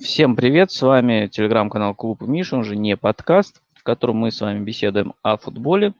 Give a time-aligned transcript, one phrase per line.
[0.00, 4.40] Всем привет, с вами телеграм-канал Клуб Миша, он же не подкаст, в котором мы с
[4.40, 5.94] вами беседуем о футболе.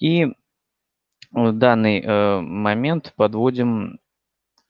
[0.00, 0.28] И
[1.32, 3.98] в данный э, момент подводим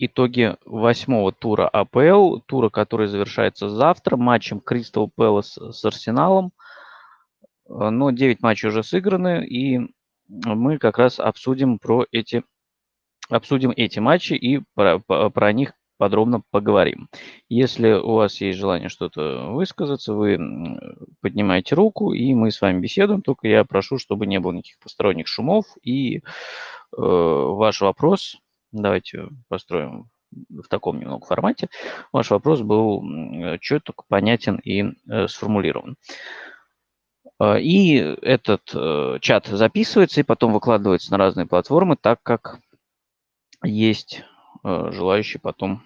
[0.01, 6.51] итоги восьмого тура АПЛ, тура, который завершается завтра матчем Кристал Пэлас с Арсеналом.
[7.69, 9.89] Э, но 9 матчей уже сыграны, и
[10.27, 12.43] мы как раз обсудим про эти
[13.29, 17.09] обсудим эти матчи и про, про них подробно поговорим.
[17.49, 20.39] Если у вас есть желание что-то высказаться, вы
[21.21, 23.21] поднимаете руку, и мы с вами беседуем.
[23.21, 25.67] Только я прошу, чтобы не было никаких посторонних шумов.
[25.83, 26.21] И э,
[26.97, 28.39] ваш вопрос,
[28.73, 31.69] давайте построим в таком немного формате,
[32.13, 33.03] ваш вопрос был
[33.61, 35.97] четко, понятен и э, сформулирован.
[37.41, 42.61] Э, и этот э, чат записывается и потом выкладывается на разные платформы, так как
[43.65, 44.23] есть
[44.65, 45.83] желающие потом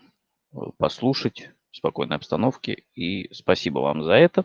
[0.78, 2.84] послушать в спокойной обстановке.
[2.94, 4.44] И спасибо вам за это.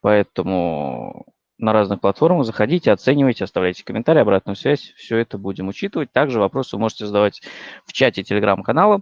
[0.00, 1.26] Поэтому
[1.58, 4.92] на разных платформах заходите, оценивайте, оставляйте комментарии, обратную связь.
[4.96, 6.12] Все это будем учитывать.
[6.12, 7.40] Также вопросы вы можете задавать
[7.86, 9.00] в чате телеграм-канала.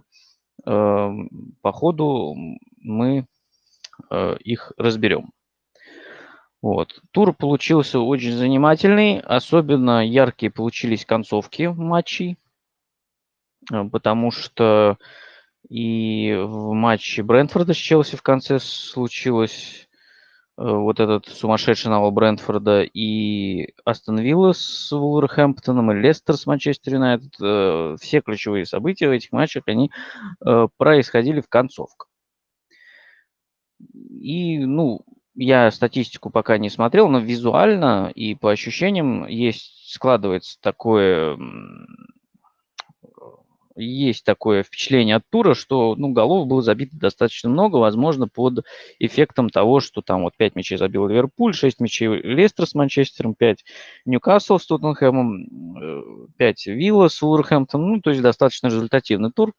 [0.65, 1.29] Эм,
[1.61, 2.33] по ходу
[2.79, 3.27] мы
[4.09, 5.31] э, их разберем.
[6.61, 7.01] Вот.
[7.11, 9.19] Тур получился очень занимательный.
[9.19, 12.37] Особенно яркие получились концовки матчей.
[13.71, 14.97] Э, потому что
[15.69, 19.87] и в матче Брентфорда с Челси в конце случилось
[20.57, 26.93] э, вот этот сумасшедший навал Брентфорда и Астон Вилла с Вулверхэмптоном и Лестер с Манчестер
[26.95, 27.33] Юнайтед.
[27.41, 29.91] Э, все ключевые события в этих матчах, они
[30.77, 32.09] происходили в концовках.
[34.21, 35.01] И, ну,
[35.35, 41.37] я статистику пока не смотрел, но визуально и по ощущениям есть, складывается такое
[43.75, 48.65] есть такое впечатление от тура, что ну, голов было забито достаточно много, возможно, под
[48.99, 53.65] эффектом того, что там вот 5 мячей забил Ливерпуль, 6 мячей Лестер с Манчестером, 5
[54.05, 59.53] Ньюкасл с Тоттенхэмом, 5 Вилла с Уорхэмптоном, ну, то есть достаточно результативный тур.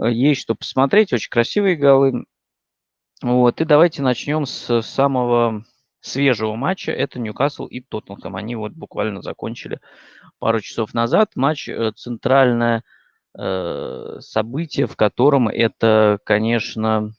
[0.00, 2.24] Э, есть что посмотреть, очень красивые голы.
[3.22, 5.64] Вот, и давайте начнем с самого
[6.00, 6.92] свежего матча.
[6.92, 8.36] Это Ньюкасл и Тоттенхэм.
[8.36, 9.80] Они вот буквально закончили
[10.38, 11.30] пару часов назад.
[11.34, 12.95] Матч э, центральная Э,
[13.36, 17.12] событие, в котором это, конечно,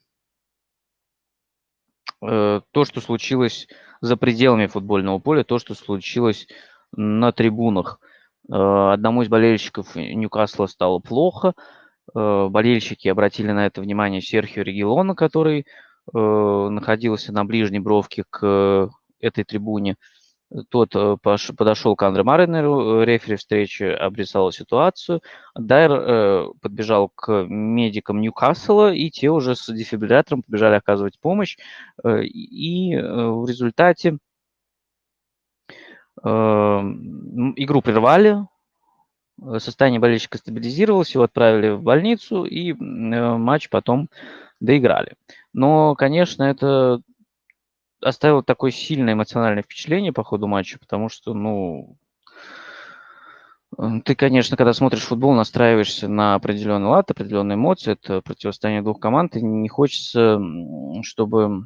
[2.21, 3.67] э, то, что случилось
[4.01, 6.47] за пределами футбольного поля, то, что случилось
[6.91, 7.99] на трибунах.
[8.49, 11.53] Э, одному из болельщиков Ньюкасла стало плохо.
[12.13, 15.67] Болельщики обратили на это внимание Серхио Регилона, который
[16.13, 18.89] находился на ближней бровке к
[19.19, 19.97] этой трибуне.
[20.69, 21.17] Тот э,
[21.57, 25.21] подошел к Андре Маринеру, э, рефери встречи обрисовал ситуацию.
[25.55, 31.57] Дайер э, подбежал к медикам Ньюкасла, и те уже с дефибриллятором побежали оказывать помощь.
[32.05, 34.17] И в результате
[36.19, 38.37] игру прервали,
[39.59, 44.09] состояние болельщика стабилизировалось, его отправили в больницу, и матч потом
[44.59, 45.13] доиграли.
[45.53, 47.01] Но, конечно, это
[48.07, 51.97] оставил такое сильное эмоциональное впечатление по ходу матча, потому что, ну,
[54.05, 59.35] ты, конечно, когда смотришь футбол, настраиваешься на определенный лад, определенные эмоции, это противостояние двух команд,
[59.35, 60.41] и не хочется,
[61.03, 61.63] чтобы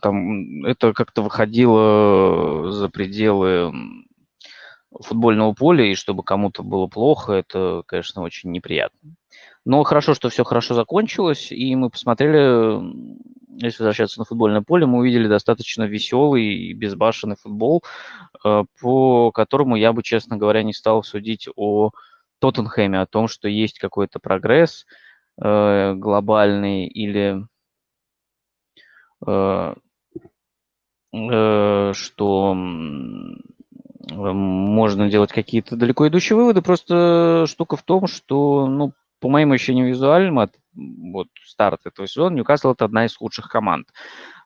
[0.00, 3.72] там это как-то выходило за пределы
[4.92, 9.14] футбольного поля, и чтобы кому-то было плохо, это, конечно, очень неприятно.
[9.66, 12.80] Но хорошо, что все хорошо закончилось, и мы посмотрели
[13.58, 17.82] если возвращаться на футбольное поле, мы увидели достаточно веселый и безбашенный футбол,
[18.44, 21.90] э, по которому я бы, честно говоря, не стал судить о
[22.38, 24.86] Тоттенхэме, о том, что есть какой-то прогресс
[25.42, 27.46] э, глобальный или
[29.26, 29.74] э,
[31.92, 32.54] что
[34.12, 36.60] можно делать какие-то далеко идущие выводы.
[36.60, 38.92] Просто штука в том, что, ну,
[39.26, 43.88] по моим ощущениям визуальным, от вот старт этого сезона, Ньюкасл это одна из худших команд.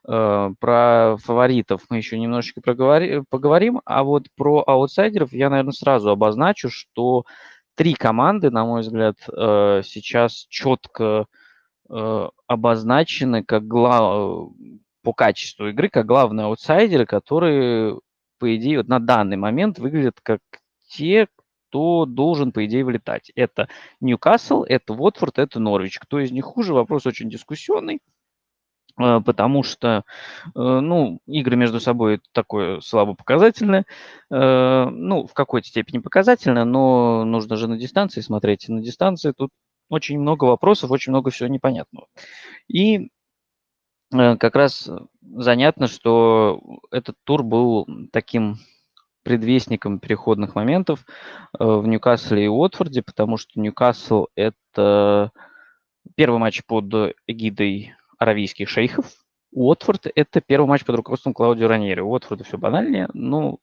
[0.08, 6.08] Э, про фаворитов мы еще немножечко проговори, поговорим, а вот про аутсайдеров я, наверное, сразу
[6.08, 7.24] обозначу, что
[7.74, 11.26] три команды, на мой взгляд, э, сейчас четко
[11.90, 14.48] э, обозначены как глав...
[15.02, 18.00] по качеству игры, как главные аутсайдеры, которые,
[18.38, 20.40] по идее, вот на данный момент выглядят как
[20.88, 21.28] те,
[21.70, 23.30] кто должен, по идее, вылетать.
[23.36, 23.68] Это
[24.00, 25.98] Ньюкасл, это Уотфорд, это Норвич.
[26.00, 28.00] Кто из них хуже, вопрос очень дискуссионный
[28.98, 30.04] э, потому что,
[30.46, 33.86] э, ну, игры между собой такое слабо показательное,
[34.30, 38.68] э, ну, в какой-то степени показательное, но нужно же на дистанции смотреть.
[38.68, 39.50] И на дистанции тут
[39.88, 42.08] очень много вопросов, очень много всего непонятного.
[42.66, 43.10] И
[44.12, 44.90] э, как раз
[45.22, 48.58] занятно, что этот тур был таким
[49.30, 51.06] предвестником переходных моментов
[51.56, 55.30] э, в Ньюкасле и Уотфорде, потому что Ньюкасл– это
[56.16, 59.06] первый матч под эгидой аравийских шейхов.
[59.52, 62.00] Уотфорд– это первый матч под руководством Клаудио Раньери.
[62.00, 63.58] У Уотфорда все банальнее, но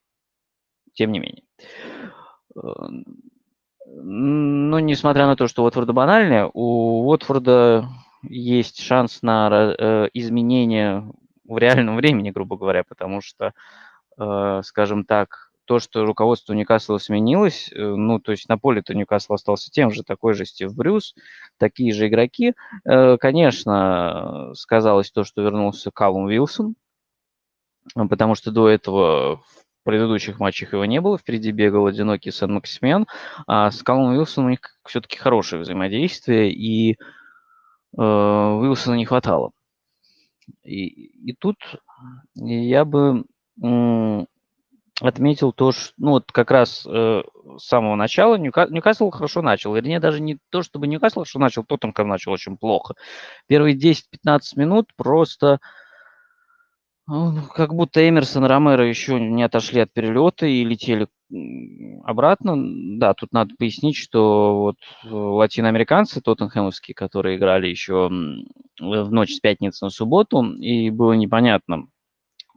[0.93, 1.43] тем не менее.
[2.55, 2.61] Э,
[3.87, 7.89] но несмотря на то, что Уотфорда банальнее, у Уотфорда
[8.23, 11.11] есть шанс на э, изменение
[11.43, 13.53] в реальном времени, грубо говоря, потому что,
[14.63, 19.69] скажем так, то, что руководство Ньюкасла сменилось, э, ну, то есть на поле-то Ньюкасл остался
[19.69, 21.13] тем же, такой же Стив Брюс,
[21.57, 22.53] такие же игроки.
[22.85, 26.75] Э, конечно, сказалось то, что вернулся Калум Уилсон,
[27.93, 33.05] потому что до этого в предыдущих матчах его не было, впереди бегал одинокий Сан Максимен,
[33.45, 36.97] а с Калумом Уилсоном у них все-таки хорошее взаимодействие, и э,
[37.97, 39.51] Уилсона не хватало.
[40.63, 41.57] И, и тут
[42.35, 43.25] я бы
[45.01, 47.21] отметил то, что, ну, вот как раз э,
[47.57, 48.67] с самого начала Ньюка...
[48.67, 49.73] Ньюкасл хорошо начал.
[49.75, 52.95] Вернее, даже не то, чтобы Ньюкасл хорошо начал, Тоттенхэм начал очень плохо.
[53.47, 55.59] Первые 10-15 минут просто
[57.09, 61.07] ну, как будто Эмерсон и Ромеро еще не отошли от перелета и летели
[62.03, 62.55] обратно.
[62.97, 69.85] Да, тут надо пояснить, что вот латиноамериканцы тоттенхэмовские, которые играли еще в ночь с пятницы
[69.85, 71.87] на субботу, и было непонятно,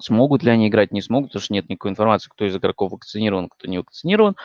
[0.00, 3.48] Смогут ли они играть, не смогут, потому что нет никакой информации, кто из игроков вакцинирован,
[3.48, 4.36] кто не вакцинирован.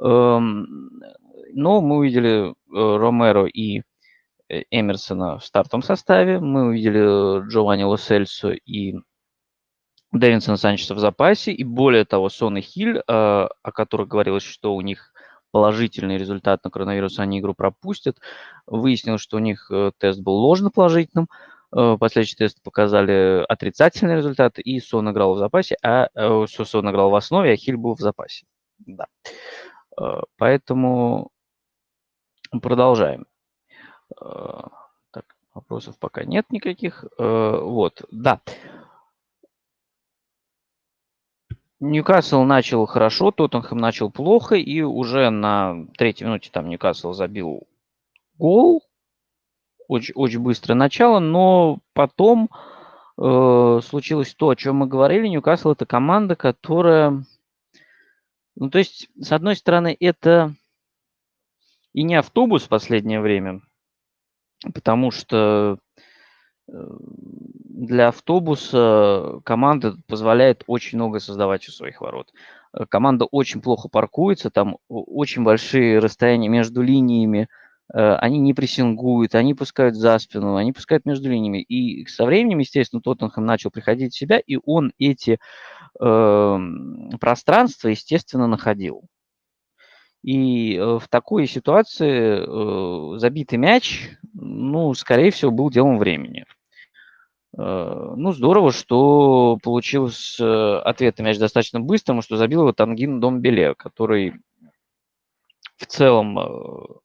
[0.00, 0.90] Эм,
[1.52, 3.82] но мы увидели э, Ромеро и
[4.48, 6.40] э, Эмерсона в стартовом составе.
[6.40, 8.94] Мы увидели Джованни Лосельсо и
[10.12, 11.52] Дэвинсона Санчеса в запасе.
[11.52, 15.12] И более того, Сон и Хиль, э, о которых говорилось, что у них
[15.50, 18.18] положительный результат на коронавирус, они игру пропустят.
[18.66, 21.28] Выяснилось, что у них тест был ложно положительным.
[21.30, 21.53] Э,
[21.98, 27.14] последующие тесты показали отрицательный результат, и Сон играл в запасе, а э, Сон играл в
[27.14, 28.46] основе, а Хиль был в запасе.
[28.78, 29.06] Да.
[30.00, 31.30] Э, поэтому
[32.62, 33.26] продолжаем.
[34.16, 35.24] Так,
[35.54, 37.04] вопросов пока нет никаких.
[37.18, 38.40] Вот, да.
[41.80, 47.66] Ньюкасл начал хорошо, Тоттенхэм начал плохо, и уже на третьей минуте там Ньюкасл забил
[48.38, 48.82] гол,
[49.88, 52.50] очень, очень быстрое начало, но потом
[53.18, 55.28] э, случилось то, о чем мы говорили.
[55.28, 57.24] Ньюкасл это команда, которая...
[58.56, 60.54] Ну, то есть, с одной стороны, это
[61.92, 63.62] и не автобус в последнее время,
[64.74, 65.78] потому что
[66.68, 66.72] э,
[67.74, 72.32] для автобуса команда позволяет очень много создавать у своих ворот.
[72.72, 77.48] Э, команда очень плохо паркуется, там очень большие расстояния между линиями,
[77.92, 81.62] они не прессингуют, они пускают за спину, они пускают между линиями.
[81.62, 85.38] И со временем, естественно, Тоттенхэм начал приходить в себя, и он эти
[86.00, 86.58] э,
[87.20, 89.02] пространства, естественно, находил.
[90.22, 96.46] И э, в такой ситуации э, забитый мяч, ну, скорее всего, был делом времени.
[97.58, 103.74] Э, ну, здорово, что получился э, ответный мяч достаточно быстрым, что забил его Тангин Домбеле,
[103.74, 104.40] который
[105.76, 107.03] в целом э, Э,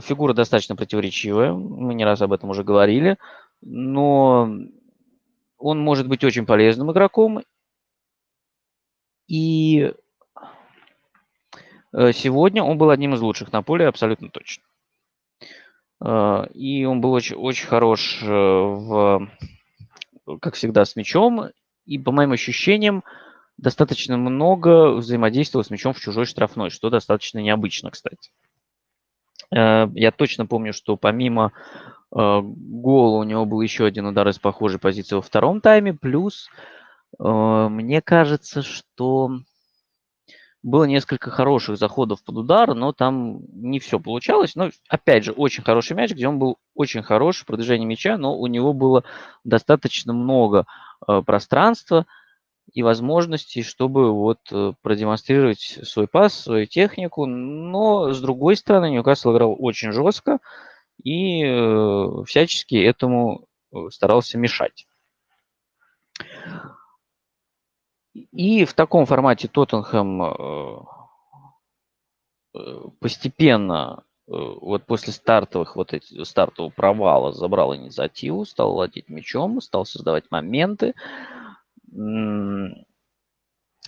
[0.00, 3.18] фигура достаточно противоречивая, мы не раз об этом уже говорили,
[3.60, 4.48] но
[5.58, 7.42] он может быть очень полезным игроком.
[9.28, 9.92] И
[11.92, 14.64] э, сегодня он был одним из лучших на поле, абсолютно точно.
[16.04, 19.28] Э, и он был очень, очень хорош в,
[20.40, 21.50] как всегда, с мячом.
[21.86, 23.02] И по моим ощущениям,
[23.56, 28.30] достаточно много взаимодействовал с мячом в чужой штрафной, что достаточно необычно, кстати.
[29.54, 31.52] Э, я точно помню, что помимо
[32.14, 35.94] э, гола у него был еще один удар из похожей позиции во втором тайме.
[35.94, 36.48] Плюс
[37.18, 39.30] э, мне кажется, что
[40.62, 44.54] было несколько хороших заходов под удар, но там не все получалось.
[44.54, 48.38] Но, опять же, очень хороший мяч, где он был очень хорош в продвижении мяча, но
[48.38, 49.02] у него было
[49.44, 50.66] достаточно много
[51.24, 52.06] пространства–
[52.72, 57.26] и возможностей, чтобы вот э, продемонстрировать свой пас, свою технику.
[57.26, 60.38] Но, с другой стороны, Ньюкасл играл очень жестко
[61.02, 64.86] и э, всячески этому э, старался мешать.
[68.14, 70.86] И в таком формате Тоттенхэм
[73.00, 80.30] постепенно, вот после стартовых, вот эти, стартового провала забрал инициативу, стал владеть мячом, стал создавать
[80.30, 80.94] моменты,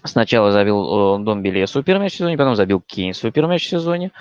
[0.03, 3.65] Сначала забил Дом Белия свой первый мяч в сезоне, потом забил Кейн свой первый мяч
[3.67, 4.13] в сезоне.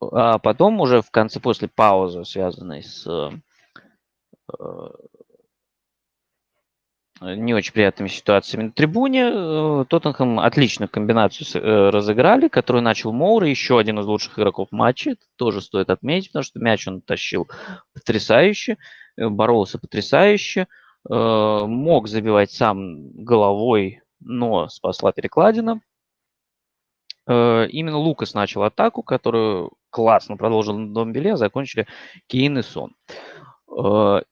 [0.00, 4.88] А потом уже в конце, после паузы, связанной с э,
[7.22, 9.30] не очень приятными ситуациями на трибуне.
[9.32, 15.12] Э, Тоттенхэм отличную комбинацию э, разыграли, которую начал Моура, еще один из лучших игроков матча.
[15.12, 17.48] Это тоже стоит отметить, потому что мяч он тащил
[17.94, 18.76] потрясающе,
[19.16, 20.68] боролся потрясающе,
[21.08, 25.80] мог забивать сам головой, но спасла перекладина.
[27.28, 31.86] Именно Лукас начал атаку, которую классно продолжил Домбеле, а закончили
[32.28, 32.94] Кейн и Сон.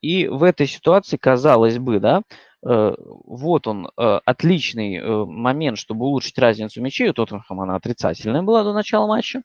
[0.00, 2.23] И в этой ситуации, казалось бы, да,
[2.66, 7.11] Э, вот он, э, отличный э, момент, чтобы улучшить разницу мячей.
[7.11, 9.43] У Тоттенхэма она отрицательная была до начала матча.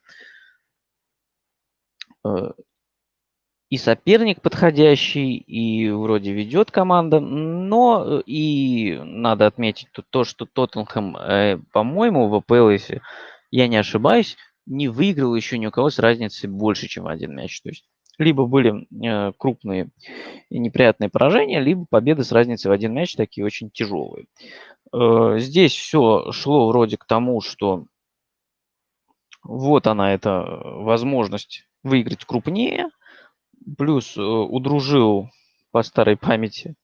[3.70, 12.28] И соперник подходящий, и вроде ведет команда, но и надо отметить то, что Тоттенхэм, по-моему,
[12.28, 13.00] в АПЛ, если
[13.52, 14.36] я не ошибаюсь,
[14.66, 17.60] не выиграл еще ни у кого с разницей больше, чем один мяч.
[17.62, 19.88] То есть либо были э, крупные
[20.50, 24.26] и неприятные поражения, либо победы с разницей в один мяч, такие очень тяжелые.
[24.92, 27.86] Э, здесь все шло вроде к тому, что
[29.42, 32.90] вот она, эта возможность выиграть крупнее,
[33.76, 35.30] плюс э, удружил
[35.70, 36.74] по старой памяти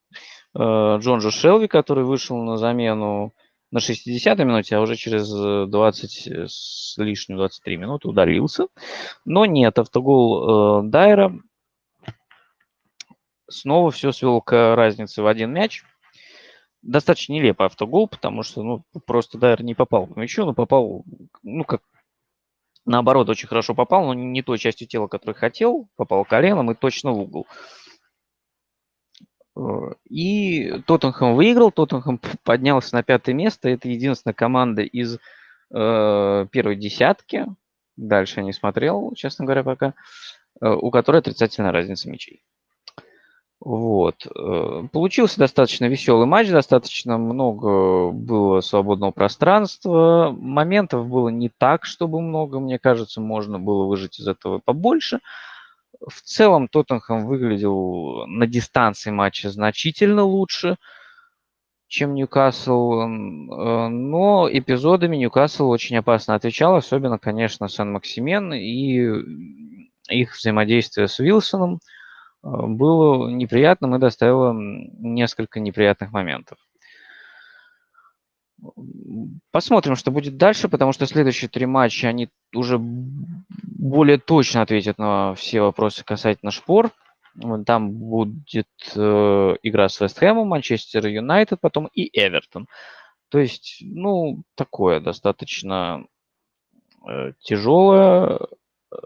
[0.57, 3.35] Джонжо Шелви, который вышел на замену
[3.71, 8.69] на 60-й минуте, а уже через 20 э, с лишним 23 минуты удалился.
[9.25, 11.39] Но нет, автогол э, Дайера
[13.49, 15.83] снова все свел к разнице в один мяч.
[16.83, 21.05] Достаточно нелепый автогол, потому что ну, просто Дайер не попал по мячу, но попал,
[21.43, 21.83] ну как,
[22.87, 27.13] наоборот, очень хорошо попал, но не той частью тела, которую хотел, попал коленом и точно
[27.13, 27.47] в угол.
[30.09, 33.69] И Тоттенхэм выиграл, Тоттенхэм поднялся на пятое место.
[33.69, 37.47] Это единственная команда из э, первой десятки.
[37.97, 39.95] Дальше я не смотрел, честно говоря, пока.
[40.61, 42.43] Э, у которой отрицательная разница мячей.
[43.61, 44.27] Вот.
[44.27, 50.35] Э, получился достаточно веселый матч, достаточно много было свободного пространства.
[50.39, 55.21] Моментов было не так, чтобы много, мне кажется, можно было выжить из этого побольше.
[56.07, 60.77] В целом Тоттенхэм выглядел на дистанции матча значительно лучше,
[61.89, 69.25] чем Ньюкасл, э, но эпизодами Ньюкасл очень опасно отвечал, особенно, конечно, Сан-Максимен и
[70.11, 71.81] их взаимодействие с Вилсоном
[72.47, 76.59] было неприятным и доставило несколько неприятных моментов.
[79.51, 85.35] Посмотрим, что будет дальше, потому что следующие три матча, они уже более точно ответят на
[85.35, 86.91] все вопросы касательно шпор.
[87.67, 92.67] Там будет э, игра с Вестхэмом, Манчестер Юнайтед, потом и Эвертон.
[93.29, 96.07] То есть, ну, такое достаточно
[97.07, 98.39] э, тяжелое,
[98.91, 98.97] э,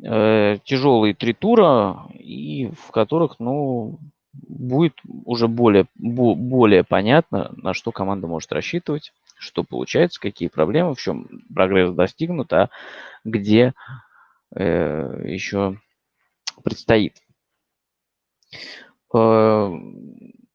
[0.00, 3.98] тяжелые три тура, и в которых, ну,
[4.32, 11.00] будет уже более, более понятно, на что команда может рассчитывать, что получается, какие проблемы, в
[11.00, 12.70] чем прогресс достигнут, а
[13.24, 13.74] где
[14.54, 15.78] э, еще
[16.62, 17.16] предстоит.
[19.14, 19.68] Э,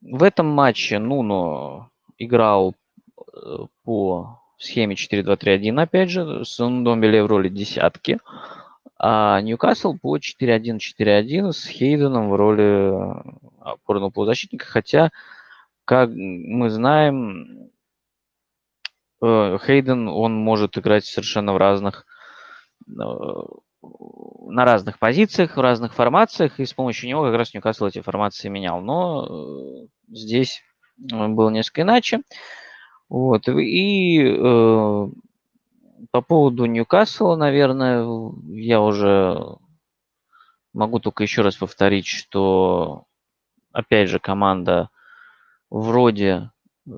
[0.02, 2.76] в этом матче Нуно играл
[3.18, 8.20] э, по схеме 4-2-3-1, опять же, с Ндомбеле в роли десятки.
[9.06, 12.94] А Ньюкасл по 4-1-4-1 с Хейденом в роли
[13.60, 15.10] опорного полузащитника, хотя,
[15.84, 17.70] как мы знаем,
[19.22, 22.06] э, Хейден, он может играть совершенно в разных,
[22.88, 22.94] э,
[23.82, 28.48] на разных позициях, в разных формациях, и с помощью него как раз Ньюкасл эти формации
[28.48, 28.80] менял.
[28.80, 30.62] Но э, здесь
[30.96, 32.22] было несколько иначе.
[33.10, 33.50] Вот.
[33.50, 34.22] И
[36.12, 38.06] по поводу Ньюкасла, наверное,
[38.48, 39.58] я уже
[40.74, 43.06] могу только еще раз повторить, что,
[43.72, 44.90] опять же, команда
[45.70, 46.52] вроде,
[46.88, 46.92] э,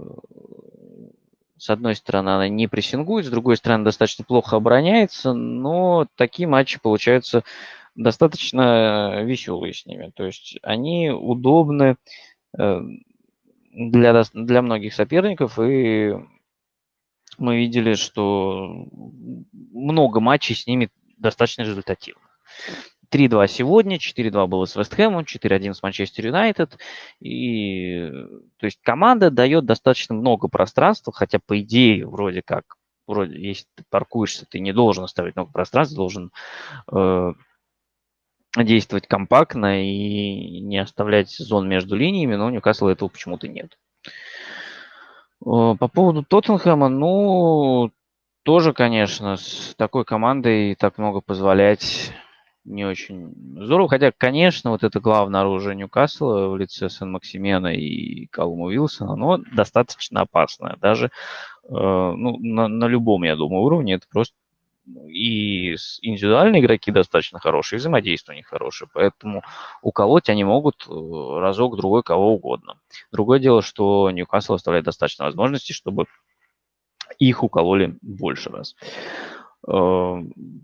[1.57, 6.79] с одной стороны, она не прессингует, с другой стороны, достаточно плохо обороняется, но такие матчи
[6.79, 7.43] получаются
[7.95, 10.11] достаточно веселые с ними.
[10.15, 11.97] То есть они удобны
[12.57, 12.81] э,
[13.71, 16.13] для, для многих соперников, и
[17.37, 18.87] мы видели, что
[19.51, 22.21] много матчей с ними достаточно результативно.
[23.11, 26.77] 3-2 сегодня, 4-2 было с Вестхэмом, 4-1 с Манчестер Юнайтед.
[27.19, 28.09] И,
[28.57, 32.75] то есть команда дает достаточно много пространства, хотя по идее вроде как,
[33.07, 36.31] вроде если ты паркуешься, ты не должен оставить много пространства, должен
[36.91, 37.33] э,
[38.57, 43.77] действовать компактно и не оставлять зон между линиями, но у Ньюкасла этого почему-то нет.
[45.45, 47.91] По поводу Тоттенхэма, ну,
[48.41, 52.11] тоже, конечно, с такой командой так много позволять
[52.63, 53.31] не очень
[53.63, 53.87] здорово.
[53.89, 60.21] Хотя, конечно, вот это главное оружие Ньюкасла в лице Сен-Максимена и Калума Уилсона, оно достаточно
[60.21, 60.77] опасное.
[60.81, 61.09] Даже э,
[61.69, 64.35] ну, на, на любом, я думаю, уровне это просто
[64.85, 69.43] и индивидуальные игроки достаточно хорошие, и взаимодействие у них хорошее, поэтому
[69.81, 72.79] уколоть они могут э, разок, другой, кого угодно.
[73.11, 76.05] Другое дело, что Ньюкасл оставляет достаточно возможностей, чтобы
[77.19, 78.75] их укололи больше раз.
[79.67, 80.15] Э,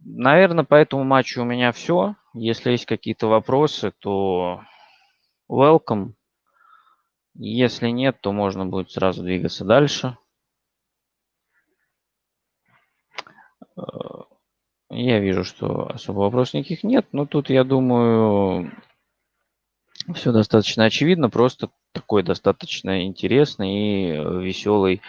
[0.05, 2.15] Наверное, по этому матчу у меня все.
[2.33, 4.61] Если есть какие-то вопросы, то
[5.49, 6.13] welcome.
[7.33, 10.17] Если нет, то можно будет сразу двигаться дальше.
[13.60, 13.60] Э,
[14.89, 18.71] я вижу, что особо вопросов никаких нет, но тут, я думаю,
[20.13, 24.11] все достаточно очевидно, просто такой достаточно интересный и
[24.43, 25.01] веселый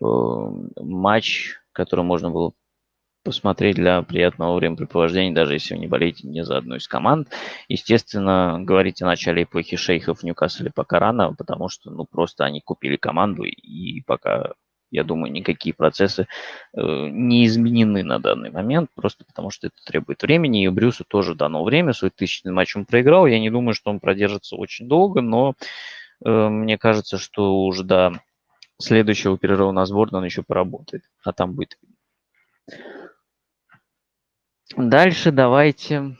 [0.00, 0.04] э,
[0.76, 2.52] матч, который можно было
[3.24, 7.28] посмотреть для приятного времяпрепровождения, даже если вы не болеете ни за одну из команд.
[7.68, 12.60] Естественно, говорить о начале эпохи шейхов в Ньюкасле пока рано, потому что ну, просто они
[12.60, 14.52] купили команду, и пока,
[14.94, 16.28] я думаю, никакие процессы
[16.72, 21.34] э, не изменены на данный момент, просто потому что это требует времени, и Брюсу тоже
[21.34, 25.20] дано время, свой тысячный матч он проиграл, я не думаю, что он продержится очень долго,
[25.20, 25.54] но
[26.24, 28.20] э, мне кажется, что уже до
[28.78, 31.76] следующего перерыва на сборную он еще поработает, а там будет
[34.76, 36.16] Дальше давайте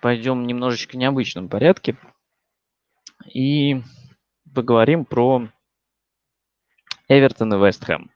[0.00, 1.96] пойдем немножечко в необычном порядке
[3.32, 3.82] и
[4.54, 5.48] поговорим про
[7.08, 8.11] Эвертон и Вест Хэм.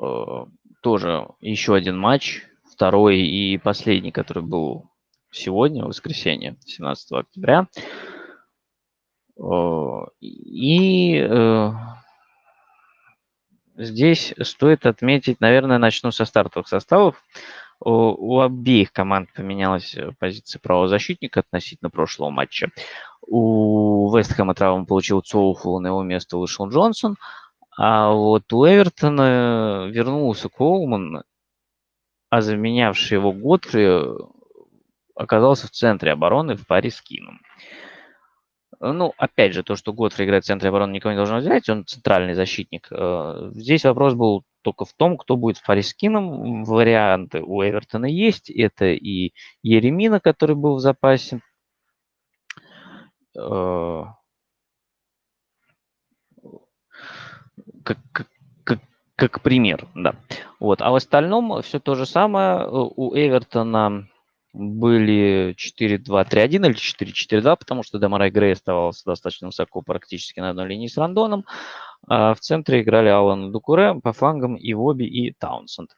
[0.00, 0.44] Э,
[0.82, 4.90] тоже еще один матч, второй и последний, который был
[5.30, 7.68] сегодня, воскресенье, 17 октября.
[9.38, 9.42] Э,
[10.20, 11.70] и э,
[13.76, 17.22] здесь стоит отметить, наверное, начну со стартовых составов.
[17.78, 22.70] У, обеих команд поменялась позиция правозащитника относительно прошлого матча.
[23.20, 27.16] У Вестхэма травму получил Цоуфул, на его место вышел Джонсон.
[27.76, 31.24] А вот у Эвертона вернулся Коулман,
[32.30, 34.00] а заменявший его Готфри
[35.14, 37.40] оказался в центре обороны в паре с Кином.
[38.80, 41.86] Ну, опять же, то, что Готфри играет в центре обороны, никого не должно взять, он
[41.86, 42.88] центральный защитник.
[42.90, 46.64] Э, здесь вопрос был только в том, кто будет Фарискином.
[46.64, 48.50] Варианты у Эвертона есть.
[48.50, 51.40] Это и Еремина, который был в запасе.
[57.86, 57.98] Как,
[58.64, 58.80] как,
[59.14, 60.16] как, пример, да.
[60.58, 60.82] Вот.
[60.82, 62.68] А в остальном все то же самое.
[62.68, 64.08] У Эвертона
[64.52, 70.88] были 4-2-3-1 или 4-4-2, потому что Демарай Грей оставался достаточно высоко, практически на одной линии
[70.88, 71.44] с Рандоном.
[72.08, 75.90] А в центре играли Алан Дукуре, по флангам и Воби, и Таунсенд.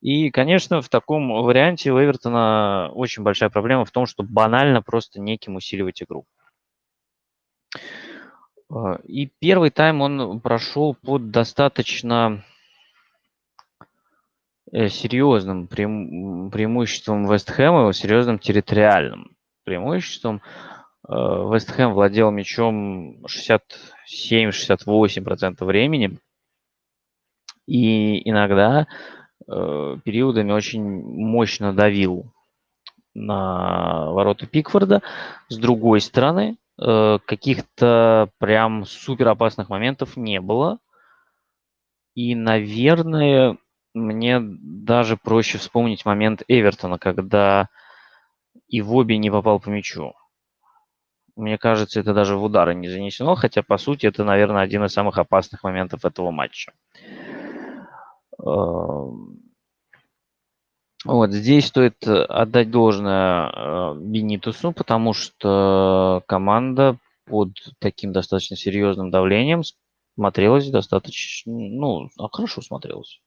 [0.00, 5.20] И, конечно, в таком варианте у Эвертона очень большая проблема в том, что банально просто
[5.20, 6.24] неким усиливать игру.
[8.70, 12.42] А, и первый тайм он прошел под достаточно
[14.72, 20.42] Э, серьезным преимуществом Вест Хэма, серьезным территориальным преимуществом.
[21.08, 26.20] Э, Вест Хэм владел мячом 67-68% времени.
[27.66, 28.86] И иногда
[29.48, 32.32] э, периодами очень мощно давил
[33.12, 35.02] на ворота Пикфорда.
[35.48, 40.78] С другой стороны, каких-то прям супер опасных моментов не было.
[42.14, 43.58] И, наверное,
[43.94, 47.68] мне даже проще вспомнить момент Эвертона, когда
[48.68, 50.14] и в обе не попал по мячу.
[51.36, 54.92] Мне кажется, это даже в удары не занесено, хотя, по сути, это, наверное, один из
[54.92, 56.72] самых опасных моментов этого матча.
[61.04, 69.62] Вот здесь стоит отдать должное э, Бенитусу, потому что команда под таким достаточно серьезным давлением
[70.14, 73.20] смотрелась достаточно, ну, хорошо смотрелась.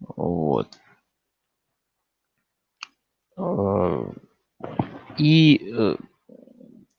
[0.00, 0.68] Вот.
[3.38, 4.12] Э,
[5.16, 5.96] и э,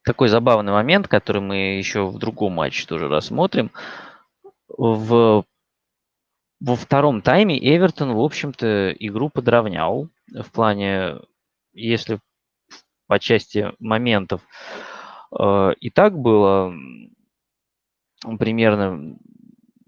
[0.04, 3.72] такой забавный момент, который мы еще в другом матче тоже рассмотрим.
[4.68, 5.46] В,
[6.60, 10.10] во втором тайме Эвертон, в общем-то, игру подровнял.
[10.28, 11.16] В плане,
[11.74, 12.20] если
[13.08, 14.42] по части моментов
[15.38, 16.74] э, и так было
[18.38, 19.18] примерно,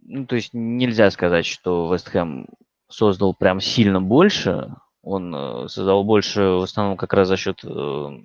[0.01, 2.47] ну, то есть нельзя сказать, что Вестхэм
[2.87, 4.73] создал прям сильно больше.
[5.03, 8.19] Он э, создал больше в основном как раз за счет э,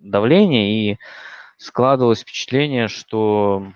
[0.00, 0.98] давления, и
[1.56, 3.72] складывалось впечатление, что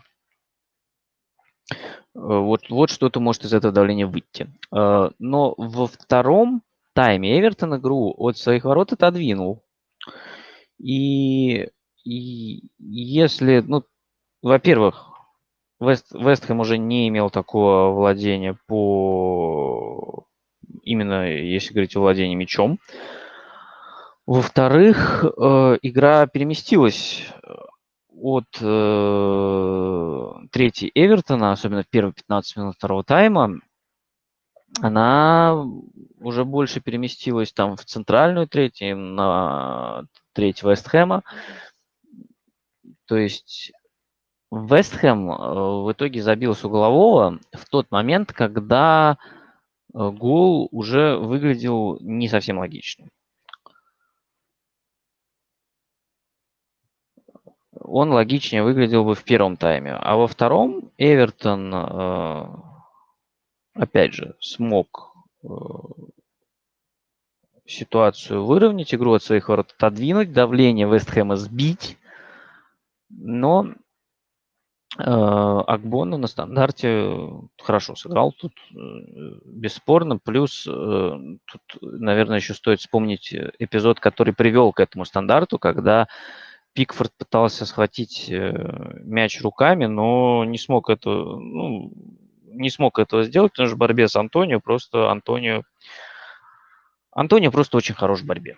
[2.15, 4.49] вот, вот что-то может из этого давления выйти.
[4.71, 6.63] Но во втором
[6.95, 9.63] тайме Эвертон игру от своих ворот отодвинул.
[10.79, 11.69] И,
[12.05, 13.85] и если, ну,
[14.43, 15.11] во-первых,
[15.81, 20.27] Вест, Вестхэм уже не имел такого владения по
[20.83, 22.79] именно если говорить о владении мячом.
[24.27, 27.27] Во-вторых, э, игра переместилась
[28.21, 33.61] от э, третьей Эвертона, особенно в первые 15 минут второго тайма,
[34.81, 35.65] она
[36.21, 41.23] уже больше переместилась там в центральную треть, на треть Вестхэма.
[43.07, 43.73] То есть
[44.51, 49.19] Вестхэм э, в итоге забил с углового в тот момент, когда
[49.93, 53.11] э, гол уже выглядел не совсем логичным.
[57.85, 59.93] Он логичнее выглядел бы в первом тайме.
[59.93, 62.47] А во втором Эвертон, э,
[63.75, 65.13] опять же, смог
[67.67, 71.97] ситуацию выровнять, игру от своих ворот отодвинуть, давление Вестхэма сбить.
[73.09, 73.69] Но
[74.99, 78.75] э, Акбону на стандарте хорошо сыграл тут, э,
[79.45, 80.19] бесспорно.
[80.19, 86.09] Плюс э, тут, наверное, еще стоит вспомнить эпизод, который привел к этому стандарту, когда
[86.75, 91.93] Пикфорд пытался схватить мяч руками, но не смог это, ну,
[92.47, 95.63] не смог этого сделать, потому что в борьбе с Антонио просто Антонио
[97.13, 98.57] Антонио просто очень хорош в борьбе.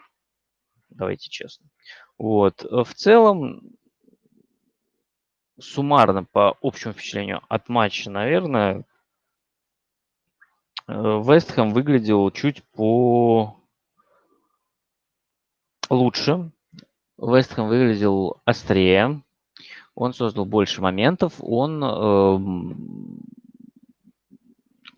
[0.89, 1.69] Давайте честно.
[2.17, 2.63] Вот.
[2.63, 3.77] В целом,
[5.61, 8.85] суммарно по общему впечатлению от матча, наверное,
[10.89, 13.61] Вестхэм выглядел чуть по
[15.91, 16.51] лучше.
[17.19, 19.23] Вестхэм выглядел острее.
[19.95, 21.35] Он создал больше моментов.
[21.39, 22.39] Он э,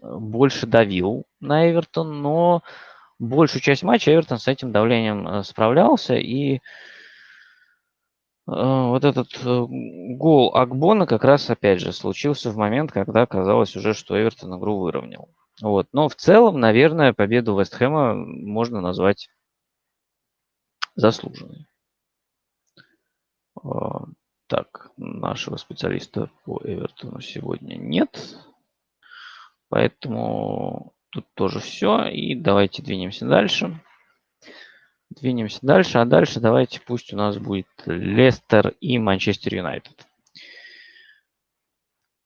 [0.02, 2.62] больше давил на Эвертон, но
[3.18, 6.14] большую часть матча Эвертон с этим давлением э, справлялся.
[6.16, 6.60] И э,
[8.46, 9.66] вот этот э,
[10.16, 14.78] гол Акбона как раз, опять же, случился в момент, когда казалось уже, что Эвертон игру
[14.78, 15.28] выровнял.
[15.60, 15.86] Вот.
[15.92, 19.28] Но в целом, наверное, победу Вестхэма можно назвать
[20.96, 21.67] заслуженной.
[24.46, 28.36] Так, нашего специалиста по Эвертону сегодня нет.
[29.68, 32.06] Поэтому Тут тоже все.
[32.08, 33.82] И давайте двинемся дальше.
[35.10, 35.98] Двинемся дальше.
[35.98, 40.06] А дальше давайте пусть у нас будет Лестер и Манчестер Юнайтед.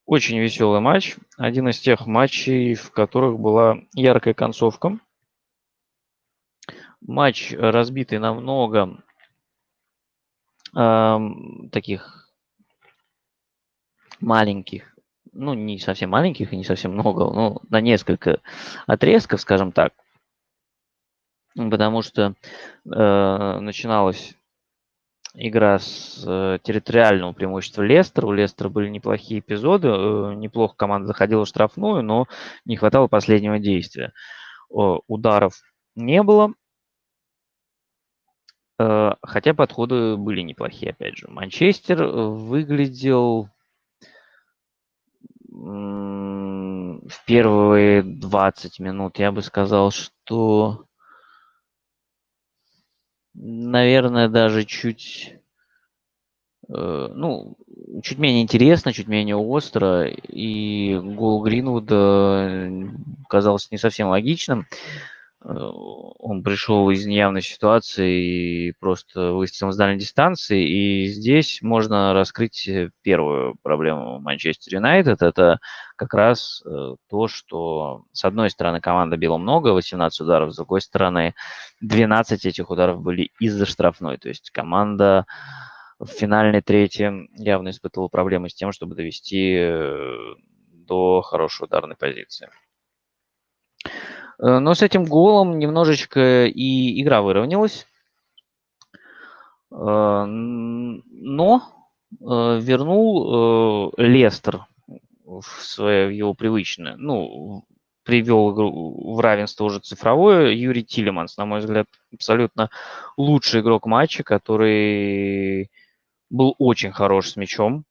[0.05, 1.17] Очень веселый матч.
[1.39, 4.99] Один из тех матчей, в которых была яркая концовка.
[7.01, 9.03] Матч разбитый на много
[10.73, 12.31] таких
[14.21, 14.93] маленьких
[15.33, 18.41] ну, не совсем маленьких и не совсем много, но на несколько
[18.87, 19.93] отрезков, скажем так.
[21.55, 22.35] Потому что
[22.85, 24.35] э, начиналась
[25.35, 28.27] игра с э, территориального преимущества Лестера.
[28.27, 32.27] У Лестера были неплохие эпизоды, э, неплохо команда заходила в штрафную, но
[32.65, 34.13] не хватало последнего действия.
[34.71, 35.55] Э, ударов
[35.95, 36.55] не было,
[38.79, 41.29] хотя подходы были неплохие, опять же.
[41.29, 43.49] Манчестер выглядел
[45.53, 50.87] в первые 20 минут я бы сказал, что,
[53.35, 55.35] наверное, даже чуть,
[56.69, 57.57] э, ну,
[58.03, 62.71] чуть менее интересно, чуть менее остро, и гол Гринвуда
[63.29, 64.67] казался не совсем логичным.
[65.45, 70.67] Э, он пришел из неявной ситуации и просто выстрелил с дальней дистанции.
[70.69, 72.69] И здесь можно раскрыть
[73.03, 75.23] первую проблему Манчестер Юнайтед.
[75.23, 75.59] Это
[75.97, 80.81] как раз э, то, что с одной стороны команда била много, 18 ударов, с другой
[80.81, 81.35] стороны
[81.81, 84.19] 12 этих ударов были из-за штрафной.
[84.19, 85.27] То есть команда
[85.99, 90.35] в финальной трети явно испытывала проблемы с тем, чтобы довести э,
[90.73, 92.49] до хорошей ударной позиции.
[94.43, 97.87] Э, но с этим голом немножечко и игра выровнялась.
[99.71, 101.63] Э, но
[102.11, 104.67] э, вернул Лестер
[105.25, 107.65] в свое его привычное, ну,
[108.05, 110.51] привел игру в равенство уже цифровое.
[110.51, 112.69] Юрий Тилеманс, на мой взгляд, абсолютно
[113.17, 115.71] лучший игрок матча, который
[116.29, 117.85] был очень хорош с мячом.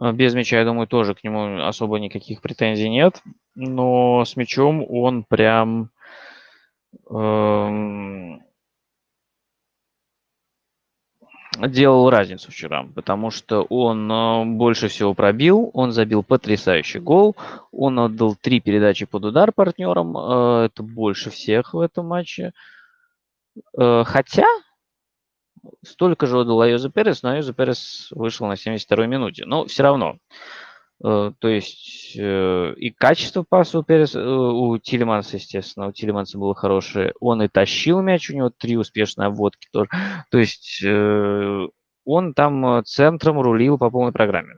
[0.00, 3.22] А, без мяча, я думаю, тоже к нему особо никаких претензий нет.
[3.54, 5.90] Но с мячом он прям...
[7.08, 8.42] Эм,
[11.58, 17.36] делал разницу вчера, потому что он э, больше всего пробил, он забил потрясающий гол,
[17.70, 22.52] он отдал три передачи под удар партнерам, э, это больше всех в этом матче.
[23.78, 24.46] Э, хотя
[25.82, 29.44] столько же отдал Айоза Перес, но Айоза Перес вышел на 72-й минуте.
[29.46, 30.18] Но все равно.
[31.02, 37.14] То есть и качество паса у, Перес, у Тилеманса, естественно, у Тилеманса было хорошее.
[37.20, 39.88] Он и тащил мяч, у него три успешные обводки тоже.
[40.30, 40.84] То есть
[42.04, 44.56] он там центром рулил по полной программе.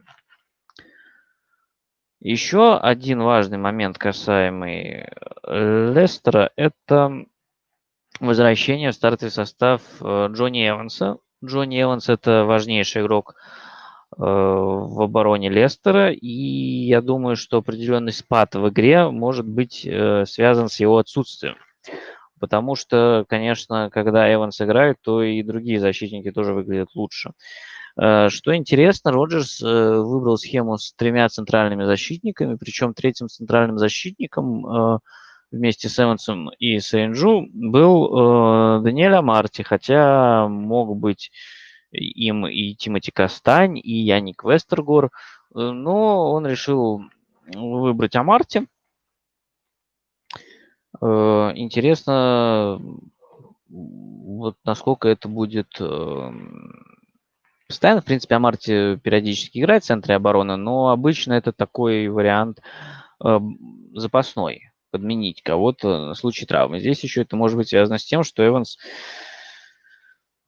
[2.18, 5.08] Еще один важный момент, касаемый
[5.44, 7.24] Лестера, это
[8.26, 11.18] возвращение в стартовый состав Джонни Эванса.
[11.44, 13.34] Джонни Эванс– это важнейший игрок
[14.16, 20.68] в обороне Лестера, и я думаю, что определенный спад в игре может быть э, связан
[20.68, 21.56] с его отсутствием.
[22.38, 27.32] Потому что, конечно, когда Эванс играет, то и другие защитники тоже выглядят лучше.
[27.98, 29.66] Э, что интересно, Роджерс э,
[30.02, 35.00] выбрал схему с тремя центральными защитниками, причем третьим центральным защитником
[35.52, 41.30] вместе с Эвансом и Сейнджу был Даниэль Амарти, хотя мог быть
[41.92, 45.08] им и Тимоти Кастань, и Яник Вестергор, э,
[45.54, 47.02] но он решил
[47.54, 48.66] выбрать Амарти.
[51.00, 52.80] Э, интересно,
[53.68, 56.72] вот насколько это будет эм,
[57.68, 58.00] постоянно.
[58.00, 62.60] В принципе, Амарти периодически играет в центре обороны, но обычно это такой вариант
[63.24, 63.40] э,
[63.94, 66.78] запасной, подменить кого-то на случай травмы.
[66.78, 68.78] Здесь еще это может быть связано с тем, что Эванс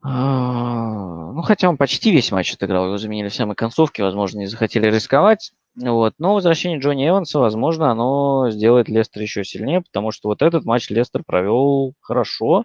[0.07, 4.47] а, ну, хотя он почти весь матч отыграл, его заменили в самой концовке, возможно, не
[4.47, 5.53] захотели рисковать.
[5.77, 6.15] Вот.
[6.19, 10.91] Но возвращение Джонни Эванса, возможно, оно сделает Лестер еще сильнее, потому что вот этот матч
[10.91, 12.65] Лестер провел хорошо.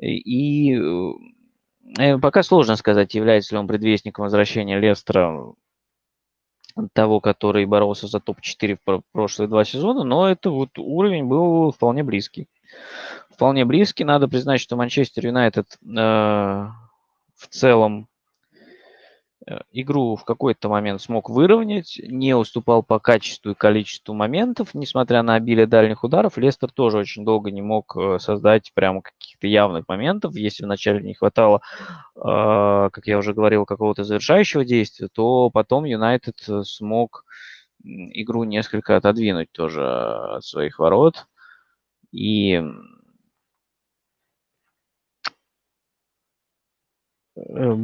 [0.00, 0.76] И, и
[1.98, 5.54] э, пока сложно сказать, является ли он предвестником возвращения Лестера
[6.92, 12.02] того, который боролся за топ-4 в прошлые два сезона, но это вот уровень был вполне
[12.02, 12.48] близкий
[13.36, 14.02] вполне близки.
[14.02, 18.08] Надо признать, что Манчестер Юнайтед э, в целом
[19.72, 25.34] игру в какой-то момент смог выровнять, не уступал по качеству и количеству моментов, несмотря на
[25.34, 26.36] обилие дальних ударов.
[26.36, 30.34] Лестер тоже очень долго не мог э, создать прямо каких-то явных моментов.
[30.34, 31.60] Если вначале не хватало,
[32.16, 37.24] э, как я уже говорил, какого-то завершающего действия, то потом Юнайтед смог
[37.84, 41.26] игру несколько отодвинуть тоже от своих ворот.
[42.10, 42.60] И
[47.36, 47.74] Э, э,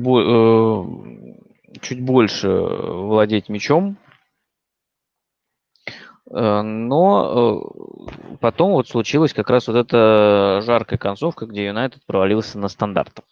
[1.82, 3.98] чуть больше владеть мячом,
[6.30, 7.62] э, но
[8.40, 13.24] потом вот случилась как раз вот эта жаркая концовка, где Юнайтед провалился на стандартах.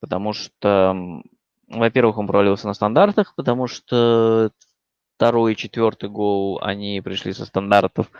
[0.00, 1.22] Потому что,
[1.68, 4.50] во-первых, он провалился на стандартах, потому что
[5.16, 8.10] второй и четвертый гол, они пришли со стандартов.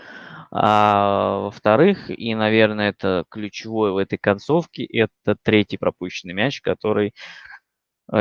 [0.55, 7.13] А во-вторых, и, наверное, это ключевое в этой концовке, это третий пропущенный мяч, который э,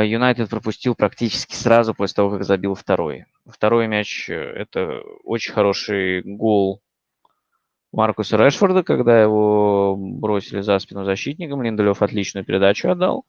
[0.00, 3.26] Юнайтед пропустил практически сразу после того, как забил второй.
[3.46, 6.80] Второй мяч э,– это очень хороший гол
[7.92, 11.62] Маркуса Решфорда, когда его бросили за спину защитником.
[11.62, 13.26] Линделев отличную передачу отдал.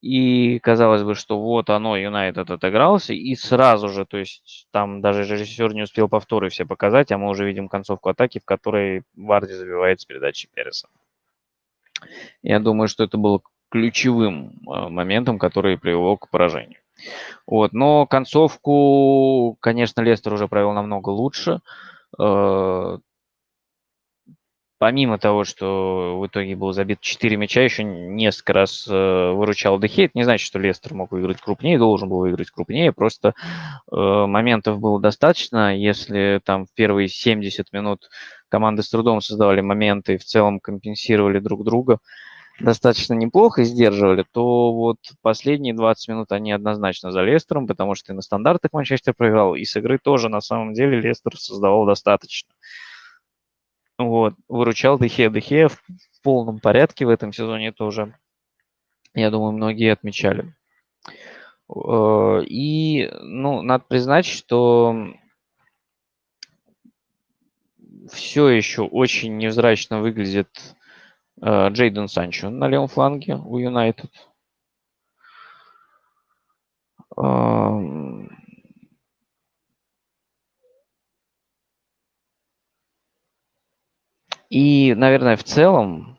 [0.00, 5.24] И казалось бы, что вот оно, Юнайтед отыгрался, и сразу же, то есть там даже
[5.24, 9.52] режиссер не успел повторы все показать, а мы уже видим концовку атаки, в которой Варди
[9.54, 10.88] забивает с передачи Переса.
[12.42, 16.80] Я думаю, что это было ключевым а, моментом, который привело к поражению.
[17.46, 21.60] Вот, но концовку, конечно, Лестер уже провел намного лучше.
[22.18, 22.98] Э,
[24.78, 28.92] помимо того, что в итоге был забит 4 мяча, еще несколько раз э,
[29.32, 30.10] выручал Дехе.
[30.14, 32.92] Не значит, что Лестер мог выиграть крупнее, должен был выиграть крупнее.
[32.92, 33.34] Просто
[33.90, 35.76] э, моментов было достаточно.
[35.76, 38.08] Если там в первые 70 минут
[38.48, 41.98] команды с трудом создавали моменты и в целом компенсировали друг друга
[42.60, 48.16] достаточно неплохо сдерживали, то вот последние 20 минут они однозначно за Лестером, потому что и
[48.16, 52.52] на стандартах Манчестер проиграл, и с игры тоже на самом деле Лестер создавал достаточно.
[53.98, 55.30] Вот, выручал Дехе.
[55.30, 55.80] Дехе в
[56.22, 58.16] полном порядке в этом сезоне тоже,
[59.14, 60.54] я думаю, многие отмечали.
[61.68, 65.14] Э, и, ну, надо признать, что
[68.12, 70.48] все еще очень невзрачно выглядит
[71.42, 74.10] Джейден Санчо на левом фланге у Юнайтед.
[77.16, 78.28] Эм,
[84.50, 86.18] И, наверное, в целом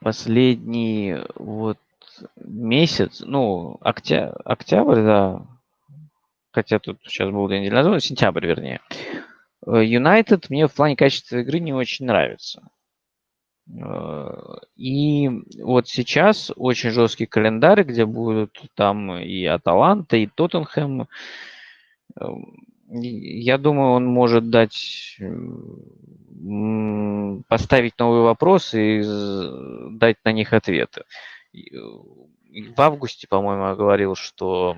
[0.00, 1.78] последние вот
[2.36, 4.32] месяц, ну, октя...
[4.44, 5.46] октябрь, да,
[6.50, 8.80] хотя тут сейчас был две недели назад, сентябрь, вернее,
[9.64, 12.62] Юнайтед мне в плане качества игры не очень нравится.
[14.76, 15.30] И
[15.62, 21.06] вот сейчас очень жесткий календарь, где будут там и Аталанта, и Тоттенхэм.
[22.92, 25.16] Я думаю, он может дать
[27.48, 31.04] поставить новые вопросы и дать на них ответы.
[31.54, 34.76] В августе, по-моему, я говорил, что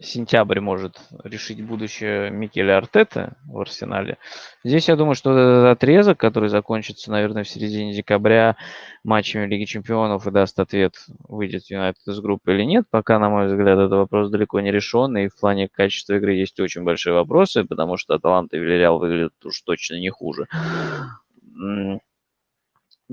[0.00, 4.18] сентябрь может решить будущее Микеля Артета в Арсенале.
[4.64, 8.56] Здесь я думаю, что этот отрезок, который закончится, наверное, в середине декабря
[9.04, 10.94] матчами Лиги Чемпионов и даст ответ,
[11.28, 15.16] выйдет Юнайтед из группы или нет, пока, на мой взгляд, этот вопрос далеко не решен,
[15.16, 19.34] и в плане качества игры есть очень большие вопросы, потому что Аталанта и Вильяреал выглядят
[19.44, 20.46] уж точно не хуже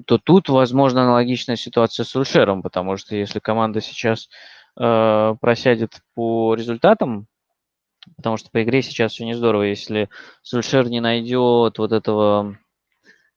[0.06, 4.30] то тут, возможно, аналогичная ситуация с Ульшером, потому что если команда сейчас
[4.78, 7.28] э, просядет по результатам,
[8.16, 10.10] потому что по игре сейчас все не здорово, если
[10.42, 12.58] Сульшер не найдет вот этого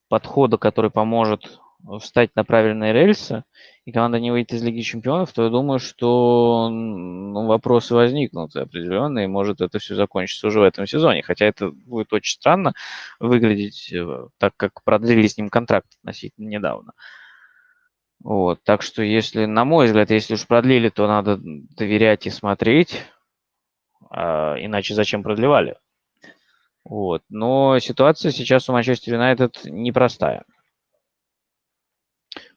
[0.09, 1.61] подхода, который поможет
[2.01, 3.45] встать на правильные рельсы,
[3.85, 9.25] и команда не выйдет из Лиги Чемпионов, то я думаю, что ну, вопросы возникнут определенные,
[9.25, 11.23] и может это все закончится уже в этом сезоне.
[11.23, 12.75] Хотя это будет очень странно
[13.19, 16.93] выглядеть, э, так как продлили с ним контракт относительно недавно.
[18.23, 23.03] Вот, так что если, на мой взгляд, если уж продлили, то надо доверять и смотреть,
[24.11, 25.79] а, иначе зачем продлевали?
[26.85, 30.45] Вот, но ситуация сейчас у Манчестер Юнайтед непростая.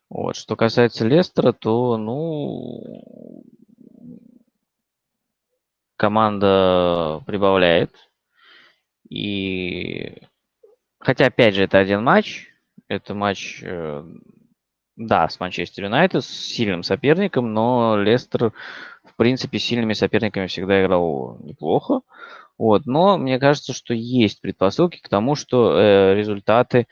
[0.10, 3.44] Вот, что касается Лестера, то, ну,
[5.96, 7.96] команда прибавляет.
[9.10, 10.22] И
[11.00, 12.50] хотя, опять же, это один матч.
[12.88, 14.04] Это матч э,
[14.96, 18.52] да, с Манчестер Юнайтед, с сильным соперником, но Лестер,
[19.04, 22.02] в принципе, с сильными соперниками всегда играл неплохо.
[22.58, 26.88] Вот, но мне кажется, что есть предпосылки к тому, что э, результаты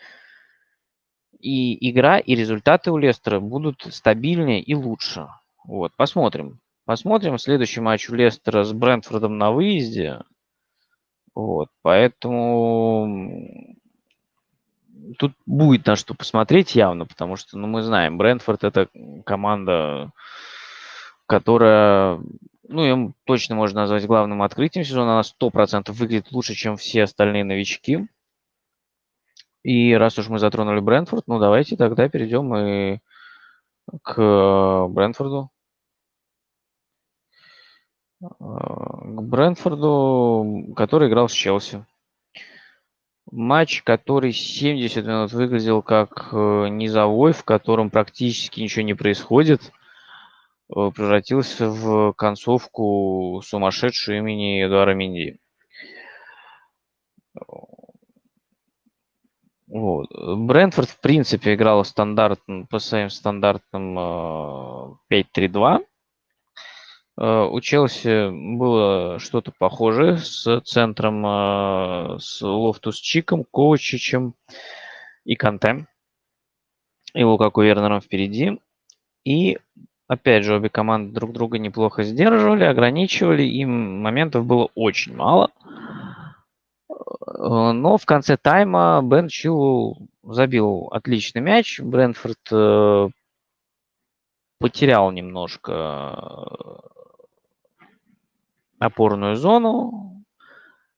[1.39, 5.27] и игра, и результаты у Лестера будут стабильнее и лучше.
[5.63, 6.59] Вот, посмотрим.
[6.85, 7.37] Посмотрим.
[7.37, 10.19] Следующий матч у Лестера с Брентфордом на выезде.
[11.35, 13.77] Вот, поэтому
[15.17, 18.87] тут будет на что посмотреть явно, потому что, ну, мы знаем, Брентфорд это
[19.25, 20.11] команда,
[21.25, 22.19] которая,
[22.67, 25.13] ну, им точно можно назвать главным открытием сезона.
[25.13, 28.07] Она 100% выглядит лучше, чем все остальные новички.
[29.63, 32.99] И раз уж мы затронули Брентфорд, ну, давайте тогда перейдем и
[34.03, 35.51] к Брентфорду.
[38.19, 41.85] К Брентфорду, который играл с Челси.
[43.31, 49.71] Матч, который 70 минут выглядел как э, низовой, в котором практически ничего не происходит,
[50.69, 55.39] э, превратился в концовку сумасшедшую имени Эдуара Менди.
[59.67, 60.09] Вот.
[60.11, 63.97] Брентфорд, в принципе, играл стандарт, по своим стандартам
[65.09, 65.85] 5-3-2.
[67.17, 74.35] Э, у Челси было что-то похожее с центром, э, с Лофтус-Чиком, Ковачичем
[75.25, 75.87] и Канте.
[77.13, 78.59] И Лукаку Вернером впереди.
[79.25, 79.59] И
[80.07, 85.51] опять же, обе команды друг друга неплохо сдерживали, ограничивали, им моментов было очень мало.
[86.89, 91.79] Э, но в конце тайма Бен Чилл забил отличный мяч.
[91.81, 93.11] Брэнфорд
[94.59, 96.91] потерял немножко
[98.81, 100.25] опорную зону.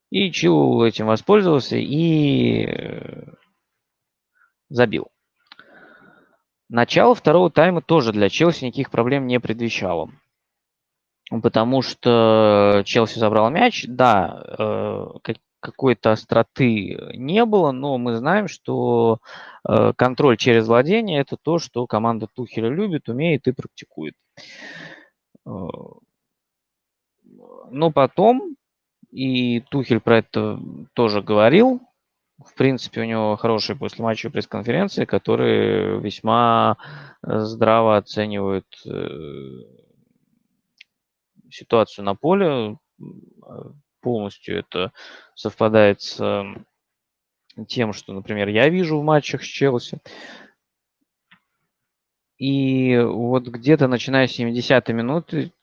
[0.10, 3.34] И Чил этим воспользовался и э,
[4.70, 5.08] забил.
[6.70, 10.12] Начало второго тайма тоже для Челси никаких проблем не предвещало.
[11.30, 13.86] Потому что Челси забрал мяч.
[13.88, 19.20] Да, э, какой-то остроты не было, но мы знаем, что
[19.68, 24.14] э, контроль через владение– это то, что команда Тухеля любит, умеет и практикует.
[27.72, 28.56] Но потом,
[29.12, 30.60] и Тухель про это
[30.94, 31.82] тоже говорил,
[32.46, 36.78] в принципе, у него хорошие после матча пресс-конференции, которые весьма
[37.22, 39.00] э, здраво оценивают э,
[41.50, 42.78] ситуацию на поле.
[44.02, 44.92] Полностью это
[45.36, 46.46] совпадает с
[47.68, 50.00] тем, что, например, я вижу в матчах с Челси.
[52.38, 55.54] И вот где-то начиная с 70-й минуты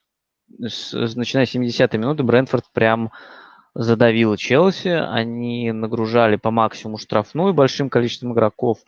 [0.59, 3.11] с, начиная с 70-й минуты Брентфорд прям
[3.73, 4.89] задавил Челси.
[4.89, 8.79] Они нагружали по максимуму штрафную большим количеством игроков.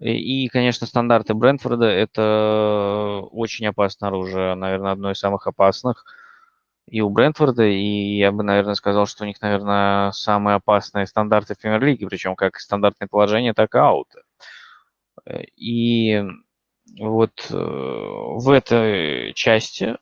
[0.00, 6.04] И, конечно, стандарты Брентфорда– это очень опасное оружие, наверное, одно из самых опасных
[6.86, 11.54] и у Брентфорда, и я бы, наверное, сказал, что у них, наверное, самые опасные стандарты
[11.54, 14.20] в премьер-лиге, причем как стандартные положения, так и ауты.
[15.56, 16.22] И
[17.00, 19.96] вот э, в этой части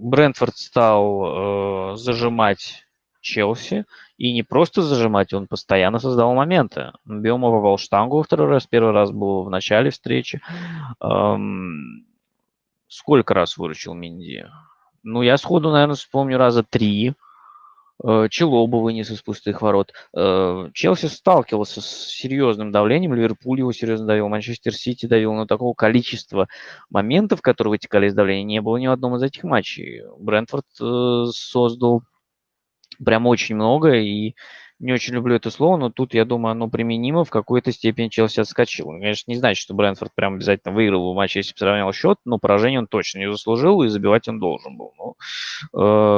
[0.00, 2.86] Брентфорд стал э, зажимать
[3.20, 3.84] Челси,
[4.16, 6.92] и не просто зажимать, он постоянно создавал моменты.
[7.04, 10.40] Биома попал штангу второй раз, первый раз был в начале встречи.
[11.02, 12.06] Эм,
[12.88, 14.46] сколько раз выручил Минди?
[15.02, 17.14] Ну, я сходу, наверное, вспомню раза три.
[18.02, 19.92] Э, Челоба вынес из пустых ворот.
[20.16, 25.74] Э, Челси сталкивался с серьезным давлением, Ливерпуль его серьезно давил, Манчестер Сити давил, но такого
[25.74, 26.48] количества
[26.88, 30.02] моментов, которые вытекали из давления, не было ни в одном из этих матчей.
[30.18, 32.02] Брентфорд э, создал
[33.04, 34.34] прям очень много, и
[34.78, 37.24] не очень люблю это слово, но тут, я думаю, оно применимо.
[37.24, 38.86] В какой-то степени Челси отскочил.
[38.86, 42.38] Конечно, не значит, что Брэнфорд прям обязательно выиграл в матче, если бы сравнял счет, но
[42.38, 44.94] поражение он точно не заслужил, и забивать он должен был.
[44.96, 45.16] Но,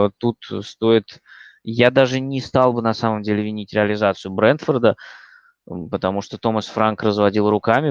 [0.06, 1.20] э, тут стоит...
[1.64, 4.96] Я даже не стал бы на самом деле винить реализацию Брентфорда,
[5.64, 7.90] потому что Томас Франк разводил руками,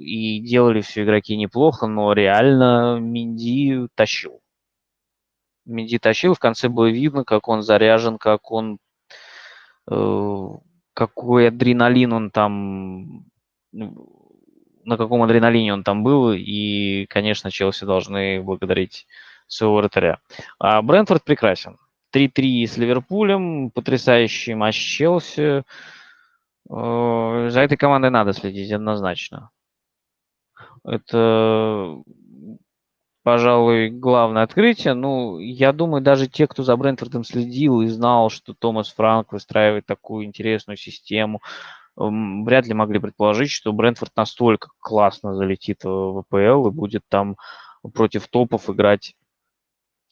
[0.00, 4.40] и делали все игроки неплохо, но реально Минди тащил.
[5.64, 8.78] Минди тащил, в конце было видно, как он заряжен, как он
[9.90, 10.48] Э,
[10.94, 13.24] какой адреналин он там,
[13.72, 19.06] на каком адреналине он там был, и, конечно, Челси должны благодарить
[19.46, 20.18] своего вратаря.
[20.58, 21.78] А Брентфорд прекрасен.
[22.12, 25.64] 3-3 с Ливерпулем, потрясающий матч Челси.
[26.70, 29.50] Э, за этой командой надо следить однозначно.
[30.84, 32.02] Это
[33.28, 34.94] пожалуй, главное открытие.
[34.94, 39.84] Ну, я думаю, даже те, кто за Брентфордом следил и знал, что Томас Франк выстраивает
[39.84, 41.42] такую интересную систему,
[41.94, 47.36] вряд ли могли предположить, что Брентфорд настолько классно залетит в ВПЛ и будет там
[47.92, 49.14] против топов играть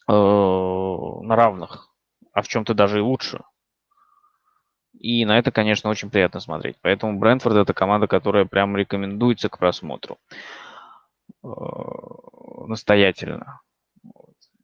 [0.09, 1.86] э, на равных,
[2.37, 3.41] а в чем-то даже и лучше.
[4.93, 6.77] И на это, конечно, очень приятно смотреть.
[6.83, 10.19] Поэтому Брентфорд это команда, которая прям рекомендуется к просмотру.
[11.43, 11.49] Э,
[12.67, 13.61] настоятельно.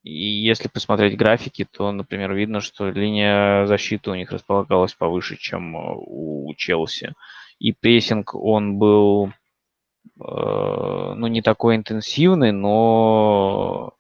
[0.03, 5.75] И если посмотреть графики, то, например, видно, что линия защиты у них располагалась повыше, чем
[5.75, 7.15] э, у Челси.
[7.59, 9.31] И прессинг, он был, э,
[10.21, 13.95] ну, не такой интенсивный, но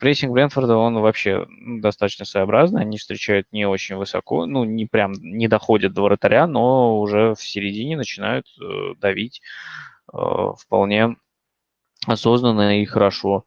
[0.00, 1.46] прессинг Брэнфорда, он вообще
[1.80, 2.82] достаточно своеобразный.
[2.82, 7.42] Они встречают не очень высоко, ну, не прям не доходят до вратаря, но уже в
[7.42, 9.42] середине начинают э, давить
[10.12, 10.16] э,
[10.58, 11.16] вполне
[12.06, 13.44] осознанно и хорошо.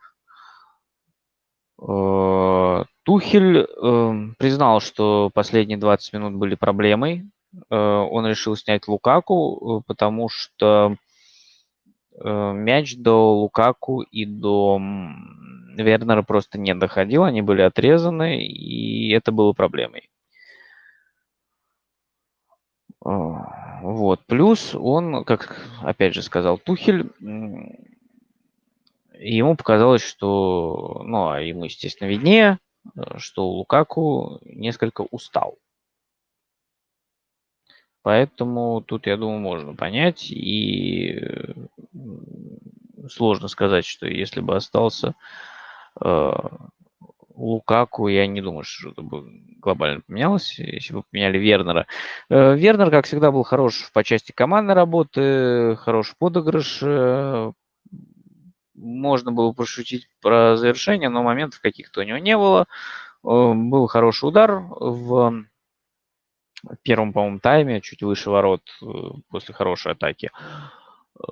[1.81, 7.29] Э, Тухель эм, признал, что последние 20 минут были проблемой.
[7.69, 10.95] Э, он решил снять Лукаку, э, потому что
[12.21, 14.77] мяч до Лукаку и до
[15.75, 20.09] Вернера просто не доходил, они были отрезаны, и это было проблемой.
[23.01, 24.25] Вот.
[24.25, 27.09] Плюс он, как опять же сказал Тухель,
[29.19, 32.59] ему показалось, что, ну, а ему, естественно, виднее,
[33.17, 35.57] что Лукаку несколько устал.
[38.01, 40.31] Поэтому тут, я думаю, можно понять.
[40.31, 41.19] И
[43.09, 45.15] сложно сказать, что если бы остался
[47.39, 49.23] Лукаку, я не думаю, что что-то бы
[49.59, 51.87] глобально поменялось, если бы поменяли Вернера.
[52.29, 57.53] Э, Вернер, как всегда, был хорош по части командной работы, хороший подыгрыш, э,
[58.73, 62.67] можно было пошутить про завершение, но моментов каких-то у него не было.
[63.23, 65.45] Э, был хороший удар в
[66.83, 68.85] первом, по-моему, тайме, чуть выше ворот э,
[69.29, 70.29] после хорошей атаки
[71.17, 71.31] э,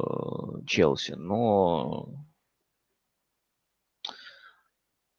[0.65, 1.15] Челси.
[1.17, 2.07] Но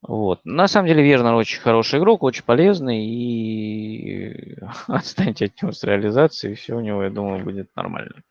[0.08, 0.40] вот.
[0.46, 4.56] На самом деле Вернер очень хороший игрок, очень полезный, и
[4.86, 8.22] отстаньте от него с реализацией, все у него, я думаю, будет нормально.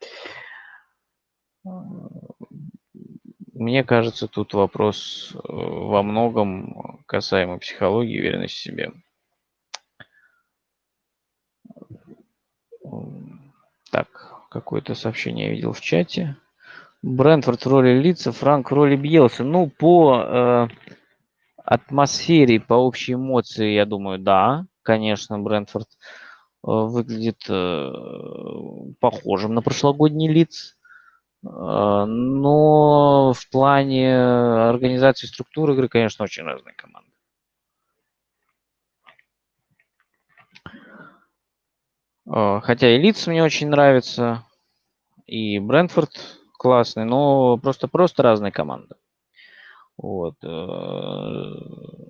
[3.53, 8.91] Мне кажется, тут вопрос э, во многом касаемо психологии и уверенности в себе.
[13.91, 14.07] Так,
[14.49, 16.37] какое-то сообщение я видел в чате.
[17.03, 19.43] Брентфорд в роли лица, Франк в роли Бьелса.
[19.43, 20.67] Ну, по э,
[21.67, 25.95] атмосфере, по общей эмоции, я думаю, да, конечно, Брентфорд э,
[26.63, 27.91] выглядит э,
[29.01, 30.77] похожим на прошлогодний лиц.
[31.45, 37.11] А, но в плане организации структуры игры, конечно, очень разные команды.
[42.29, 44.43] Хотя и лица мне очень нравится.
[45.25, 46.11] и Брентфорд
[46.57, 48.95] классный, но просто-просто разные команды.
[49.97, 50.35] Вот.
[50.43, 50.47] Э,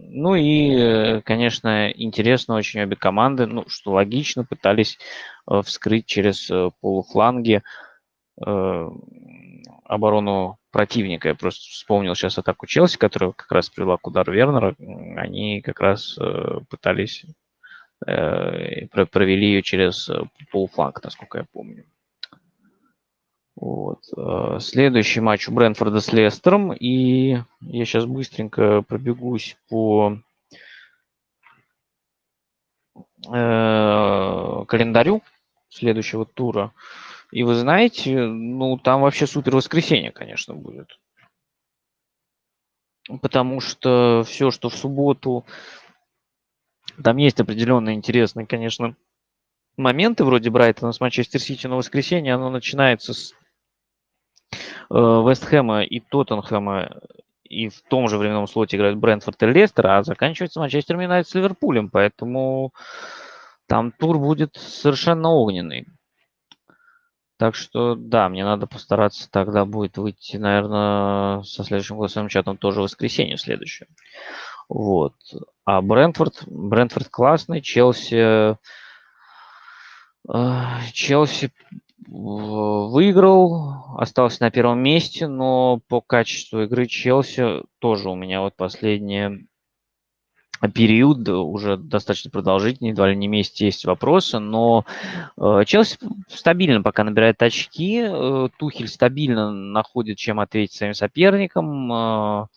[0.10, 4.98] ну и, конечно, интересно очень обе команды, ну, что логично, пытались
[5.50, 7.62] э, вскрыть через э, полуфланги
[9.86, 11.30] оборону противника.
[11.30, 14.76] Я просто вспомнил сейчас атаку Челси, которая как раз привела к удару Вернера.
[15.16, 16.20] Они как раз
[16.70, 17.26] пытались,
[18.00, 20.08] провели ее через
[20.52, 21.86] полуфланг, насколько я помню.
[23.58, 24.04] Вот.
[24.16, 26.74] Э, следующий матч у Брэнфорда с Лестером.
[26.74, 30.20] И я сейчас быстренько пробегусь по
[33.26, 35.24] э, календарю
[35.70, 36.72] следующего тура.
[37.32, 41.00] И вы знаете, ну там вообще супер воскресенье, конечно, будет.
[43.22, 45.46] Потому что все, что в субботу,
[47.04, 48.96] там есть определенные интересные, конечно,
[49.78, 53.34] моменты вроде Брайтона с Манчестер Сити на воскресенье, оно начинается с
[54.90, 57.02] Вест Хэма и Тоттенхэма
[57.44, 61.36] и в том же временном слоте играют Брэнфорд и Лестер, а заканчивается Манчестер Юнайтед с
[61.36, 62.74] Ливерпулем, поэтому
[63.68, 65.88] там тур будет совершенно огненный.
[67.38, 72.80] Так что, да, мне надо постараться тогда будет выйти, наверное, со следующим голосовым чатом тоже
[72.80, 73.88] в воскресенье следующее.
[74.70, 75.14] Вот.
[75.64, 78.58] А Брентфорд, Брентфорд классный, Челси...
[80.28, 81.54] Э, Челси
[82.08, 89.48] выиграл, остался на первом месте, но по качеству игры Челси тоже у меня вот последний
[90.74, 94.86] период уже достаточно продолжительный, едва ли не месяц есть вопросы, но
[95.38, 96.00] э, Челси
[96.30, 102.48] стабильно пока набирает очки, э, Тухель стабильно находит, чем ответить своим соперникам, э,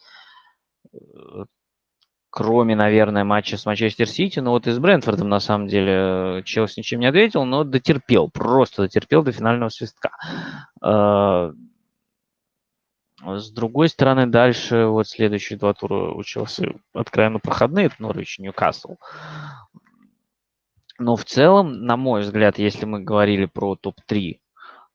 [2.30, 4.38] кроме, наверное, матча с Манчестер Сити.
[4.38, 8.82] Но вот и с Брэнфордом, на самом деле, Челси ничем не ответил, но дотерпел, просто
[8.82, 10.12] дотерпел до финального свистка.
[10.80, 11.52] А,
[13.22, 18.42] с другой стороны, дальше вот следующие два тура у Челси откровенно проходные, это Норвич и
[18.42, 18.96] Ньюкасл.
[20.98, 24.38] Но в целом, на мой взгляд, если мы говорили про топ-3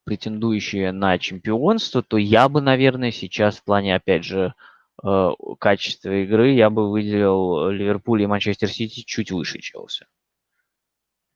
[0.03, 4.53] претендующие на чемпионство, то я бы, наверное, сейчас в плане, опять же,
[5.03, 5.29] э,
[5.59, 10.05] качества игры я бы выделил Ливерпуль и Манчестер Сити чуть выше Челси.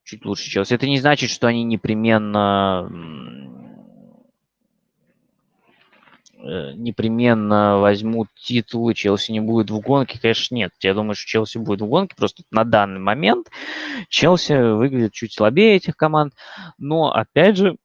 [0.03, 0.73] Чуть лучше Челси.
[0.73, 2.89] Это не значит, что они непременно
[6.37, 10.19] э, непременно возьмут титул, и Челси не будет в гонке.
[10.19, 10.71] Конечно, нет.
[10.81, 12.15] Я думаю, что Челси будет в гонке.
[12.15, 13.51] Просто на данный момент
[14.09, 16.33] Челси выглядит чуть слабее этих команд.
[16.77, 17.77] Но, опять же,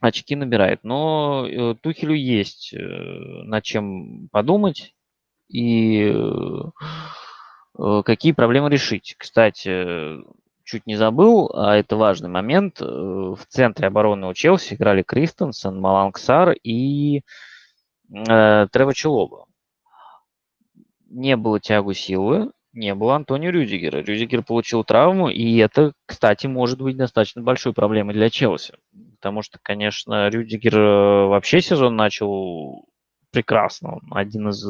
[0.00, 0.80] очки набирает.
[0.82, 4.94] Но э, Тухелю есть э, над чем подумать
[5.48, 9.14] и э, какие проблемы решить.
[9.18, 10.18] Кстати,
[10.64, 12.80] чуть не забыл, а это важный момент.
[12.80, 17.22] В центре обороны у Челси играли Кристенсен, Маланксар и
[18.12, 19.46] э, Трево Челоба.
[21.10, 23.98] Не было тягу силы, не было Антонио Рюдигера.
[23.98, 28.74] Рюдигер получил травму, и это, кстати, может быть достаточно большой проблемой для Челси.
[29.24, 32.84] Потому что, конечно, Рюдигер э, вообще сезон начал
[33.30, 33.94] прекрасно.
[33.94, 34.62] Он один из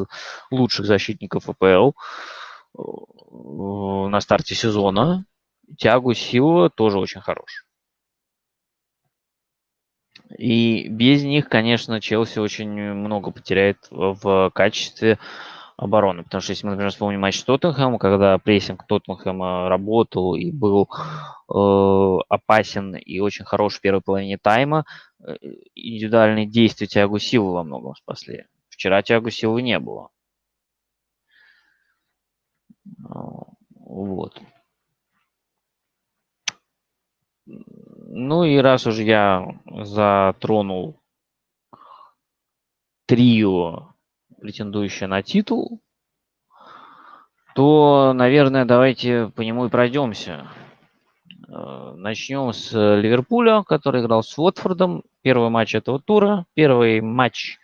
[0.52, 1.90] лучших защитников АПЛ
[2.78, 2.82] э,
[3.32, 5.26] на старте сезона.
[5.76, 7.66] Тягу силы тоже очень хорош.
[10.38, 15.18] И без них, конечно, Челси очень много потеряет в качестве
[15.76, 16.24] обороны.
[16.24, 20.88] Потому что если мы, например, вспомним матч с Тоттенхэмом, когда прессинг Тоттенхэма работал и был
[21.48, 24.84] э, опасен и очень хорош в первой половине тайма,
[25.20, 25.36] э,
[25.74, 28.46] индивидуальные действия Тиагу Силы во многом спасли.
[28.68, 30.10] Вчера Тиагу Силы не было.
[33.70, 34.40] Вот.
[37.46, 41.00] Ну и раз уже я затронул
[43.06, 43.93] трио
[44.44, 45.80] претендующая на титул,
[47.54, 50.48] то, наверное, давайте по нему и пройдемся.
[51.48, 55.02] Э, Начнем с Ливерпуля, который играл с Уотфордом.
[55.22, 56.44] Первый матч этого тура.
[56.52, 57.58] Первый матч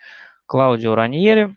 [0.46, 1.54] Клаудио Раньери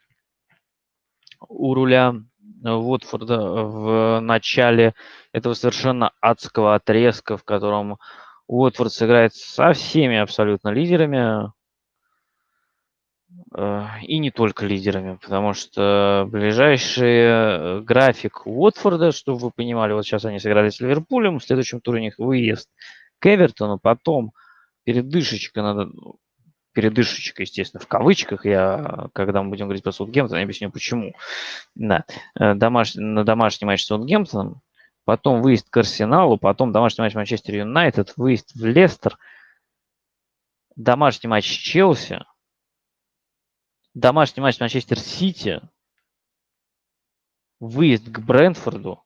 [1.48, 2.16] у руля
[2.62, 4.94] Уотфорда в начале
[5.32, 7.98] этого совершенно адского отрезка, в котором
[8.48, 11.54] Уотфорд сыграет со всеми абсолютно лидерами.
[13.56, 20.06] Э, и не только лидерами, потому что ближайший э, график Уотфорда, чтобы вы понимали, вот
[20.06, 22.70] сейчас они сыграли с Ливерпулем, в следующем туре у них выезд
[23.20, 24.34] к Эвертону, потом
[24.84, 25.90] передышечка надо,
[26.74, 31.14] передышечка, естественно, в кавычках, я, когда мы будем говорить про Саутгемптон, я объясню почему.
[31.76, 32.06] Да,
[32.40, 34.62] э, домаш, на домашний матч с Саутгемптоном,
[35.06, 39.18] потом выезд к Арсеналу, потом домашний матч Манчестер Юнайтед, выезд в Лестер–
[40.76, 42.24] домашний матч с Челси,
[43.94, 45.62] домашний матч Манчестер Сити,
[47.60, 49.04] выезд к Брэнфорду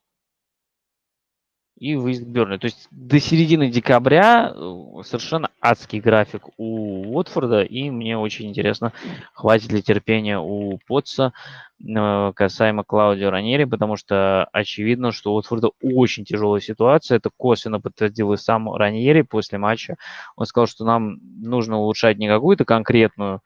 [1.80, 2.58] и выезд к Бернли.
[2.58, 8.94] То есть до середины декабря э, совершенно адский график у Уотфорда, и мне очень интересно,
[9.34, 11.34] хватит ли терпения у Потца
[11.80, 17.18] э, касаемо Клаудио Ранери, потому что очевидно, что у Уотфорда очень тяжелая ситуация.
[17.18, 19.98] Это косвенно подтвердил и сам Раньери после матча.
[20.36, 23.42] Он сказал, что нам нужно улучшать не какую-то конкретную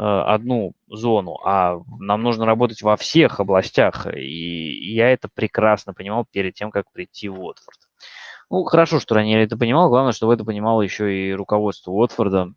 [0.00, 4.06] одну зону, а нам нужно работать во всех областях.
[4.14, 7.78] И я это прекрасно понимал перед тем, как прийти в Уотфорд.
[8.48, 9.90] Ну, хорошо, что ранее это понимал.
[9.90, 12.52] Главное, чтобы это понимало еще и руководство Уотфорда.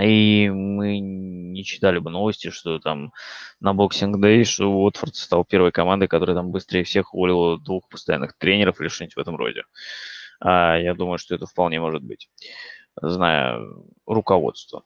[0.00, 3.12] И мы не читали бы новости, что там
[3.60, 8.36] на Boxing Day, что Уотфорд стал первой командой, которая там быстрее всех уволила двух постоянных
[8.38, 9.64] тренеров или что-нибудь в этом роде.
[10.38, 12.28] А я думаю, что это вполне может быть,
[13.00, 13.58] зная
[14.06, 14.84] руководство.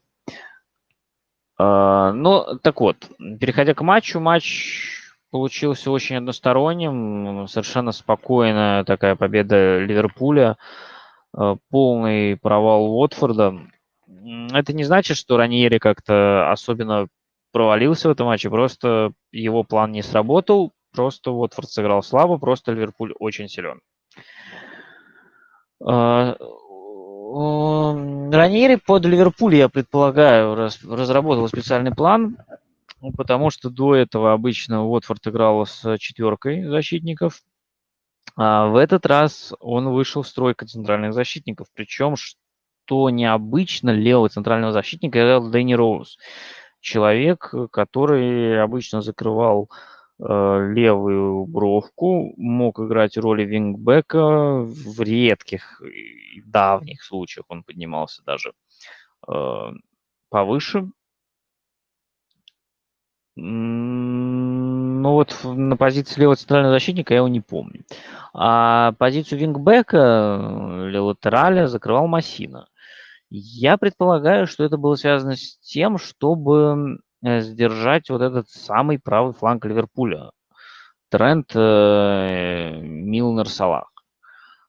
[1.57, 9.79] А, ну, так вот, переходя к матчу, матч получился очень односторонним, совершенно спокойная такая победа
[9.79, 10.57] Ливерпуля,
[11.33, 13.59] а, полный провал Уотфорда.
[14.53, 17.07] Это не значит, что Раньери как-то особенно
[17.51, 23.13] провалился в этом матче, просто его план не сработал, просто Уотфорд сыграл слабо, просто Ливерпуль
[23.19, 23.81] очень силен.
[27.33, 32.37] Раньери под Ливерпуль, я предполагаю, раз, разработал специальный план,
[32.99, 37.41] ну, потому что до этого обычно Уотфорд играл с четверкой защитников,
[38.35, 44.73] а в этот раз он вышел в стройка центральных защитников, причем, что необычно, левого центрального
[44.73, 46.17] защитника играл Дэнни Роуз,
[46.81, 55.81] человек, который обычно закрывал Э, левую бровку, мог играть роли вингбека, в редких
[56.45, 58.53] давних случаях он поднимался даже
[59.27, 59.71] э,
[60.29, 60.91] повыше.
[63.35, 67.83] Ну вот на позиции левого центрального защитника я его не помню.
[68.33, 72.67] А позицию вингбека или латераля закрывал Массина.
[73.29, 79.33] Я предполагаю, что это было связано с тем, чтобы Э, сдержать вот этот самый правый
[79.33, 80.31] фланг Ливерпуля.
[81.09, 83.91] Тренд, э, Милнер, Салах.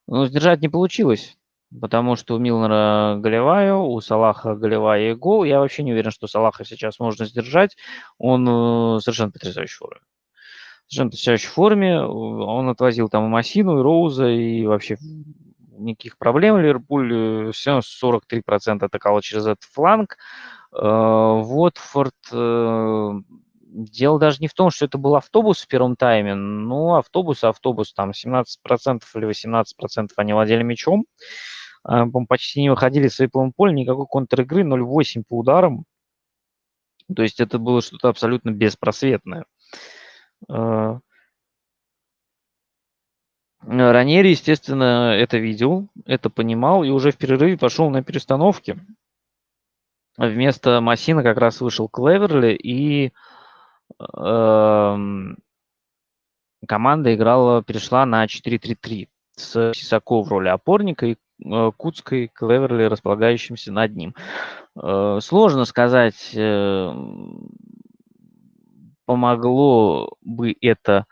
[0.08, 1.38] Но сдержать не получилось,
[1.80, 5.44] потому что у Милнера голевая, у Салаха голевая и гол.
[5.44, 7.76] Я вообще не уверен, что Салаха сейчас можно сдержать.
[8.18, 10.00] Он э, совершенно потрясающей форме.
[10.88, 12.00] Совершенно потрясающей форме.
[12.00, 14.98] Он отвозил там и Массину, и Роуза, и вообще
[15.78, 16.58] никаких проблем.
[16.58, 20.16] Ливерпуль все 43% атаковал через этот фланг.
[20.72, 23.12] Э, Уотфорд э,
[23.74, 26.34] Дело даже не в том, что это был автобус в первом тайме.
[26.34, 28.44] Ну, автобус, автобус, там 17%
[29.14, 31.06] или 18% они владели мячом.
[31.88, 35.84] Э, почти не выходили с своего поля, никакой контр-игры, 0,8 по ударам.
[37.14, 39.44] То есть это было что-то абсолютно беспросветное.
[43.64, 48.78] Ранери, естественно, это видел, это понимал и уже в перерыве пошел на перестановки.
[50.18, 53.12] Вместо Массина как раз вышел Клеверли, и
[53.98, 54.96] э,
[56.66, 63.72] команда играла, перешла на 4-3-3 с Сисако в роли опорника и э, Куцкой, Клеверли, располагающимся
[63.72, 64.14] над ним.
[64.76, 66.92] Э, сложно сказать, э,
[69.06, 71.06] помогло бы это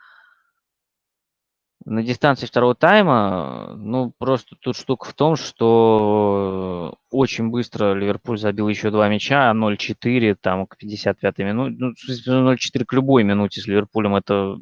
[1.85, 8.67] на дистанции второго тайма, ну, просто тут штука в том, что очень быстро Ливерпуль забил
[8.67, 11.75] еще два мяча, 0-4, там, к 55-й минуте.
[11.79, 14.57] Ну, 0-4 к любой минуте с Ливерпулем это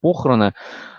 [0.00, 0.54] похороны.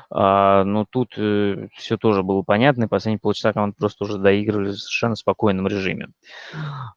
[0.10, 4.70] А, но тут э, все тоже было понятно, и последние полчаса команды просто уже доигрывали
[4.70, 6.10] в совершенно спокойном режиме.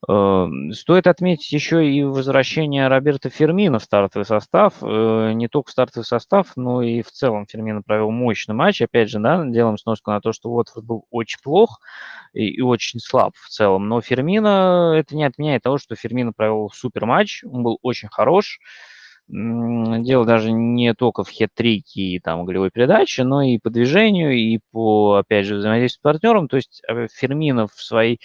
[0.09, 4.75] Э, стоит отметить еще и возвращение Роберта Фермина в стартовый состав.
[4.83, 8.83] Э, не только в стартовый состав, но и в целом Фермина провел мощный матч.
[8.83, 11.81] Опять же, да, делаем сноску на то, что Уотфорд был очень плох
[12.33, 13.89] и, и очень слаб в целом.
[13.89, 18.61] Но Фермина, это не отменяет того, что Фермина провел супер матч, он был очень хорош.
[19.31, 24.59] Дело даже не только в хет-трике и там голевой передаче, но и по движению, и
[24.73, 26.49] по, опять же, взаимодействию с партнером.
[26.49, 28.19] То есть э, Фермина в своей э,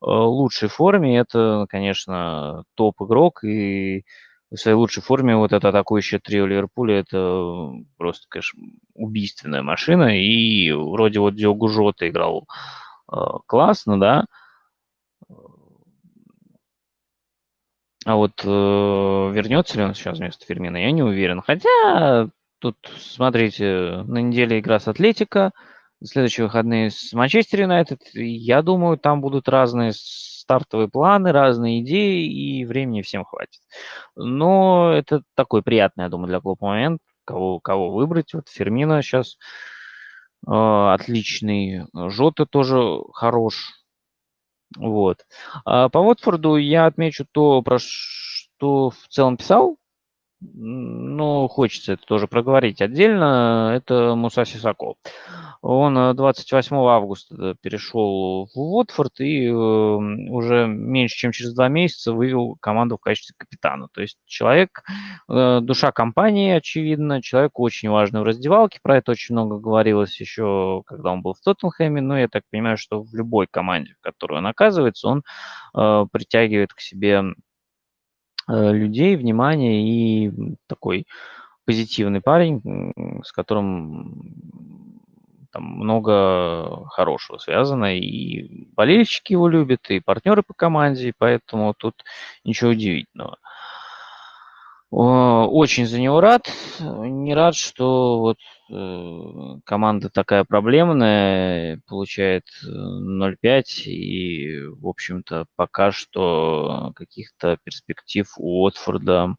[0.00, 4.04] лучшей форме это, конечно, топ-игрок, и
[4.50, 8.60] в своей лучшей форме вот это атакующее трио Ливерпуля это просто, конечно,
[8.94, 10.18] убийственная машина.
[10.18, 12.48] И вроде вот Диогу Жота играл
[13.12, 14.24] э, классно, да,
[18.08, 21.42] А вот э, вернется ли он сейчас вместо Фермина, я не уверен.
[21.42, 25.52] Хотя тут, смотрите, на неделе игра с Атлетико,
[26.02, 28.00] следующие выходные с Манчестер Юнайтед.
[28.14, 33.60] Я думаю, там будут разные стартовые планы, разные идеи, и времени всем хватит.
[34.16, 38.32] Но это такой приятный, я думаю, для клуба момент, кого, кого выбрать.
[38.32, 39.36] Вот Фермина сейчас
[40.46, 43.74] э, отличный, Жота тоже хорош.
[44.76, 45.26] Вот.
[45.64, 49.78] А по Уотфорду я отмечу то, про что в целом писал,
[50.40, 53.72] но хочется это тоже проговорить отдельно.
[53.74, 54.94] Это Муса Сисако.
[55.60, 62.12] Он 28 э, августа перешел в Уотфорд и эм, уже меньше, чем через два месяца
[62.12, 63.88] вывел команду в качестве капитана.
[63.92, 64.84] То есть человек,
[65.28, 68.78] э, душа компании, очевидно, человек очень важный в раздевалке.
[68.80, 72.00] Про это очень много говорилось еще, когда он был в Тоттенхэме.
[72.00, 75.24] Но я так понимаю, что в любой команде, в которой он оказывается, он
[75.76, 77.24] э, притягивает к себе
[78.48, 79.82] людей, внимание
[80.26, 80.32] и
[80.66, 81.06] такой
[81.64, 82.62] позитивный парень,
[83.24, 84.98] с которым
[85.52, 92.04] там много хорошего связано, и болельщики его любят, и партнеры по команде, поэтому тут
[92.44, 93.38] ничего удивительного.
[94.90, 96.50] Очень за него рад.
[96.80, 98.38] Не рад, что вот
[98.70, 108.62] э, команда такая проблемная, получает 0,5, э, и, в общем-то, пока что каких-то перспектив у
[108.62, 109.36] Уотфорда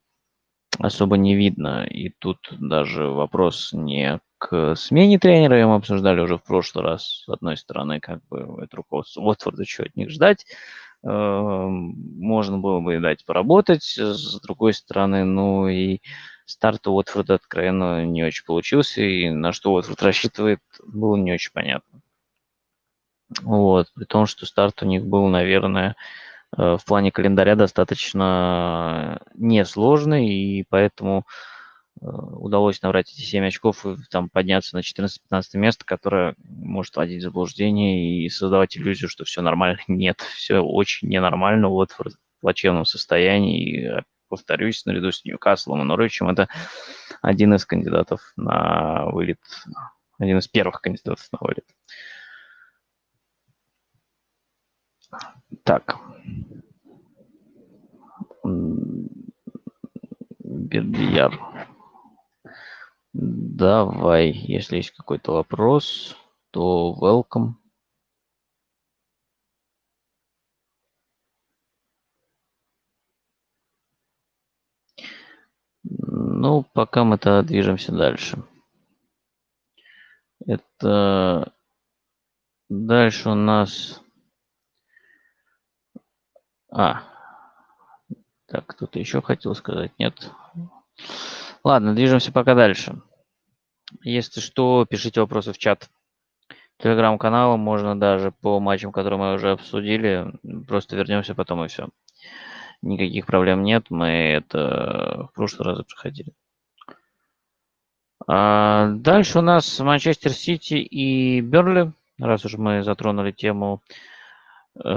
[0.78, 1.84] особо не видно.
[1.84, 7.30] И тут даже вопрос не к смене тренера, мы обсуждали уже в прошлый раз, с
[7.30, 10.46] одной стороны, как бы это руководство Уотфорда, что от них ждать,
[11.02, 16.00] можно было бы и дать поработать, с другой стороны, ну и
[16.46, 21.52] старт у Уотфорда откровенно не очень получился, и на что Уотфорд рассчитывает, было не очень
[21.54, 22.02] понятно.
[23.42, 25.96] Вот, при том, что старт у них был, наверное,
[26.58, 31.59] э, в плане календаря достаточно несложный, и поэтому Э,
[32.02, 37.24] удалось набрать эти 7 очков и там подняться на 14-15 место, которое может вводить в
[37.24, 39.80] заблуждение и создавать иллюзию, что все нормально.
[39.88, 41.68] Нет, все очень ненормально.
[41.70, 42.06] Вот в
[42.42, 43.64] плачевном состоянии.
[43.64, 46.48] И, э, повторюсь, наряду с Ньюкаслом и Норвичем это
[47.22, 49.40] один из кандидатов на вылет,
[50.18, 51.66] один из первых кандидатов на вылет.
[55.64, 55.98] Так.
[60.44, 61.59] Бердияр.
[63.60, 66.16] Давай, если есть какой-то вопрос,
[66.52, 67.56] то welcome.
[75.84, 78.42] Ну, пока мы-то движемся дальше.
[80.46, 81.54] Это
[82.70, 84.02] дальше у нас...
[86.72, 87.04] А,
[88.46, 89.92] так, кто-то еще хотел сказать?
[90.00, 90.32] Нет.
[91.66, 93.02] Ладно, движемся пока дальше.
[94.02, 95.90] Если что, пишите вопросы в чат
[96.78, 97.58] телеграм-канала.
[97.58, 100.32] Можно даже по матчам, которые мы уже обсудили.
[100.68, 101.90] Просто вернемся потом и все.
[102.82, 103.88] Никаких проблем нет.
[103.90, 106.34] Мы это в прошлый раз проходили.
[108.28, 111.92] А дальше у нас Манчестер Сити и Берли.
[112.20, 113.82] Раз уж мы затронули тему
[114.76, 114.90] э,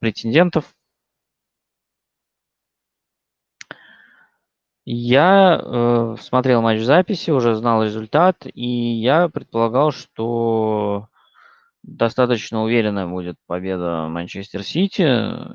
[0.00, 0.74] претендентов
[4.92, 11.06] Я э, смотрел матч в записи, уже знал результат, и я предполагал, что
[11.84, 15.02] достаточно уверенная будет победа Манчестер Сити.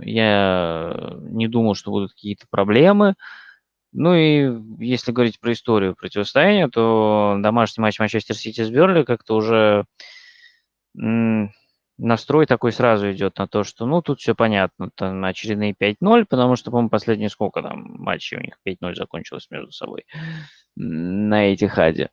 [0.06, 3.16] Я не думал, что будут какие-то проблемы.
[3.92, 9.36] Ну и если говорить про историю противостояния, то домашний матч Манчестер Сити с Берли как-то
[9.36, 9.84] уже
[11.98, 16.56] настрой такой сразу идет на то, что, ну, тут все понятно, там очередные 5-0, потому
[16.56, 20.06] что, по-моему, последние сколько там матчей у них 5-0 закончилось между собой
[20.76, 22.10] на Этихаде.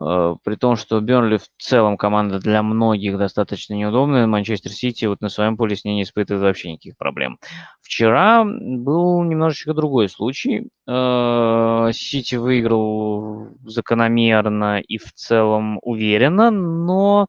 [0.00, 5.20] Э, при том, что Бернли в целом команда для многих достаточно неудобная, Манчестер Сити вот
[5.20, 7.38] на своем поле с ней не испытывает вообще никаких проблем.
[7.80, 10.68] Вчера был немножечко другой случай.
[10.88, 17.28] Э, Сити выиграл закономерно и в целом уверенно, но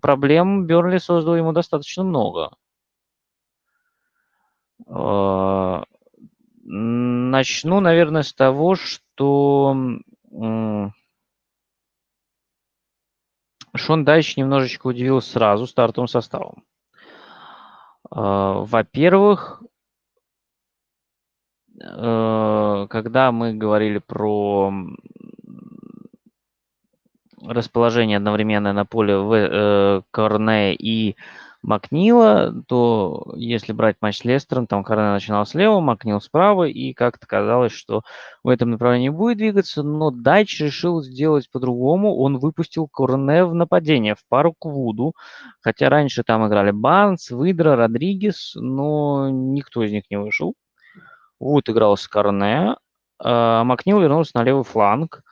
[0.00, 2.56] проблем Бернли создал ему достаточно много.
[4.86, 5.82] Э,
[6.64, 9.76] начну, наверное, с того, что
[13.74, 16.64] Шон Дайч немножечко удивил сразу стартовым составом.
[18.10, 19.62] Э, во-первых,
[21.78, 24.72] когда мы говорили про
[27.46, 31.16] расположение одновременно на поле в, э, Корне и
[31.62, 37.26] Макнила, то если брать матч с Лестером, там Корне начинал слева, Макнил справа, и как-то
[37.26, 38.02] казалось, что
[38.42, 42.16] в этом направлении будет двигаться, но Дайч решил сделать по-другому.
[42.16, 45.14] Он выпустил Корне в нападение, в пару к Вуду,
[45.60, 50.54] хотя раньше там играли Барнс, Выдра, Родригес, но никто из них не вышел.
[51.38, 52.76] Вуд играл с Корне,
[53.20, 55.22] а Макнил вернулся на левый фланг.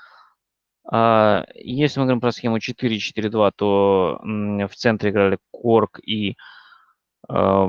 [0.92, 6.36] А, если мы говорим про схему 4-4-2, то в центре играли Корк и
[7.28, 7.68] а,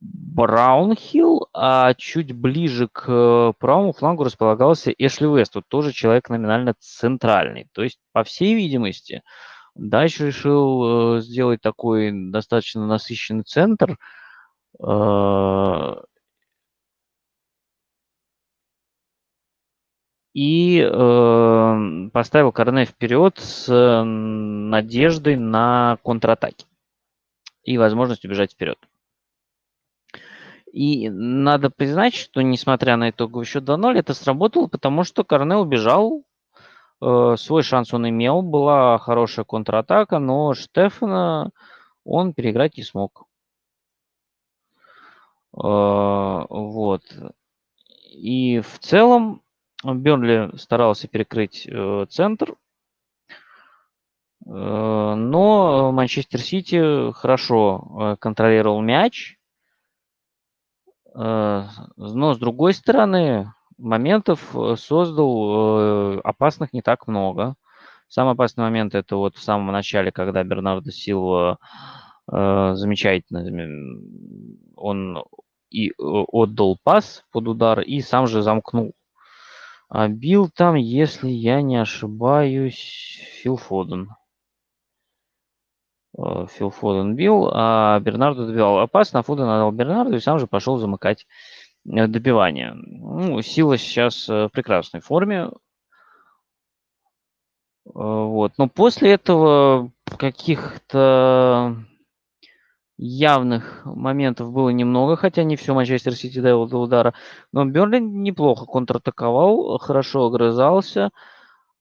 [0.00, 7.68] Браунхилл, а чуть ближе к правому флангу располагался Эшли Вест, вот тоже человек номинально центральный.
[7.72, 9.22] То есть, по всей видимости,
[9.74, 13.96] дальше решил э, сделать такой достаточно насыщенный центр,
[20.34, 26.66] и э, поставил Корне вперед с надеждой на контратаки
[27.62, 28.78] и возможность убежать вперед.
[30.72, 36.24] И надо признать, что несмотря на итоговый счет 2-0, это сработало, потому что Корнел убежал,
[37.00, 41.52] э, свой шанс он имел, была хорошая контратака, но Штефана
[42.04, 43.26] он переиграть не смог.
[45.56, 47.02] Э, вот.
[48.10, 49.43] И в целом
[49.84, 52.56] Бернли старался перекрыть э, центр,
[54.46, 59.36] э, но Манчестер Сити хорошо э, контролировал мяч.
[61.14, 61.66] Э,
[61.96, 67.54] но с другой стороны, моментов э, создал э, опасных не так много.
[68.08, 71.58] Самый опасный момент это вот в самом начале, когда Бернардо Силва
[72.30, 73.44] э, замечательно,
[74.76, 75.24] он
[75.70, 78.94] и отдал пас под удар и сам же замкнул
[79.88, 84.10] а бил там, если я не ошибаюсь, Фил Фоден.
[86.16, 88.78] Э, Фил Фоден бил, а Бернарду добивал.
[88.78, 91.26] Опасно, а Фоден отдал Бернарду и сам же пошел замыкать
[91.86, 92.72] э, добивание.
[92.74, 95.50] Ну, Сила сейчас э, в прекрасной форме.
[97.84, 98.52] Вот.
[98.56, 101.76] Но после этого каких-то
[102.96, 107.14] явных моментов было немного, хотя не все Манчестер Сити довел до удара.
[107.52, 111.10] Но Бернли неплохо контратаковал, хорошо огрызался.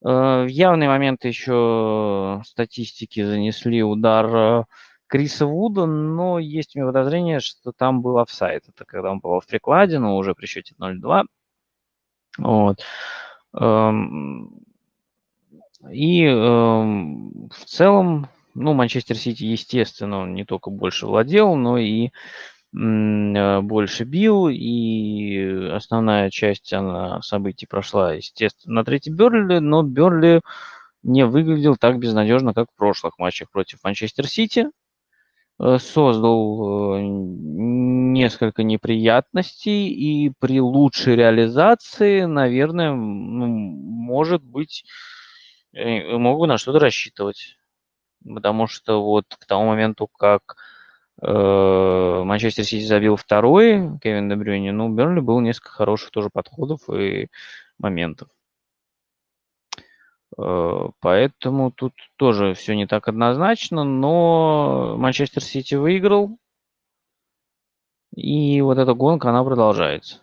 [0.03, 4.64] Э, в явные моменты еще статистики занесли удар э,
[5.07, 8.64] Криса Вуда, но есть у меня подозрение, что там был офсайд.
[8.68, 11.26] Это когда он попал в прикладе, но уже при счете 0-2.
[12.39, 12.80] Вот.
[13.53, 14.64] Эм,
[15.91, 22.10] и эм, в целом ну, Манчестер Сити, естественно, он не только больше владел, но и
[22.76, 30.41] э, больше бил, и основная часть она, событий прошла, естественно, на третий Берли, но Берли
[31.01, 34.68] не выглядел так безнадежно, как в прошлых матчах против Манчестер Сити.
[35.60, 44.86] Э, создал э, несколько неприятностей, и при лучшей реализации, наверное, может быть,
[45.74, 47.58] могу на что-то рассчитывать
[48.26, 50.56] потому что вот к тому моменту, как
[51.22, 56.90] э, Манчестер Сити забил второй Кевин Дебрюни, ну, у Бернли было несколько хороших тоже подходов
[56.90, 57.30] и
[57.80, 58.30] моментов.
[60.38, 66.38] Э, поэтому тут тоже все не так однозначно, но Манчестер Сити выиграл,
[68.16, 70.22] и вот эта гонка, она продолжается.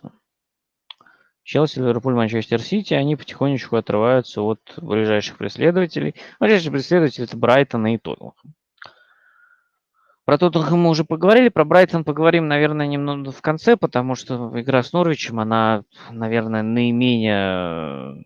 [1.51, 6.15] Челси, Ливерпуль, Манчестер Сити, они потихонечку отрываются от ближайших преследователей.
[6.39, 8.53] Ближайшие преследователи– это Брайтон и Тоттенхэм.
[10.23, 14.81] Про Тоттенхэм мы уже поговорили, про Брайтон поговорим, наверное, немного в конце, потому что игра
[14.81, 18.23] с Норвичем, она, наверное, наименее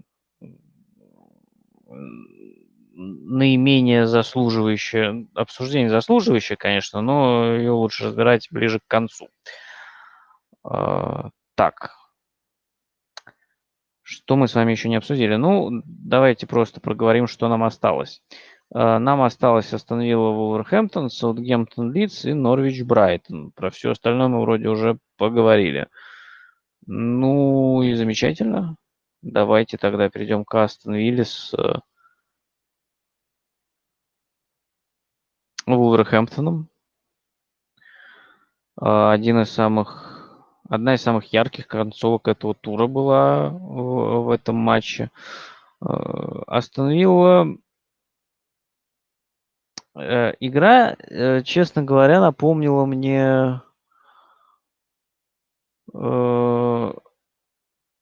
[2.93, 9.29] наименее заслуживающая, обсуждение заслуживающее, конечно, но ее лучше разбирать ближе к концу.
[10.63, 12.04] А, так,
[14.05, 15.35] что мы с вами еще не обсудили?
[15.35, 18.21] Ну, давайте просто проговорим, что нам осталось.
[18.73, 23.51] Э, нам осталось Астон Вилла, Вулверхэмптон, Саутгемптон, Лидс и Норвич, Брайтон.
[23.51, 25.87] Про все остальное мы вроде уже поговорили.
[26.85, 28.75] Ну и замечательно.
[29.23, 31.79] Давайте тогда перейдем к Астон Вилле с э,
[35.65, 36.69] Вулверхэмптоном.
[38.79, 40.14] Э, один из самых
[40.69, 45.11] одна из самых ярких концовок этого тура была в, этом матче.
[45.81, 45.87] Э,
[46.47, 47.47] Остановила
[49.95, 53.61] э, игра, э, честно говоря, напомнила мне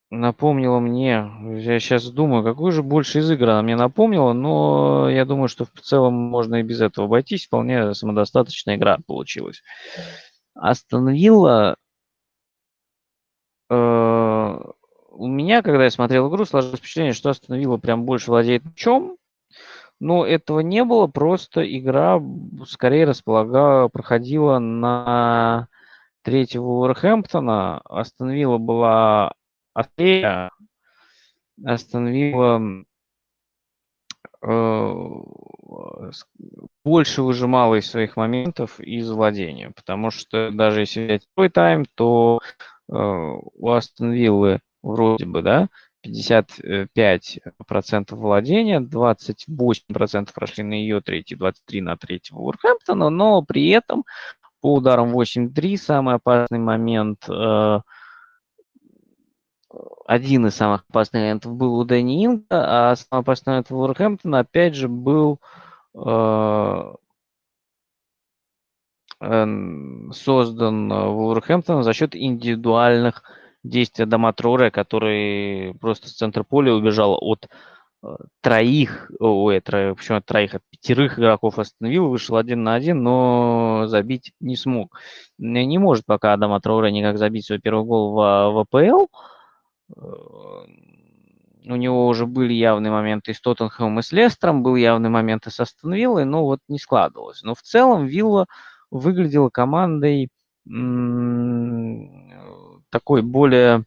[0.09, 5.25] напомнила мне, я сейчас думаю, какую же больше из игр она мне напомнила, но я
[5.25, 9.61] думаю, что в целом можно и без этого обойтись, вполне самодостаточная игра получилась.
[10.55, 11.77] Остановила
[13.69, 19.17] у меня, когда я смотрел игру, сложилось впечатление, что остановила прям больше владеет мячом,
[19.99, 22.21] но этого не было, просто игра
[22.67, 25.67] скорее располагала, проходила на
[26.23, 27.79] третьего Уорхэмптона.
[27.85, 29.33] Остановила была
[29.73, 30.51] Атлея,
[31.63, 32.61] остановила
[34.41, 35.03] э,
[36.83, 42.41] больше выжимала из своих моментов из владения, потому что даже если взять второй тайм, то
[42.41, 45.69] э, у Астон Виллы вроде бы, да,
[46.05, 54.03] 55% владения, 28% прошли на ее третий, 23 на третьего Уорхэмптона, но при этом
[54.61, 57.79] по ударам 8-3 самый опасный момент, э,
[60.05, 64.39] один из самых опасных моментов был у Дэнни Инга, а самый опасный момент у Уорхэмптона
[64.39, 65.39] опять же был
[65.95, 66.93] э,
[70.13, 73.23] создан Вулверхэмптоном за счет индивидуальных
[73.63, 77.47] действия Дома Троре, который просто с центра поля убежал от
[78.03, 78.07] э,
[78.41, 83.85] троих, ой, тро, почему от троих, от пятерых игроков остановил, вышел один на один, но
[83.87, 84.99] забить не смог.
[85.37, 88.15] Не может пока Адама Троуре никак забить свой первый гол в,
[88.51, 89.07] в АПЛ.
[89.95, 90.01] Э,
[91.65, 95.49] у него уже были явные моменты с Тоттенхэмом и с Лестером, был явный момент и
[95.49, 97.41] с Астон Виллой, но вот не складывалось.
[97.43, 98.47] Но в целом Вилла
[98.93, 100.29] выглядела командой
[102.89, 103.85] такой более,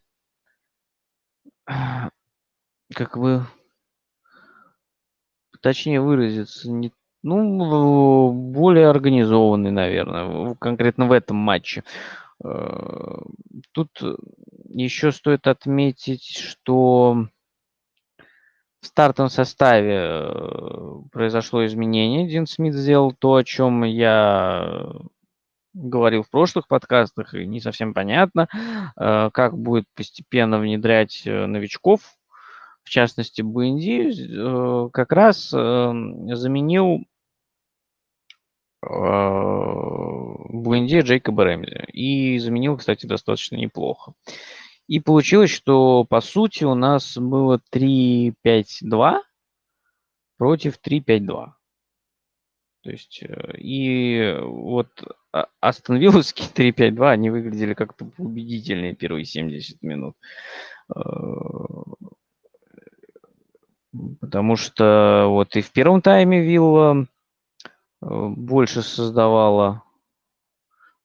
[1.65, 3.47] как бы,
[5.63, 6.93] точнее выразиться, не,
[7.23, 11.85] ну, более организованный, наверное, конкретно в этом матче.
[12.45, 13.19] Э,
[13.73, 13.91] тут
[14.69, 17.29] еще стоит отметить, что
[18.87, 22.29] в стартовом составе э, произошло изменение.
[22.29, 24.87] Дин Смит сделал то, о чем я
[25.75, 28.47] говорил в прошлых подкастах, и не совсем понятно,
[28.97, 32.03] э, как будет постепенно внедрять э, новичков,
[32.85, 34.13] в частности, Бенди,
[34.93, 37.01] как раз заменил
[38.81, 41.87] Бенди Джейкоба Рэмзи.
[41.93, 44.13] И заменил, кстати, достаточно неплохо.
[44.87, 49.21] И получилось, что по сути у нас было 3-5-2
[50.39, 51.53] против 3-5-2.
[52.83, 53.21] То есть,
[53.59, 54.89] и вот
[55.61, 60.15] Астон Вилловские 3-5-2, они выглядели как-то убедительнее первые 70 минут.
[60.95, 61.01] Э,
[64.21, 67.07] потому что вот и в первом тайме Вилла
[68.03, 69.83] э, больше создавала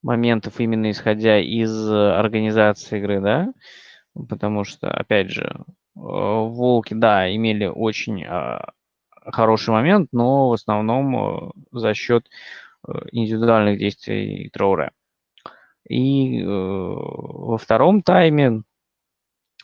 [0.02, 3.54] моментов именно исходя из организации игры, да,
[4.30, 5.62] потому что, опять же, э,
[5.96, 8.72] Волки, да, имели очень а,
[9.24, 12.28] хороший момент, но в основном за счет
[12.88, 14.92] Э, индивидуальных действий Троуре.
[15.88, 18.64] И э, во втором тайме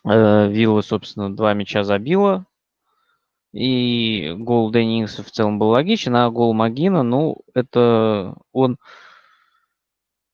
[0.07, 2.45] э, Вилла, собственно, два мяча забила.
[3.53, 8.77] И гол Деннингса в целом был логичен, а гол Магина, ну, это он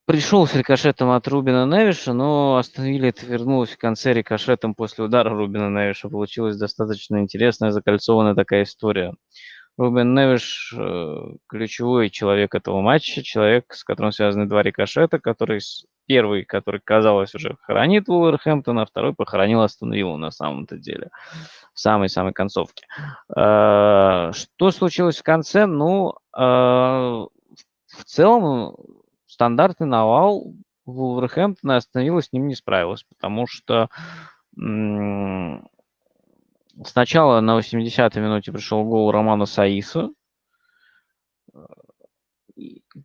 [0.05, 5.29] пришел с рикошетом от Рубина Невиша, но остановили это вернулось в конце рикошетом после удара
[5.29, 6.09] Рубина Невиша.
[6.09, 9.13] Получилась достаточно интересная, закольцованная такая история.
[9.77, 15.61] Рубен Невиш э, ключевой человек этого матча, человек, с которым связаны два рикошета, который
[16.05, 21.09] первый, который, казалось, уже хоронит Уолверхэмптона, а второй похоронил Астон на самом-то деле,
[21.73, 22.85] в самой-самой концовке.
[23.35, 25.65] Э, что случилось в конце?
[25.65, 27.29] Ну, э, в
[28.05, 28.75] целом,
[29.33, 30.53] стандартный навал
[30.85, 33.89] Вулверхэмптона остановила, с ним не справилась, потому что
[36.85, 40.09] Сначала на 80-й минуте пришел гол Романа Саиса,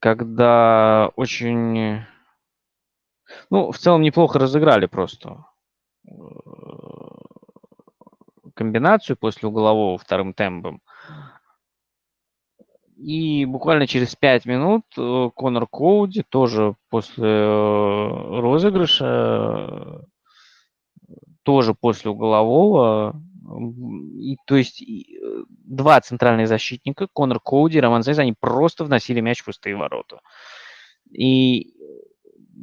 [0.00, 2.02] когда очень...
[3.50, 5.44] Ну, в целом неплохо разыграли просто
[6.06, 6.12] э,
[8.54, 10.82] комбинацию после углового вторым темпом.
[12.98, 20.02] И буквально через 5 минут э, Конор Коуди тоже после э, розыгрыша,
[21.44, 23.14] тоже после углового
[24.18, 28.84] и, то есть и, э, два центральных защитника, Конор Коуди и Роман Зайз, они просто
[28.84, 30.20] вносили мяч в пустые ворота.
[31.10, 31.72] И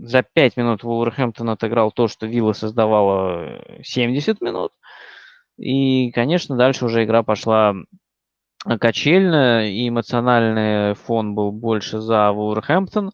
[0.04, 4.74] за пять минут Вулверхэмптон отыграл то, что Вилла создавала 70 э, минут.
[5.58, 7.74] И, конечно, дальше уже игра пошла
[8.80, 13.12] качельно, и эмоциональный фон был больше за Вулверхэмптон.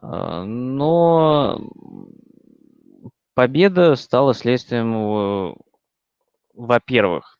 [0.00, 1.60] А, но
[3.34, 5.56] победа стала следствием,
[6.54, 7.38] во-первых,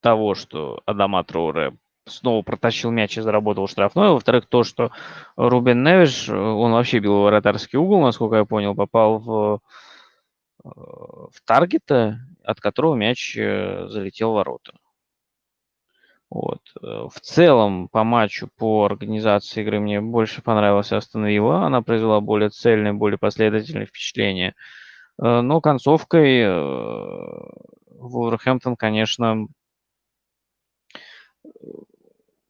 [0.00, 1.76] того, что Адама Троуре
[2.06, 4.10] снова протащил мяч и заработал штрафной.
[4.10, 4.90] Во-вторых, то, что
[5.36, 9.60] Рубен Невиш, он вообще бил вратарский угол, насколько я понял, попал в,
[10.62, 14.74] в таргета, от которого мяч э, залетел в ворота.
[16.34, 16.60] Вот.
[16.82, 21.64] Э, в целом по матчу, по организации игры мне больше понравилась Астон Вилла.
[21.64, 24.56] Она произвела более цельное, более последовательное впечатление.
[25.22, 26.44] Э, но концовкой
[28.00, 29.46] Вулверхэмптон, конечно,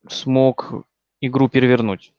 [0.09, 0.87] смог
[1.21, 2.15] игру перевернуть.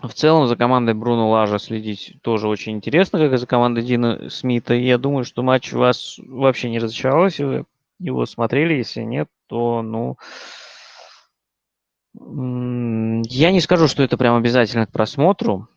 [0.00, 4.30] В целом за командой Бруно Лажа следить тоже очень интересно, как и за командой Дина
[4.30, 4.72] Смита.
[4.72, 7.66] И я думаю, что матч вас вообще не разочаровал, если вы
[7.98, 8.74] его смотрели.
[8.74, 10.16] Если нет, то, ну,
[12.14, 15.68] я не скажу, что это прям обязательно к просмотру,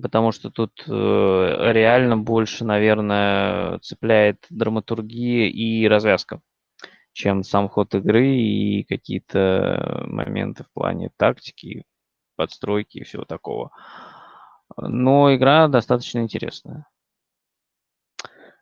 [0.00, 6.40] потому что тут э, реально больше, наверное, цепляет драматургия и развязка
[7.14, 11.84] чем сам ход игры и какие-то моменты в плане тактики,
[12.36, 13.70] подстройки и всего такого.
[14.76, 16.86] Но игра достаточно интересная.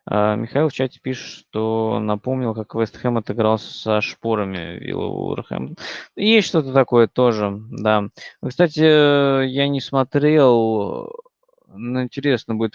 [0.05, 5.75] А, Михаил в чате пишет, что напомнил, как Вест Хэм отыграл со шпорами Вилла Уорхэм.
[6.15, 8.09] Есть что-то такое тоже, да.
[8.45, 11.09] Кстати, я не смотрел,
[11.67, 12.73] но интересно будет.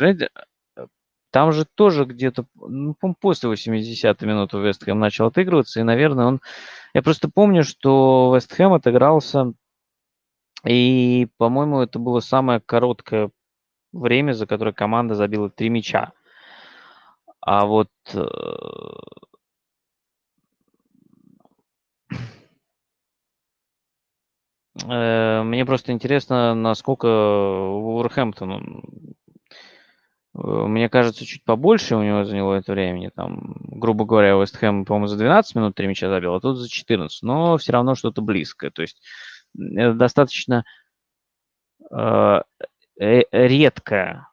[1.30, 6.40] Там же тоже где-то, ну, после 80-й минуты Вест Хэм начал отыгрываться, и, наверное, он...
[6.94, 9.52] Я просто помню, что Вест Хэм отыгрался,
[10.64, 13.30] и, по-моему, это было самое короткое
[13.92, 16.12] время, за которое команда забила три мяча.
[17.40, 18.24] А вот э,
[24.88, 28.82] э, мне просто интересно, насколько Вулверхэмптон
[30.38, 33.10] Э, мне кажется, чуть побольше у него заняло это времени.
[33.14, 36.68] Там, грубо говоря, Вест Хэм, по-моему, за 12 минут 3 мяча забил, а тут за
[36.68, 37.22] 14.
[37.22, 38.70] Но все равно что-то близкое.
[38.70, 39.02] То есть
[39.56, 40.64] это достаточно
[41.90, 42.40] э,
[42.98, 44.27] редкая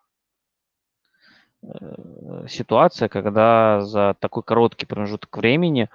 [2.47, 5.89] ситуация, когда за такой короткий промежуток времени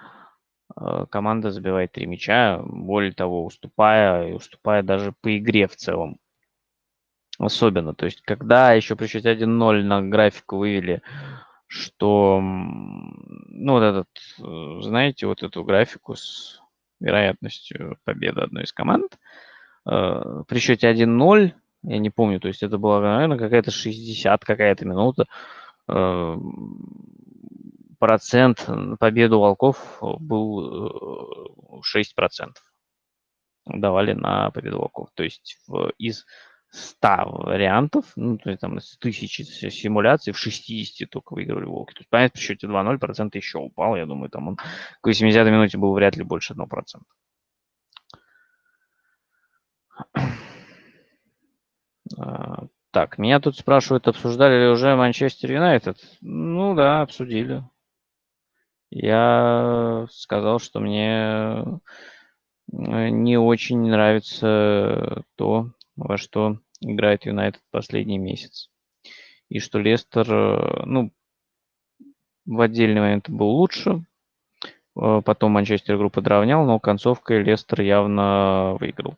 [0.76, 6.18] э, команда забивает три мяча, более того, уступая и уступая даже по игре в целом
[7.38, 7.94] особенно.
[7.94, 11.02] То есть, когда еще при счете 1-0 на графику вывели,
[11.66, 14.08] что, ну, вот этот,
[14.40, 16.60] э, знаете, вот эту графику с
[17.00, 19.18] вероятностью победы одной из команд,
[19.86, 24.84] э, при счете 1-0, я не помню, то есть это была, наверное, какая-то 60 какая-то
[24.84, 25.59] минута, э,
[27.98, 28.68] процент
[28.98, 32.54] победы волков был 6%
[33.66, 35.10] давали на победу волков.
[35.14, 36.26] То есть в, из
[36.70, 41.94] 100 вариантов, ну, то есть там из тысячи симуляций в 60 только выиграли волки.
[41.94, 43.96] То есть, понятно, при счете 2-0 процент еще упал.
[43.96, 47.02] Я думаю, там он к 80 минуте был вряд ли больше 1%.
[52.92, 55.96] Так, меня тут спрашивают, обсуждали ли уже Манчестер Юнайтед?
[56.20, 57.62] Ну да, обсудили.
[58.90, 61.80] Я сказал, что мне
[62.72, 68.70] не очень нравится то, во что играет Юнайтед последний месяц.
[69.48, 71.12] И что Лестер, э, ну,
[72.46, 74.04] в отдельный момент был лучше,
[74.96, 79.16] э, потом Манчестер игру подравнял, но концовкой Лестер явно выиграл.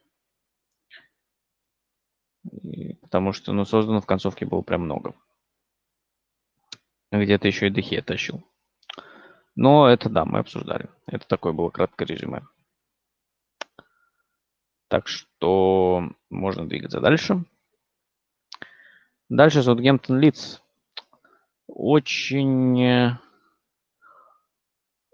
[2.52, 5.14] И, потому что, ну, создано в концовке было прям много.
[7.10, 8.42] Где-то еще и Дехе тащил.
[9.54, 10.88] Но это да, мы обсуждали.
[11.06, 12.42] Это такое было краткое резюме.
[14.88, 17.44] Так что можно двигаться дальше.
[19.28, 20.60] Дальше Саутгемптон Лидс.
[21.66, 23.18] Очень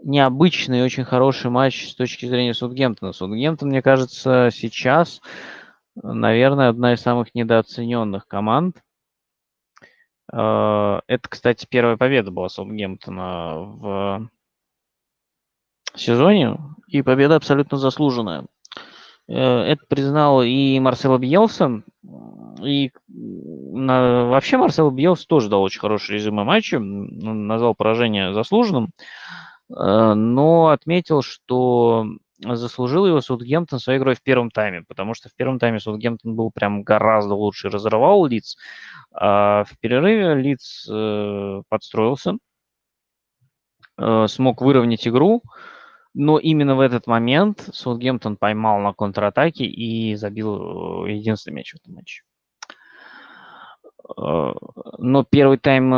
[0.02, 3.12] необычный, очень хороший матч с точки зрения Саутгемптона.
[3.12, 5.20] Саутгемптон, мне кажется, сейчас,
[6.02, 8.82] наверное, одна из самых недооцененных команд.
[10.32, 14.28] Э, это, кстати, первая победа была Саутгемптона в
[15.94, 16.58] сезоне,
[16.88, 18.46] и победа абсолютно заслуженная.
[19.28, 21.84] Э, это признал и Марсело Бьелсон,
[22.62, 28.90] и вообще Марсело Бьелс тоже дал очень хороший резюме матча, назвал поражение заслуженным,
[29.70, 32.06] э, но отметил, что
[32.40, 36.50] заслужил его Саутгемптон своей игрой в первом тайме, потому что в первом тайме Саутгемптон был
[36.50, 38.56] прям гораздо лучше, разорвал Лиц.
[39.12, 42.34] А в перерыве Лиц э, подстроился,
[44.26, 45.42] смог выровнять игру,
[46.14, 51.76] но именно в этот момент Саутгемптон поймал на контратаке и забил э, единственный мяч в
[51.76, 52.22] этом матче.
[54.16, 55.90] но первый тайм,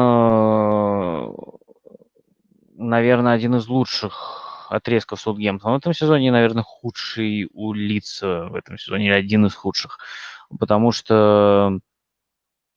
[2.76, 8.78] наверное, один из лучших отрезков Саутгемптона в этом сезоне, наверное, худший у лица в этом
[8.78, 9.98] сезоне, или один из худших.
[10.58, 11.80] Потому что,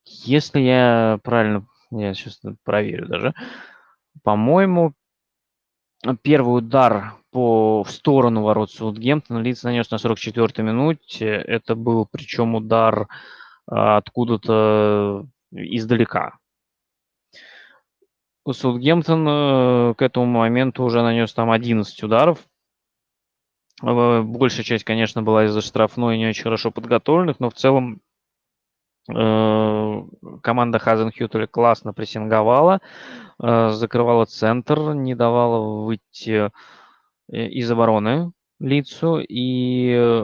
[0.05, 3.33] если я правильно, я сейчас проверю даже,
[4.23, 4.93] по-моему,
[6.21, 11.27] первый удар по, в сторону ворот Саутгемптона Лиц нанес на 44-й минуте.
[11.27, 13.07] Это был причем удар
[13.67, 16.37] а, откуда-то издалека.
[18.51, 22.39] Саутгемптон э, к этому моменту уже нанес там 11 ударов.
[23.81, 28.01] Э, большая часть, конечно, была из-за штрафной не очень хорошо подготовленных, но в целом
[29.09, 30.03] э,
[30.41, 32.81] команда Хазенхютеля классно прессинговала,
[33.39, 36.51] закрывала центр, не давала выйти
[37.29, 40.23] из обороны лицу, и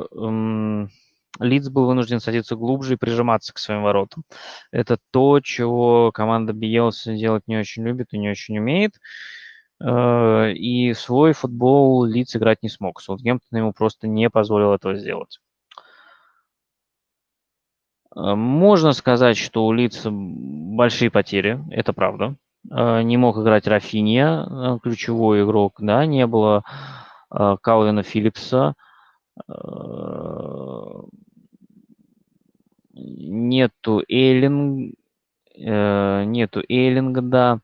[1.39, 4.23] Лидс был вынужден садиться глубже и прижиматься к своим воротам.
[4.71, 8.95] Это то, чего команда Биелса делать не очень любит и не очень умеет.
[9.81, 13.01] Э, и свой футбол Лидс играть не смог.
[13.01, 15.39] Саутгемптон ему просто не позволил этого сделать.
[18.15, 22.35] Э, можно сказать, что у Лидса большие потери, это правда.
[22.69, 26.63] Э, не мог играть Рафинья, ключевой игрок, да, не было
[27.29, 28.73] Калвина Филлипса,
[32.93, 34.95] нету Эйлинг,
[35.55, 37.59] э, нету Эйлинга, да.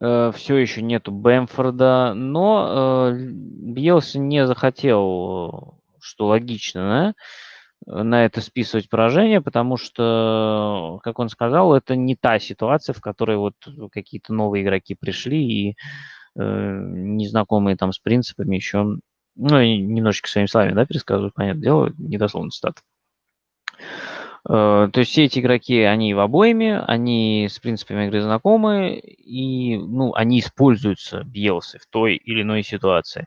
[0.00, 7.14] Э, все еще нету Бэмфорда, но э, Бьелси не захотел, что логично,
[7.86, 13.00] да, на это списывать поражение, потому что, как он сказал, это не та ситуация, в
[13.00, 13.54] которой вот
[13.92, 15.76] какие-то новые игроки пришли и
[16.42, 18.98] незнакомые там с принципами еще
[19.38, 22.82] ну, и немножечко своими словами, да, пересказываю, понятное дело, недословно цитат.
[24.48, 29.76] Э, то есть все эти игроки, они в обоими, они с принципами игры знакомы, и
[29.76, 33.26] ну, они используются Бьелсы в той или иной ситуации.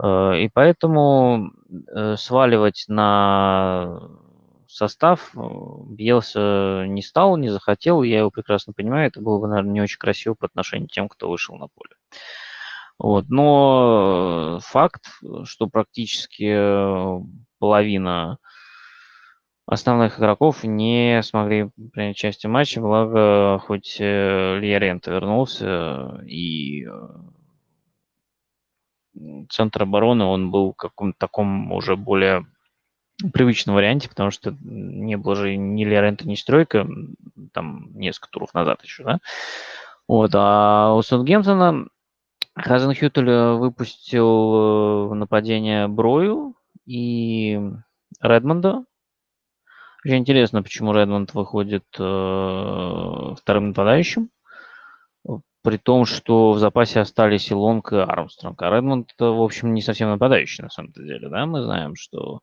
[0.00, 1.50] Э, и поэтому
[1.94, 4.00] э, сваливать на
[4.68, 9.80] состав Бьелса не стал, не захотел, я его прекрасно понимаю, это было бы, наверное, не
[9.80, 11.94] очень красиво по отношению к тем, кто вышел на поле.
[12.98, 13.28] Вот.
[13.28, 15.04] Но факт,
[15.44, 17.20] что практически э,
[17.58, 18.38] половина
[19.66, 26.90] основных игроков не смогли принять участие в матче, благо хоть э, Льярента вернулся, и э,
[29.50, 32.46] центр обороны, он был в каком-то таком уже более
[33.32, 36.86] привычном варианте, потому что не было же ни Лиорента, ни Стройка,
[37.52, 39.18] там несколько туров назад еще, да.
[40.06, 41.86] Вот, а у Саутгемптона
[42.56, 46.54] Хазенхютель э, выпустил в нападение Брою
[46.86, 47.60] и
[48.20, 48.84] Редмонда.
[50.04, 54.30] Очень интересно, почему Редмонд выходит э, вторым нападающим,
[55.62, 58.60] при том, что в запасе остались и Лонг, и Армстронг.
[58.62, 61.28] А Редмонд, в общем, не совсем нападающий на самом деле.
[61.28, 61.46] Да?
[61.46, 62.40] Мы знаем, что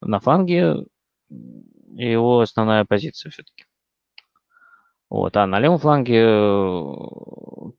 [0.00, 0.86] на фланге
[1.28, 3.64] его основная позиция все-таки.
[5.12, 6.94] Вот, а на левом фланге э,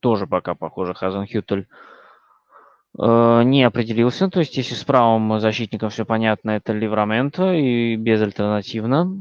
[0.01, 1.67] тоже пока, похоже, Хазенхютель
[2.95, 4.29] э, не определился.
[4.29, 9.11] То есть, если с правым защитником все понятно, это Ливраменто и безальтернативно,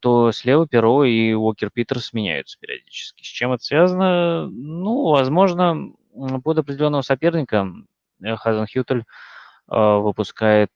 [0.00, 3.22] то слева Перо и Уокер Питерс меняются периодически.
[3.22, 4.48] С чем это связано?
[4.48, 5.92] Ну, возможно,
[6.42, 7.68] под определенного соперника
[8.20, 9.04] Хазенхютель
[9.70, 10.72] э, выпускает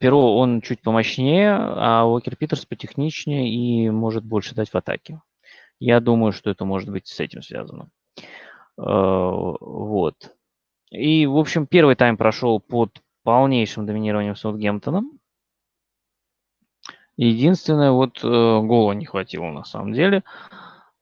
[0.00, 5.20] Перо, он чуть помощнее, а Уокер Питерс потехничнее и может больше дать в атаке.
[5.78, 7.90] Я думаю, что это может быть с этим связано.
[8.16, 8.22] Э,
[8.78, 10.34] вот.
[10.90, 15.02] И, в общем, первый тайм прошел под полнейшим доминированием Саутгемптона.
[17.18, 20.24] Единственное, вот э, гола не хватило на самом деле.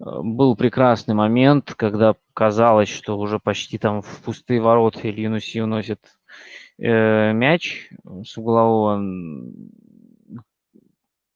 [0.00, 6.00] Э, был прекрасный момент, когда казалось, что уже почти там в пустые ворота Ильюнуси уносит
[6.78, 7.90] э, мяч
[8.24, 9.02] с углового.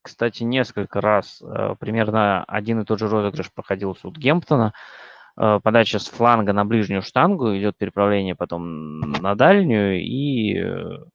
[0.01, 4.73] Кстати, несколько раз э, примерно один и тот же розыгрыш проходил у Саутгемптона.
[5.37, 11.05] Э, подача с фланга на ближнюю штангу, идет переправление потом на дальнюю, и э,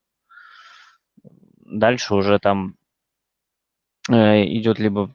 [1.57, 2.75] дальше уже там
[4.07, 5.13] идет либо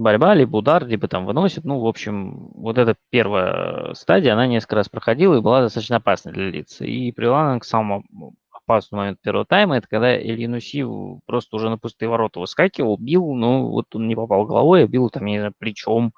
[0.00, 1.64] борьба, либо удар, либо там выносит.
[1.64, 6.32] Ну, в общем, вот эта первая стадия, она несколько раз проходила и была достаточно опасной
[6.32, 6.84] для лица.
[6.84, 8.04] И привела к самому
[8.50, 10.86] опасному моменту первого тайма, это когда Ильинуси
[11.26, 15.10] просто уже на пустые ворота выскакивал, бил, но вот он не попал головой, а бил
[15.10, 16.12] там, не знаю, плечом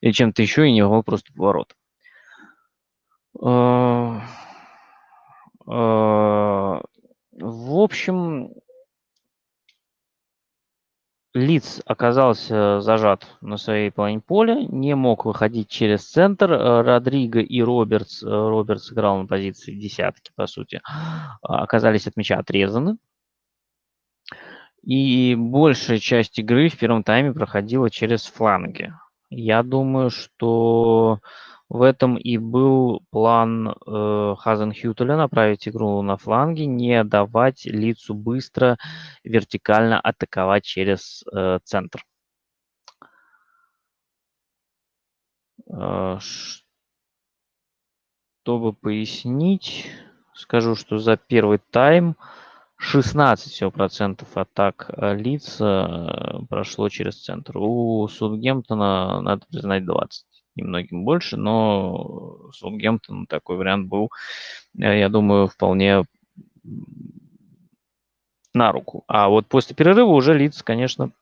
[0.00, 1.76] или чем-то еще, и не попал просто по воротам.
[3.42, 4.20] Э,
[5.66, 6.80] э,
[7.32, 8.52] в общем,
[11.32, 16.52] Лиц оказался зажат на своей половине поля, не мог выходить через центр.
[16.52, 20.80] Э, Родриго и Робертс, э, Робертс играл на позиции десятки, по сути,
[21.42, 22.96] оказались от мяча отрезаны.
[24.82, 28.92] И большая часть игры в первом тайме проходила через фланги.
[29.28, 31.20] Я думаю, что
[31.70, 38.76] в этом и был план э, Хазенхютеля направить игру на фланге, не давать лицу быстро
[39.22, 42.04] вертикально атаковать через э, центр.
[45.72, 46.18] Э,
[48.42, 49.86] чтобы пояснить,
[50.34, 52.16] скажу, что за первый тайм
[52.78, 57.58] 16 всего процентов атак э, лиц э, прошло через центр.
[57.58, 64.10] У Сутгемптона, надо признать, 20 немногим больше, но Саутгемптон такой вариант был,
[64.78, 66.04] э, я думаю, вполне
[68.54, 69.04] на руку.
[69.06, 71.12] А вот после перерыва уже Лиц, конечно,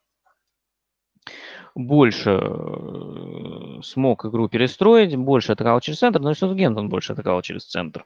[1.74, 7.66] больше э, смог игру перестроить, больше атаковал через центр, но и Саутгемптон больше атаковал через
[7.66, 8.04] центр.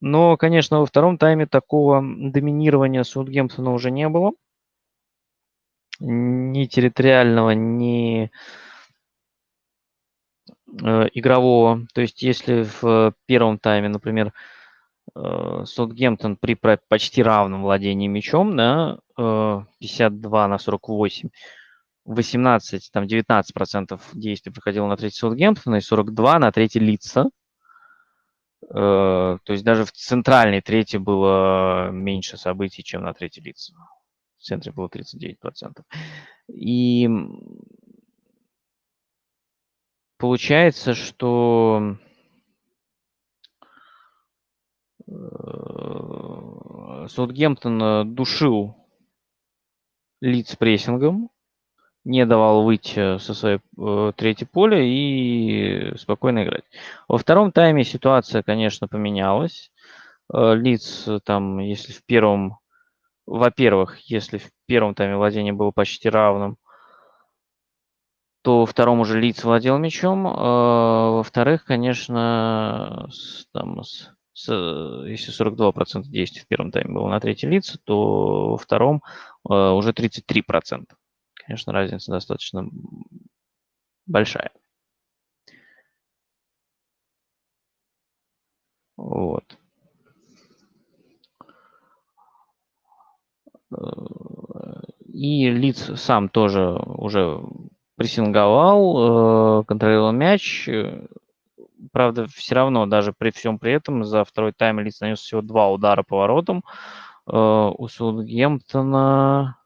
[0.00, 4.32] Но, конечно, во втором тайме такого доминирования Саутгемптона уже не было.
[6.00, 8.32] Ни территориального, ни
[10.72, 11.86] игрового.
[11.94, 14.32] То есть если в первом тайме, например,
[15.14, 16.54] э, Саутгемптон при
[16.88, 21.28] почти равном владении мячом, да, 52 э, на 48,
[22.04, 27.30] 18, там 19 процентов действий проходило на третий Саутгемптона и 42 на третий Лица.
[28.68, 33.74] То есть даже в центральной трети было меньше событий, чем на третий Лица.
[34.38, 35.84] В центре было 39 процентов.
[36.48, 37.08] И
[40.22, 41.96] получается, что
[45.08, 48.76] э, Саутгемптон э, душил
[50.20, 51.30] лиц прессингом,
[52.04, 56.66] не давал выйти со своей э, третьей поля и спокойно играть.
[57.08, 59.72] Во втором тайме ситуация, конечно, поменялась.
[60.32, 62.58] Э, лиц там, если в первом,
[63.26, 66.58] во-первых, если в первом тайме владение было почти равным,
[68.42, 70.26] то во втором уже Лиц владел мячом.
[70.26, 74.52] А, во-вторых, конечно, с, там, с, с,
[75.06, 79.02] если 42% действий в первом тайме было на третий лиц, то во втором
[79.48, 80.86] а, уже 33%.
[81.34, 82.68] Конечно, разница достаточно
[84.06, 84.50] большая.
[88.96, 89.58] Вот.
[95.08, 97.40] И Лиц сам тоже уже
[97.96, 100.68] прессинговал, э, контролировал мяч.
[101.92, 105.70] Правда, все равно, даже при всем при этом, за второй тайм Лиц нанес всего два
[105.70, 106.64] удара по воротам.
[107.26, 109.58] Э, у Саутгемптона...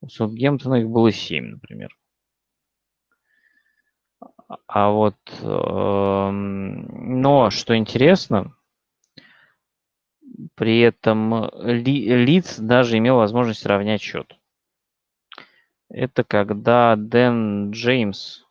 [0.00, 1.96] У Саутгемптона их было семь, например.
[4.66, 5.16] А вот...
[5.42, 8.54] Эм, но, что интересно,
[10.54, 14.38] при этом Лиц даже имел возможность равнять счет.
[15.88, 18.42] Это когда Дэн Джеймс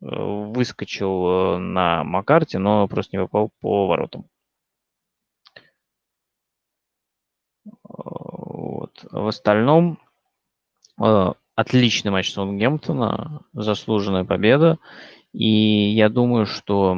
[0.00, 4.26] э, выскочил э, на Макарте, но просто не попал по воротам.
[7.82, 9.06] Вот.
[9.10, 9.98] В остальном
[11.54, 14.78] отличный матч Саутгемптона, заслуженная победа.
[15.32, 16.96] И я думаю, что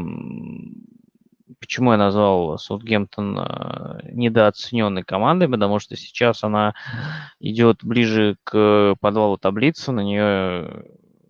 [1.63, 5.49] Почему я назвал Саутгемптон э, недооцененной командой?
[5.49, 6.75] Потому что сейчас она
[7.39, 10.85] идет ближе к подвалу таблицы, на нее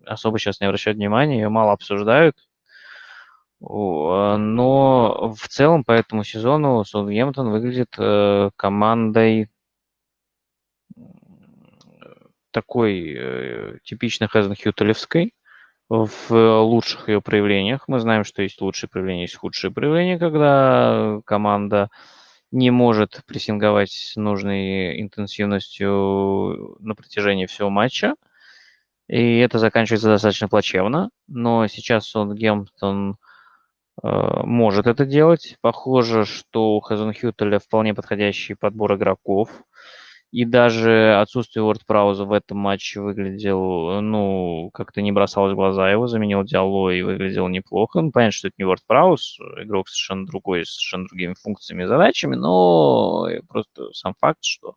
[0.06, 2.38] особо сейчас не обращают внимания, ее мало обсуждают.
[3.60, 9.50] Но в целом по этому сезону Саутгемптон выглядит э, командой
[12.52, 15.34] такой э, типично Хезенхютелевской,
[15.92, 17.84] в лучших ее проявлениях.
[17.86, 21.90] Мы знаем, что есть лучшие проявления, есть худшие проявления, когда команда
[22.50, 28.14] не может прессинговать с нужной интенсивностью на протяжении всего матча.
[29.06, 31.10] И это заканчивается достаточно плачевно.
[31.28, 33.16] Но сейчас Саутгемптон
[34.02, 34.08] э,
[34.44, 35.58] может это делать.
[35.60, 39.50] Похоже, что у Хазенхютеля вполне подходящий подбор игроков.
[40.32, 45.90] И даже отсутствие Уордпрауза в этом матче выглядел, ну, как-то не бросалось в глаза.
[45.90, 48.00] Его заменил Диало и выглядел неплохо.
[48.00, 52.34] Ну, понятно, что это не Уордпрауз, игрок совершенно другой, с совершенно другими функциями и задачами,
[52.34, 54.76] но просто сам факт, что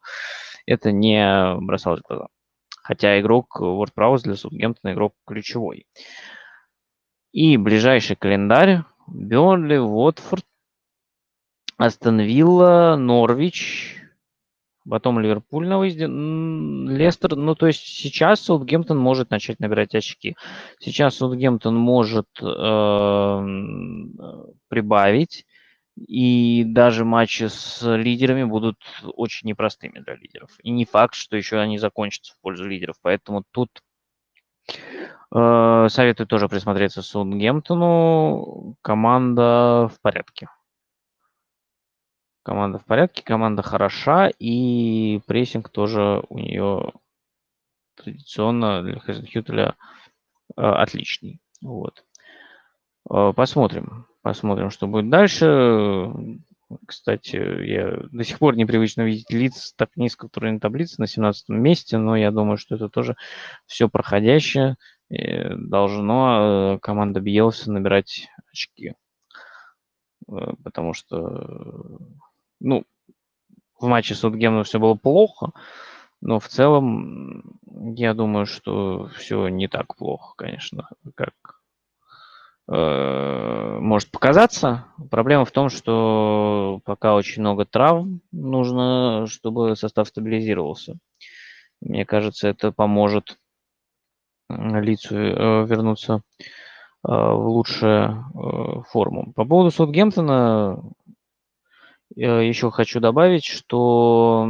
[0.65, 2.27] это не бросалось в глаза.
[2.83, 5.87] Хотя игрок WordPress для Саутгемптона игрок ключевой.
[7.31, 8.83] И ближайший календарь.
[9.07, 10.45] Бернли, Уотфорд,
[11.77, 14.01] Астон Вилла, Норвич,
[14.87, 16.05] Потом Ливерпуль на выезде.
[16.07, 20.35] Лестер, ну то есть сейчас Саутгемптон может начать набирать очки.
[20.79, 22.45] Сейчас Саутгемптон может э,
[24.67, 25.45] прибавить.
[25.97, 30.51] И даже матчи с лидерами будут очень непростыми для лидеров.
[30.61, 32.97] И не факт, что еще они закончатся в пользу лидеров.
[33.01, 33.81] Поэтому тут
[35.33, 38.75] э, советую тоже присмотреться Саутгемптону.
[38.81, 40.49] Команда в порядке.
[42.45, 46.93] Команда в порядке, команда хороша, и прессинг тоже у нее
[47.95, 49.75] традиционно для Хезенхютеля
[50.55, 51.41] э, отличный.
[51.63, 52.05] Вот.
[53.09, 54.05] Э, посмотрим.
[54.21, 56.13] Посмотрим, что будет дальше.
[56.85, 61.49] Кстати, я до сих пор непривычно видеть лиц так низко в турнирной таблице на 17
[61.49, 63.15] месте, но я думаю, что это тоже
[63.65, 64.75] все проходящее.
[65.09, 68.93] И должно э, команда Биелса набирать очки.
[70.27, 71.99] Потому что
[72.59, 72.83] ну,
[73.79, 75.51] в матче с Утгемом все было плохо,
[76.21, 77.59] но в целом
[77.95, 81.33] я думаю, что все не так плохо, конечно, как
[82.67, 84.85] э, может показаться.
[85.11, 90.97] Проблема в том, что пока очень много травм нужно, чтобы состав стабилизировался.
[91.81, 93.37] Мне кажется, это поможет
[94.49, 96.19] лицу э, вернуться э,
[97.03, 99.33] в лучшую э, форму.
[99.33, 100.81] По поводу Саутгемптона
[102.15, 104.47] еще хочу добавить, что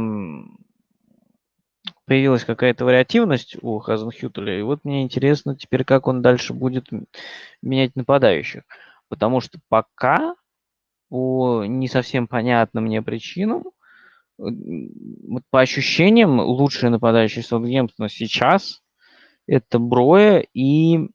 [2.04, 6.88] появилась какая-то вариативность у Хазенхютеля, и вот мне интересно теперь, как он дальше будет
[7.62, 8.62] менять нападающих.
[9.08, 10.36] Потому что пока
[11.08, 13.64] по не совсем понятным мне причинам,
[14.38, 18.82] вот по ощущениям, лучшие нападающие Саутгемптона сейчас
[19.46, 21.08] это Броя и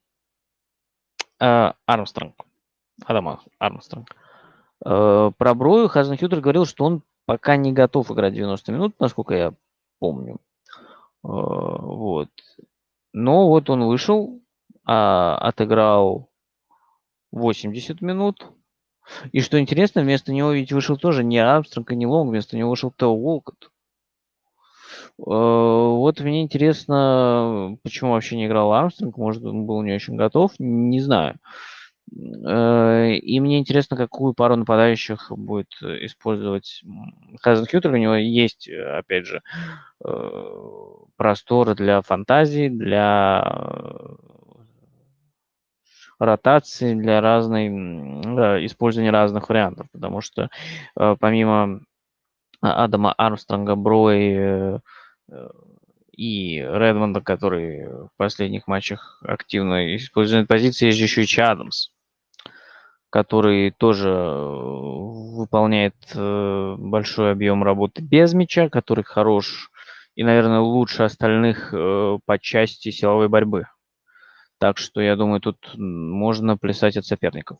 [1.39, 2.35] э, Армстронг.
[3.05, 4.15] Адам Армстронг.
[4.83, 9.53] Э, про Брою Хазенхютер говорил, что он пока не готов играть 90 минут, насколько я
[9.99, 10.35] помню.
[10.35, 10.37] Э,
[11.23, 12.29] вот.
[13.13, 14.41] Но вот он вышел,
[14.85, 16.29] а, отыграл
[17.31, 18.45] 80 минут.
[19.31, 22.69] И что интересно, вместо него ведь вышел тоже не Армстронг и не Лонг, вместо него
[22.69, 23.71] вышел Тео Волкот.
[25.19, 30.53] Э, вот мне интересно, почему вообще не играл Армстронг, может, он был не очень готов,
[30.57, 31.37] не знаю.
[32.45, 36.83] Э, и мне интересно, какую пару нападающих будет использовать
[37.39, 37.93] Хазенхютер.
[37.93, 39.41] У него есть, опять же,
[40.03, 40.41] э,
[41.15, 43.43] простор для фантазии, для
[46.19, 47.69] ротации, для разной,
[48.35, 49.87] да, использования разных вариантов.
[49.91, 50.49] Потому что
[50.99, 51.81] э, помимо
[52.61, 54.79] Адама Армстронга, Брой
[56.11, 61.89] и Редмонда, который в последних матчах активно использует позиции, есть еще и Чадамс
[63.11, 64.47] который тоже э,
[65.35, 69.69] выполняет э, большой объем работы без мяча, который хорош
[70.15, 73.67] и, наверное, лучше остальных э, по части силовой борьбы.
[74.59, 77.59] Так что, я думаю, тут можно плясать от соперников.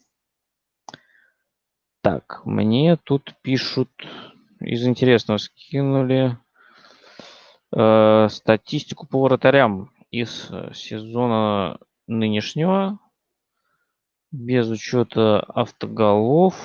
[2.01, 3.89] Так, мне тут пишут,
[4.61, 6.37] из интересного скинули
[7.71, 12.99] э, статистику по вратарям из сезона нынешнего.
[14.31, 16.55] Без учета автоголов.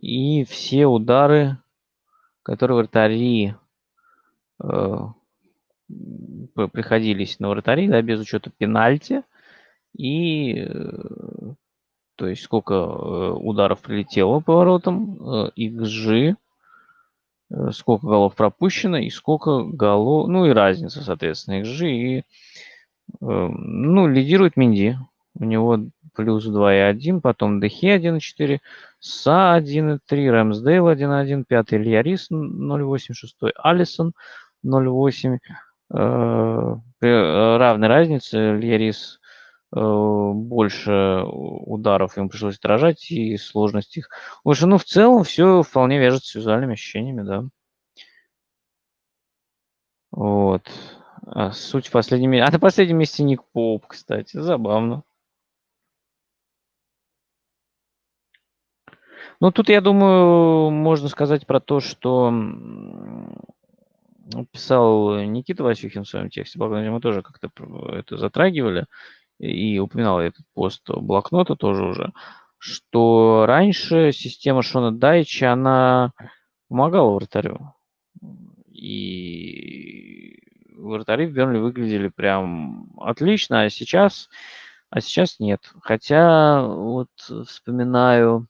[0.00, 1.58] И все удары,
[2.42, 3.54] которые вратари
[4.62, 4.98] э,
[6.72, 9.22] приходились на вратари, да, без учета пенальти.
[9.96, 11.54] И э,
[12.16, 16.36] то есть сколько э, ударов прилетело по воротам, э, XG,
[17.72, 21.86] сколько голов пропущено и сколько голов, ну и разница, соответственно, XG.
[21.88, 22.22] И, э,
[23.20, 24.96] ну, лидирует Минди.
[25.38, 25.78] У него
[26.14, 28.58] плюс 2,1, потом Дехи 1,4,
[28.98, 34.12] Са 1,3, Рэмсдейл 1,1, пятый Илья Рис 0,8, шестой Алисон
[34.64, 35.38] 0,8.
[35.92, 39.25] Э, равной разницы Илья Рис э,
[39.72, 44.08] больше ударов ему пришлось отражать и сложность их.
[44.44, 47.44] В общем, ну, в целом все вполне вяжется с визуальными ощущениями, да.
[50.12, 50.70] Вот.
[51.26, 52.32] А суть в последнем...
[52.42, 54.38] А на последнем месте Ник Поп, кстати.
[54.38, 55.02] Забавно.
[59.40, 62.32] Ну, тут, я думаю, можно сказать про то, что
[64.50, 67.50] писал Никита Васюхин в своем тексте, мы тоже как-то
[67.92, 68.86] это затрагивали,
[69.38, 72.12] и упоминал этот пост блокнота тоже уже,
[72.58, 76.12] что раньше система Шона Дайча, она
[76.68, 77.74] помогала вратарю.
[78.72, 80.42] И
[80.76, 84.28] вратари в Бернли выглядели прям отлично, а сейчас,
[84.90, 85.60] а сейчас нет.
[85.80, 87.10] Хотя вот
[87.46, 88.48] вспоминаю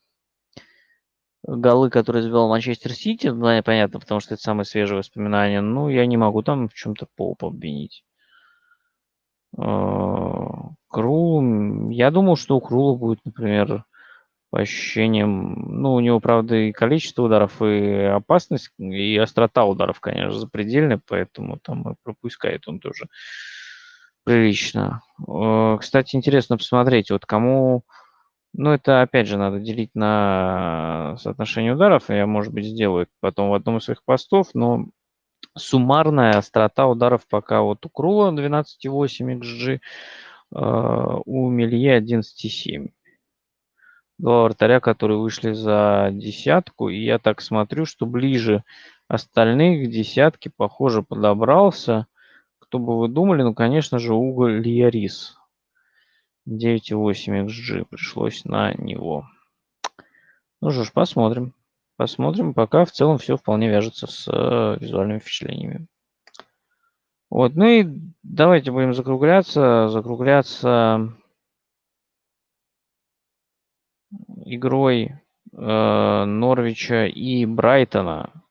[1.46, 6.06] голы, которые забивал Манчестер Сити, ну, понятно, потому что это самые свежие воспоминания, ну, я
[6.06, 8.04] не могу там в чем-то Поуп обвинить.
[9.56, 13.84] А, Крул, я думал, что у Крула будет, например,
[14.50, 20.38] по ощущениям, ну, у него, правда, и количество ударов, и опасность, и острота ударов, конечно,
[20.38, 23.08] запредельная, поэтому там и пропускает он тоже
[24.24, 25.02] прилично.
[25.26, 27.84] А, кстати, интересно посмотреть, вот кому
[28.58, 32.08] ну, это, опять же, надо делить на соотношение ударов.
[32.08, 34.86] Я, может быть, сделаю потом в одном из своих постов, но
[35.56, 39.78] суммарная острота ударов пока вот у Крула 12,8 XG, э,
[41.24, 42.92] у Мелье 11,7.
[44.18, 48.64] Два вратаря, которые вышли за десятку, и я так смотрю, что ближе
[49.08, 52.06] остальных к десятке, похоже, подобрался.
[52.58, 55.36] Кто бы вы думали, ну, конечно же, Уголь Лиарис.
[56.48, 59.28] 9,8 XG пришлось на него.
[60.60, 61.52] Ну что ж, посмотрим.
[61.96, 62.52] Посмотрим.
[62.52, 65.86] Пока в целом все вполне вяжется с э, визуальными впечатлениями.
[67.30, 67.86] Вот, ну и
[68.22, 69.88] давайте будем закругляться.
[69.88, 71.16] Закругляться
[74.44, 75.14] игрой
[75.52, 78.44] э, Норвича и Брайтона.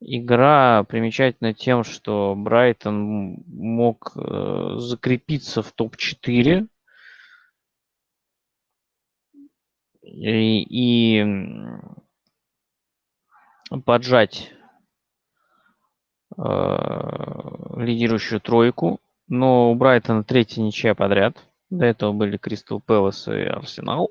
[0.00, 6.66] Игра примечательна тем, что Брайтон мог э, закрепиться в топ-4
[10.02, 11.24] и, и
[13.84, 14.52] поджать
[16.36, 16.42] э,
[17.76, 19.00] лидирующую тройку.
[19.28, 21.36] Но у Брайтона третья ничья подряд.
[21.70, 24.10] До этого были Кристал Пэлас и Арсенал.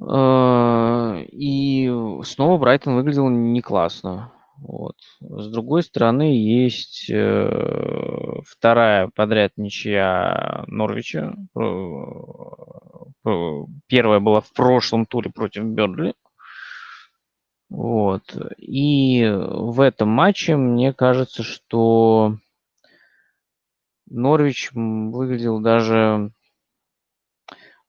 [0.00, 1.90] Э, и
[2.24, 4.32] снова Брайтон выглядел не классно.
[4.62, 4.96] Вот.
[5.20, 11.34] С другой стороны, есть э, вторая подряд ничья Норвича.
[13.88, 16.14] Первая была в прошлом туре против Бернли.
[17.72, 18.36] Вот.
[18.58, 22.36] И в этом матче мне кажется, что
[24.10, 26.32] Норвич выглядел даже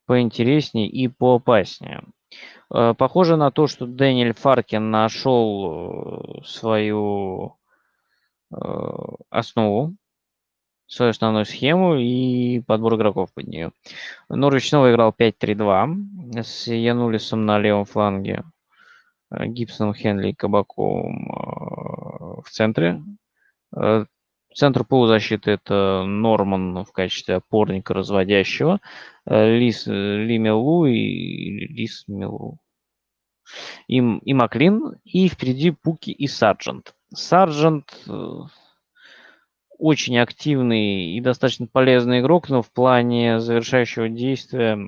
[0.05, 2.03] поинтереснее и поопаснее.
[2.73, 7.57] Э, похоже на то, что Дэниэль Фаркин нашел э, свою
[8.53, 8.57] э,
[9.29, 9.97] основу,
[10.87, 13.73] свою основную схему и подбор игроков под нее.
[14.29, 18.45] Норвич снова играл 5-3-2 с Янулисом на левом фланге,
[19.39, 21.29] Гибсоном, Хенли и Кабаковым
[22.43, 23.01] в центре.
[24.55, 28.79] Центр полузащиты это Норман в качестве опорника разводящего,
[29.25, 32.59] Лис Ли Мелу и Лис Мелу
[33.87, 36.93] и, и Маклин, и впереди Пуки и Сарджент.
[37.13, 38.39] Сарджент э,
[39.77, 44.79] очень активный и достаточно полезный игрок, но в плане завершающего действия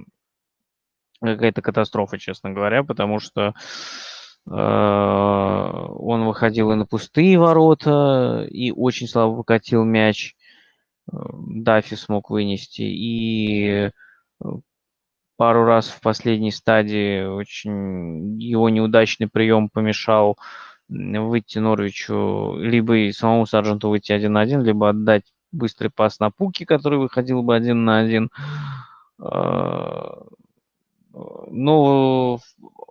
[1.22, 3.54] какая-то катастрофа, честно говоря, потому что э,
[4.48, 10.36] он выходил и на пустые ворота, и очень слабо выкатил мяч.
[11.12, 11.16] Э,
[11.48, 13.90] Дафи смог вынести, и
[15.38, 20.38] пару раз в последней стадии очень его неудачный прием помешал
[20.88, 26.66] выйти Норвичу, либо самому Сарженту выйти один на один, либо отдать быстрый пас на Пуки,
[26.66, 28.30] который выходил бы один на один.
[31.12, 32.40] Но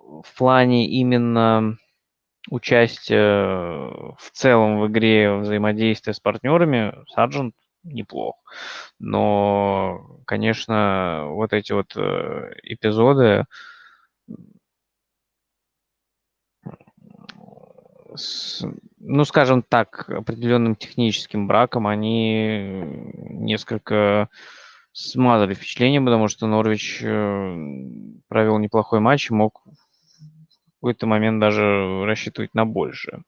[0.05, 1.77] в плане именно
[2.51, 8.37] участия в целом в игре взаимодействия с партнерами Сарджент неплох.
[8.99, 13.45] Но, конечно, вот эти вот э, эпизоды
[18.15, 18.65] с,
[18.99, 22.83] ну, скажем так, определенным техническим браком, они
[23.15, 24.29] несколько
[24.93, 27.57] смазали впечатление, потому что Норвич э,
[28.29, 29.65] провел неплохой матч и мог
[30.85, 33.23] какой-то момент даже рассчитывать на большее.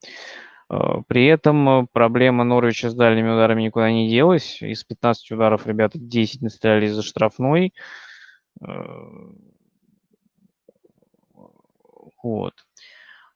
[0.69, 4.61] Э, при этом э, проблема Норвича с дальними ударами никуда не делась.
[4.61, 7.73] Из 15 ударов ребята 10 настреляли за штрафной.
[8.61, 8.67] Э,
[12.21, 12.53] вот.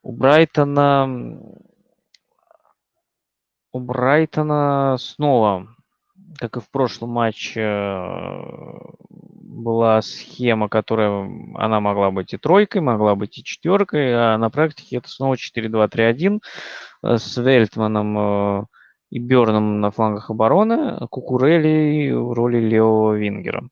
[0.04, 1.40] У Брайтона...
[3.74, 5.68] У Брайтона снова,
[6.38, 7.62] как и в прошлом матче,
[9.52, 14.98] была схема, которая она могла быть и тройкой, могла быть и четверкой, а на практике
[14.98, 16.40] это снова 4-2-3-1
[17.04, 18.66] Э, с Вельтманом э,
[19.10, 23.68] и Берном на флангах обороны, Кукурелли в роли левого вингера.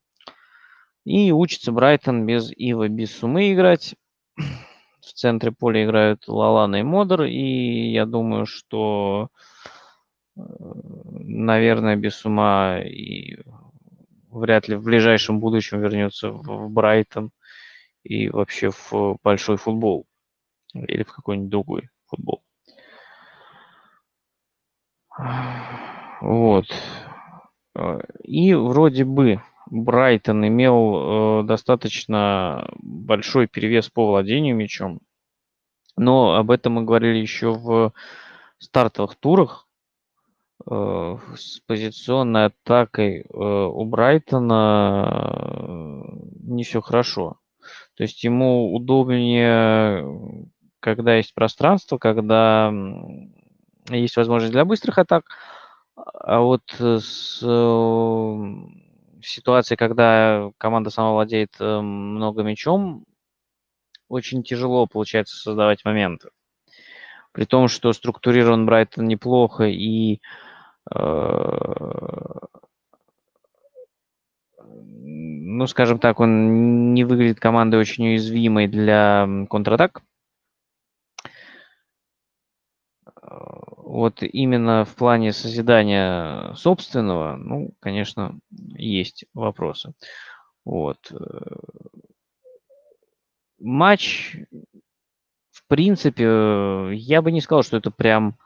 [1.05, 3.95] И учится Брайтон без Ива Бисумы играть.
[5.01, 7.23] В центре поля играют Лалана и Модер.
[7.23, 9.29] И я думаю, что,
[10.37, 13.37] э, наверное, Бисума и
[14.29, 17.31] вряд ли в ближайшем будущем вернется в Брайтон.
[18.03, 20.07] и вообще в большой футбол
[20.73, 22.43] или в какой-нибудь другой футбол.
[26.21, 26.65] Вот.
[28.23, 34.99] И вроде бы Брайтон имел э, достаточно большой перевес по владению мячом,
[35.95, 37.93] но об этом мы говорили еще в
[38.57, 39.67] стартовых турах.
[40.67, 46.01] Э, с позиционной атакой э, у Брайтона э,
[46.43, 47.37] не все хорошо.
[47.95, 50.47] То есть ему удобнее,
[50.79, 52.73] когда есть пространство, когда
[53.89, 55.25] есть возможность для быстрых атак,
[55.95, 57.39] а вот с
[59.21, 63.05] ситуацией, когда команда сама владеет много мячом,
[64.07, 66.29] очень тяжело получается создавать моменты.
[67.33, 70.21] При том, что структурирован Брайтон неплохо и
[75.59, 80.01] ну, скажем так, он не выглядит командой очень уязвимой для контратак.
[83.21, 89.93] Вот именно в плане созидания собственного, ну, конечно, есть вопросы.
[90.63, 91.11] Вот.
[93.59, 94.37] Матч,
[95.51, 98.37] в принципе, я бы не сказал, что это прям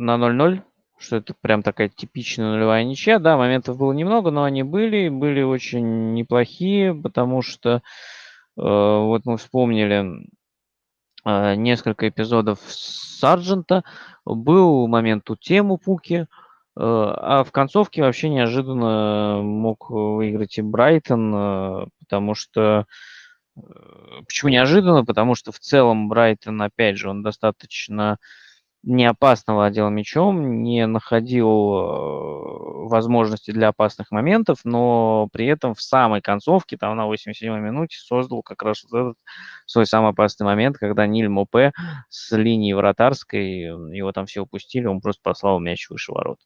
[0.00, 0.62] на 0-0,
[0.98, 3.18] что это прям такая типичная нулевая ничья.
[3.18, 7.80] Да, моментов было немного, но они были, были очень неплохие, потому что э,
[8.56, 10.26] вот мы вспомнили
[11.24, 13.84] э, несколько эпизодов Сарджента,
[14.24, 16.26] был момент у тему Пуки, э,
[16.76, 22.86] а в концовке вообще неожиданно мог выиграть и Брайтон, э, потому что
[23.56, 23.60] э,
[24.26, 25.04] Почему неожиданно?
[25.04, 28.18] Потому что в целом Брайтон, опять же, он достаточно
[28.82, 35.82] не опасно владел мячом, не находил э, возможности для опасных моментов, но при этом в
[35.82, 39.16] самой концовке, там на 87-й минуте, создал как раз вот этот
[39.66, 41.72] свой самый опасный момент, когда Ниль Мопе
[42.08, 46.38] с линии вратарской, его там все упустили, он просто послал мяч выше ворот.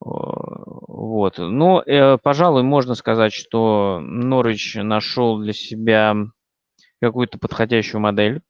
[0.00, 1.38] Вот.
[1.38, 6.14] Но, э, пожалуй, можно сказать, что Норвич нашел для себя
[7.00, 8.42] какую-то подходящую модель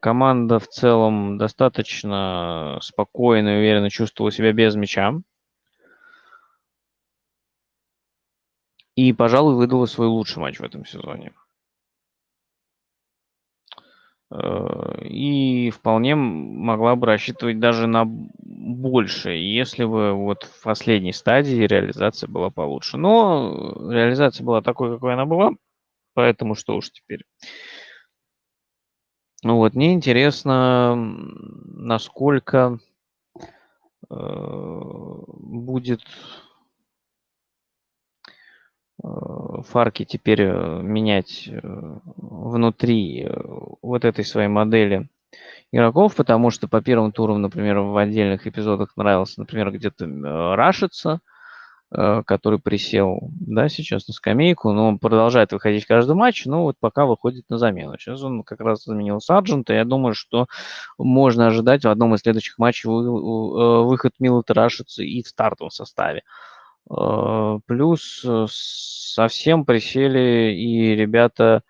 [0.00, 5.14] команда в целом достаточно спокойно и уверенно чувствовала себя без мяча.
[8.96, 11.32] И, пожалуй, выдала свой лучший матч в этом сезоне.
[14.30, 21.66] Э, и вполне могла бы рассчитывать даже на больше, если бы вот в последней стадии
[21.66, 22.96] реализация была получше.
[22.96, 25.52] Но реализация была такой, какой она была,
[26.14, 27.24] поэтому что уж теперь.
[29.42, 32.78] Ну вот, мне интересно, насколько
[34.10, 36.02] э, будет
[39.02, 39.08] э,
[39.62, 43.28] Фарки теперь э, менять внутри
[43.80, 45.08] вот этой своей модели
[45.72, 50.54] игроков, потому что по первым турам, например, в отдельных эпизодах нравился, например, где-то Э,
[51.92, 57.04] который присел, да, сейчас на скамейку, но он продолжает выходить каждый матч, но вот пока
[57.04, 57.98] выходит на замену.
[57.98, 60.46] Сейчас он как раз заменил Сарджента, я думаю, что
[60.98, 66.22] можно ожидать в одном из следующих матчей э, выход Милота Рашица и в стартовом составе.
[66.88, 71.62] Э, плюс совсем присели и ребята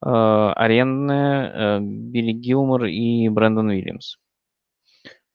[0.00, 4.16] арендные, Билли Гилмор и Брэндон Уильямс.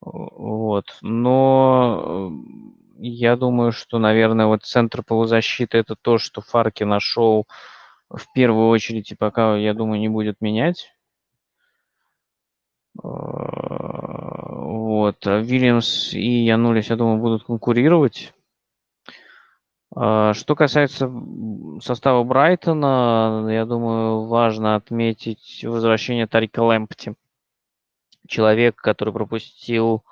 [0.02, 0.86] Вот.
[1.02, 2.32] Но
[3.10, 7.48] я думаю, что, наверное, вот центр полузащиты это то, что Фарки нашел
[8.10, 10.94] в первую очередь, и пока, я думаю, не будет менять.
[13.02, 13.08] А,
[14.62, 15.26] вот.
[15.26, 18.34] А Вильямс и Янулис, я думаю, будут конкурировать.
[19.96, 21.12] А, что касается
[21.82, 27.16] состава Брайтона, я думаю, важно отметить возвращение Тарика Лэмпти.
[28.28, 30.04] Человек, который пропустил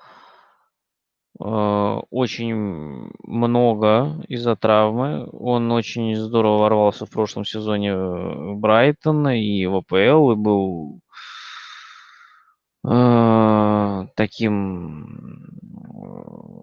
[1.40, 5.30] очень много из-за травмы.
[5.32, 11.00] Он очень здорово ворвался в прошлом сезоне в Брайтон и в АПЛ, и был
[12.86, 15.50] э, таким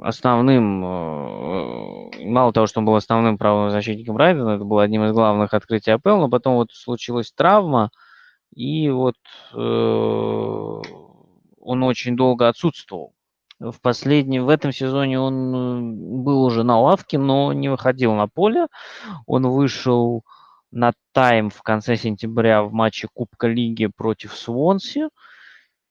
[0.02, 5.12] основным, э, мало того, что он был основным правым защитником Брайтона, это был одним из
[5.12, 7.90] главных открытий АПЛ, но потом вот случилась травма,
[8.54, 9.16] и вот
[9.54, 10.82] э,
[11.60, 13.15] он очень долго отсутствовал
[13.58, 18.28] в последнем, в этом сезоне он э, был уже на лавке, но не выходил на
[18.28, 18.66] поле.
[19.26, 20.24] Он вышел
[20.70, 25.08] на тайм в конце сентября в матче Кубка Лиги против Свонси.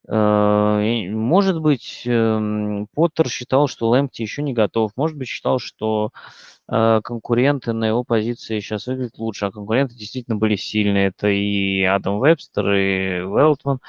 [0.08, 4.92] Э, может быть, эм, Поттер считал, что Лэмпти еще не готов.
[4.96, 6.12] Может быть, считал, что
[6.72, 11.08] э, конкуренты на его позиции сейчас выглядят лучше, а конкуренты действительно были сильные.
[11.08, 13.80] Это и Адам Вебстер, и Велтман.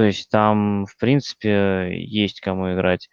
[0.00, 3.10] То есть там, в принципе, есть кому играть.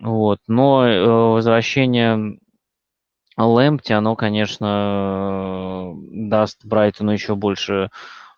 [0.00, 0.40] Вот.
[0.48, 2.40] Но э, возвращение
[3.36, 7.90] Лэмпти, оно, конечно, даст Брайтону еще больше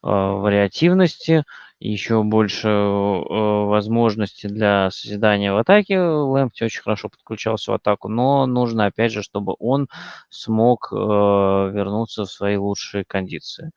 [0.05, 1.45] Э, вариативности,
[1.79, 6.01] еще больше э, возможностей для созидания в атаке.
[6.01, 9.89] Лэмпти очень хорошо подключался в атаку, но нужно, опять же, чтобы он
[10.29, 13.71] смог э, вернуться в свои лучшие кондиции.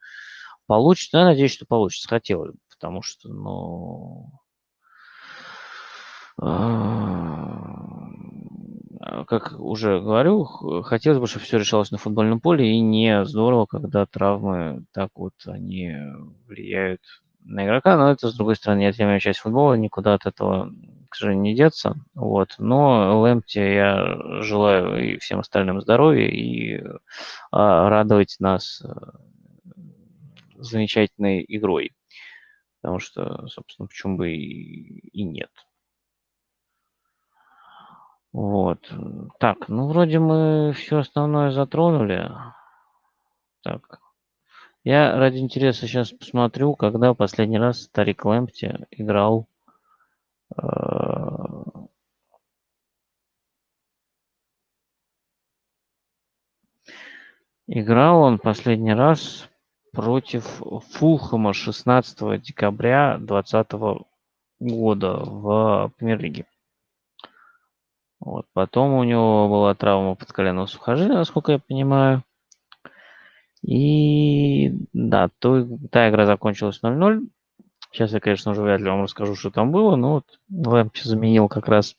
[0.66, 1.18] Получится?
[1.18, 2.08] Я надеюсь, что получится.
[2.08, 4.30] Хотелось бы, потому что, ну...
[6.38, 8.10] А,
[9.26, 10.44] как уже говорю,
[10.82, 15.34] хотелось бы, чтобы все решалось на футбольном поле, и не здорово, когда травмы так вот
[15.46, 15.94] они
[16.46, 17.00] влияют
[17.46, 20.70] на игрока, но это, с другой стороны, неотъемлемая часть футбола, никуда от этого,
[21.08, 21.94] к сожалению, не деться.
[22.14, 22.56] Вот.
[22.58, 26.82] Но Лэмпти я желаю и всем остальным здоровья, и
[27.52, 28.92] а, радовать нас э,
[30.56, 31.92] замечательной игрой.
[32.86, 35.50] Потому что, собственно, почему бы и, и нет.
[38.32, 38.78] Вот.
[39.40, 42.30] Так, ну вроде мы все основное затронули.
[43.64, 43.98] Так.
[44.84, 49.48] Я ради интереса сейчас посмотрю, когда последний раз старик Лэмпти играл
[50.56, 50.62] э,
[57.66, 59.50] Играл он последний раз
[59.96, 60.44] против
[60.92, 64.04] Фулхэма 16 декабря 2020
[64.60, 66.44] года в Премьер-лиге.
[68.20, 68.44] Вот.
[68.52, 72.22] Потом у него была травма подколенного сухожилия, насколько я понимаю.
[73.62, 77.26] И да, то, та игра закончилась 0-0.
[77.90, 81.48] Сейчас я, конечно же, вряд ли вам расскажу, что там было, но вот Лэмпчи заменил
[81.48, 81.96] как раз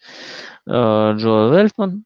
[0.67, 2.03] э, Джоэл Вельтман.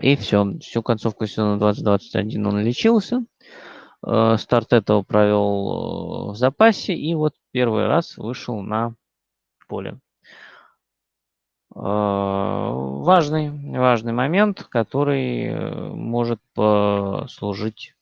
[0.00, 3.24] И все, всю концовку сезона 2021 он лечился.
[4.06, 8.94] Э, старт этого провел э, в запасе и вот первый раз вышел на
[9.66, 9.98] поле.
[11.74, 17.94] Э, важный, важный момент, который может послужить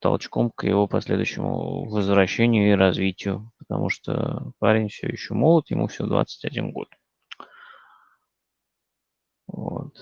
[0.00, 6.08] толчком к его последующему возвращению и развитию, потому что парень все еще молод, ему всего
[6.08, 6.88] 21 год.
[9.46, 9.98] Вот.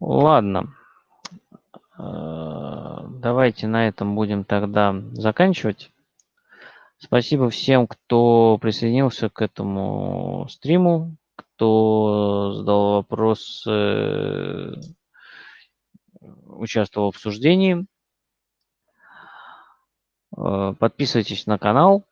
[0.00, 0.74] Ладно.
[1.98, 5.90] Давайте на этом будем тогда заканчивать.
[6.98, 13.66] Спасибо всем, кто присоединился к этому стриму, кто задал вопрос,
[16.46, 17.86] участвовал в обсуждении.
[20.36, 22.04] Э, подписывайтесь на канал,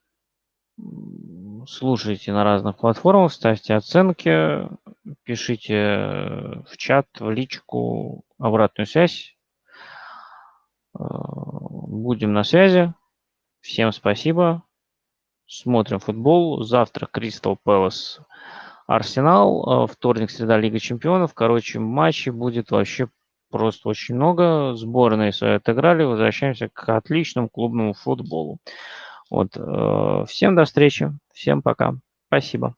[1.66, 4.68] слушайте на разных платформах, ставьте оценки,
[5.24, 9.36] пишите в чат, в личку обратную связь.
[11.00, 11.04] Э,
[11.88, 12.92] будем на связи.
[13.60, 14.62] Всем спасибо
[15.50, 16.62] смотрим футбол.
[16.62, 18.20] Завтра Кристал Пэлас
[18.86, 21.34] Арсенал, вторник, среда Лига Чемпионов.
[21.34, 23.08] Короче, матчей будет вообще
[23.50, 24.74] просто очень много.
[24.74, 26.04] Сборные свои отыграли.
[26.04, 28.58] Возвращаемся к отличному клубному футболу.
[29.28, 29.56] Вот.
[29.56, 31.12] Э, всем до встречи.
[31.32, 31.94] Всем пока.
[32.28, 32.74] Спасибо.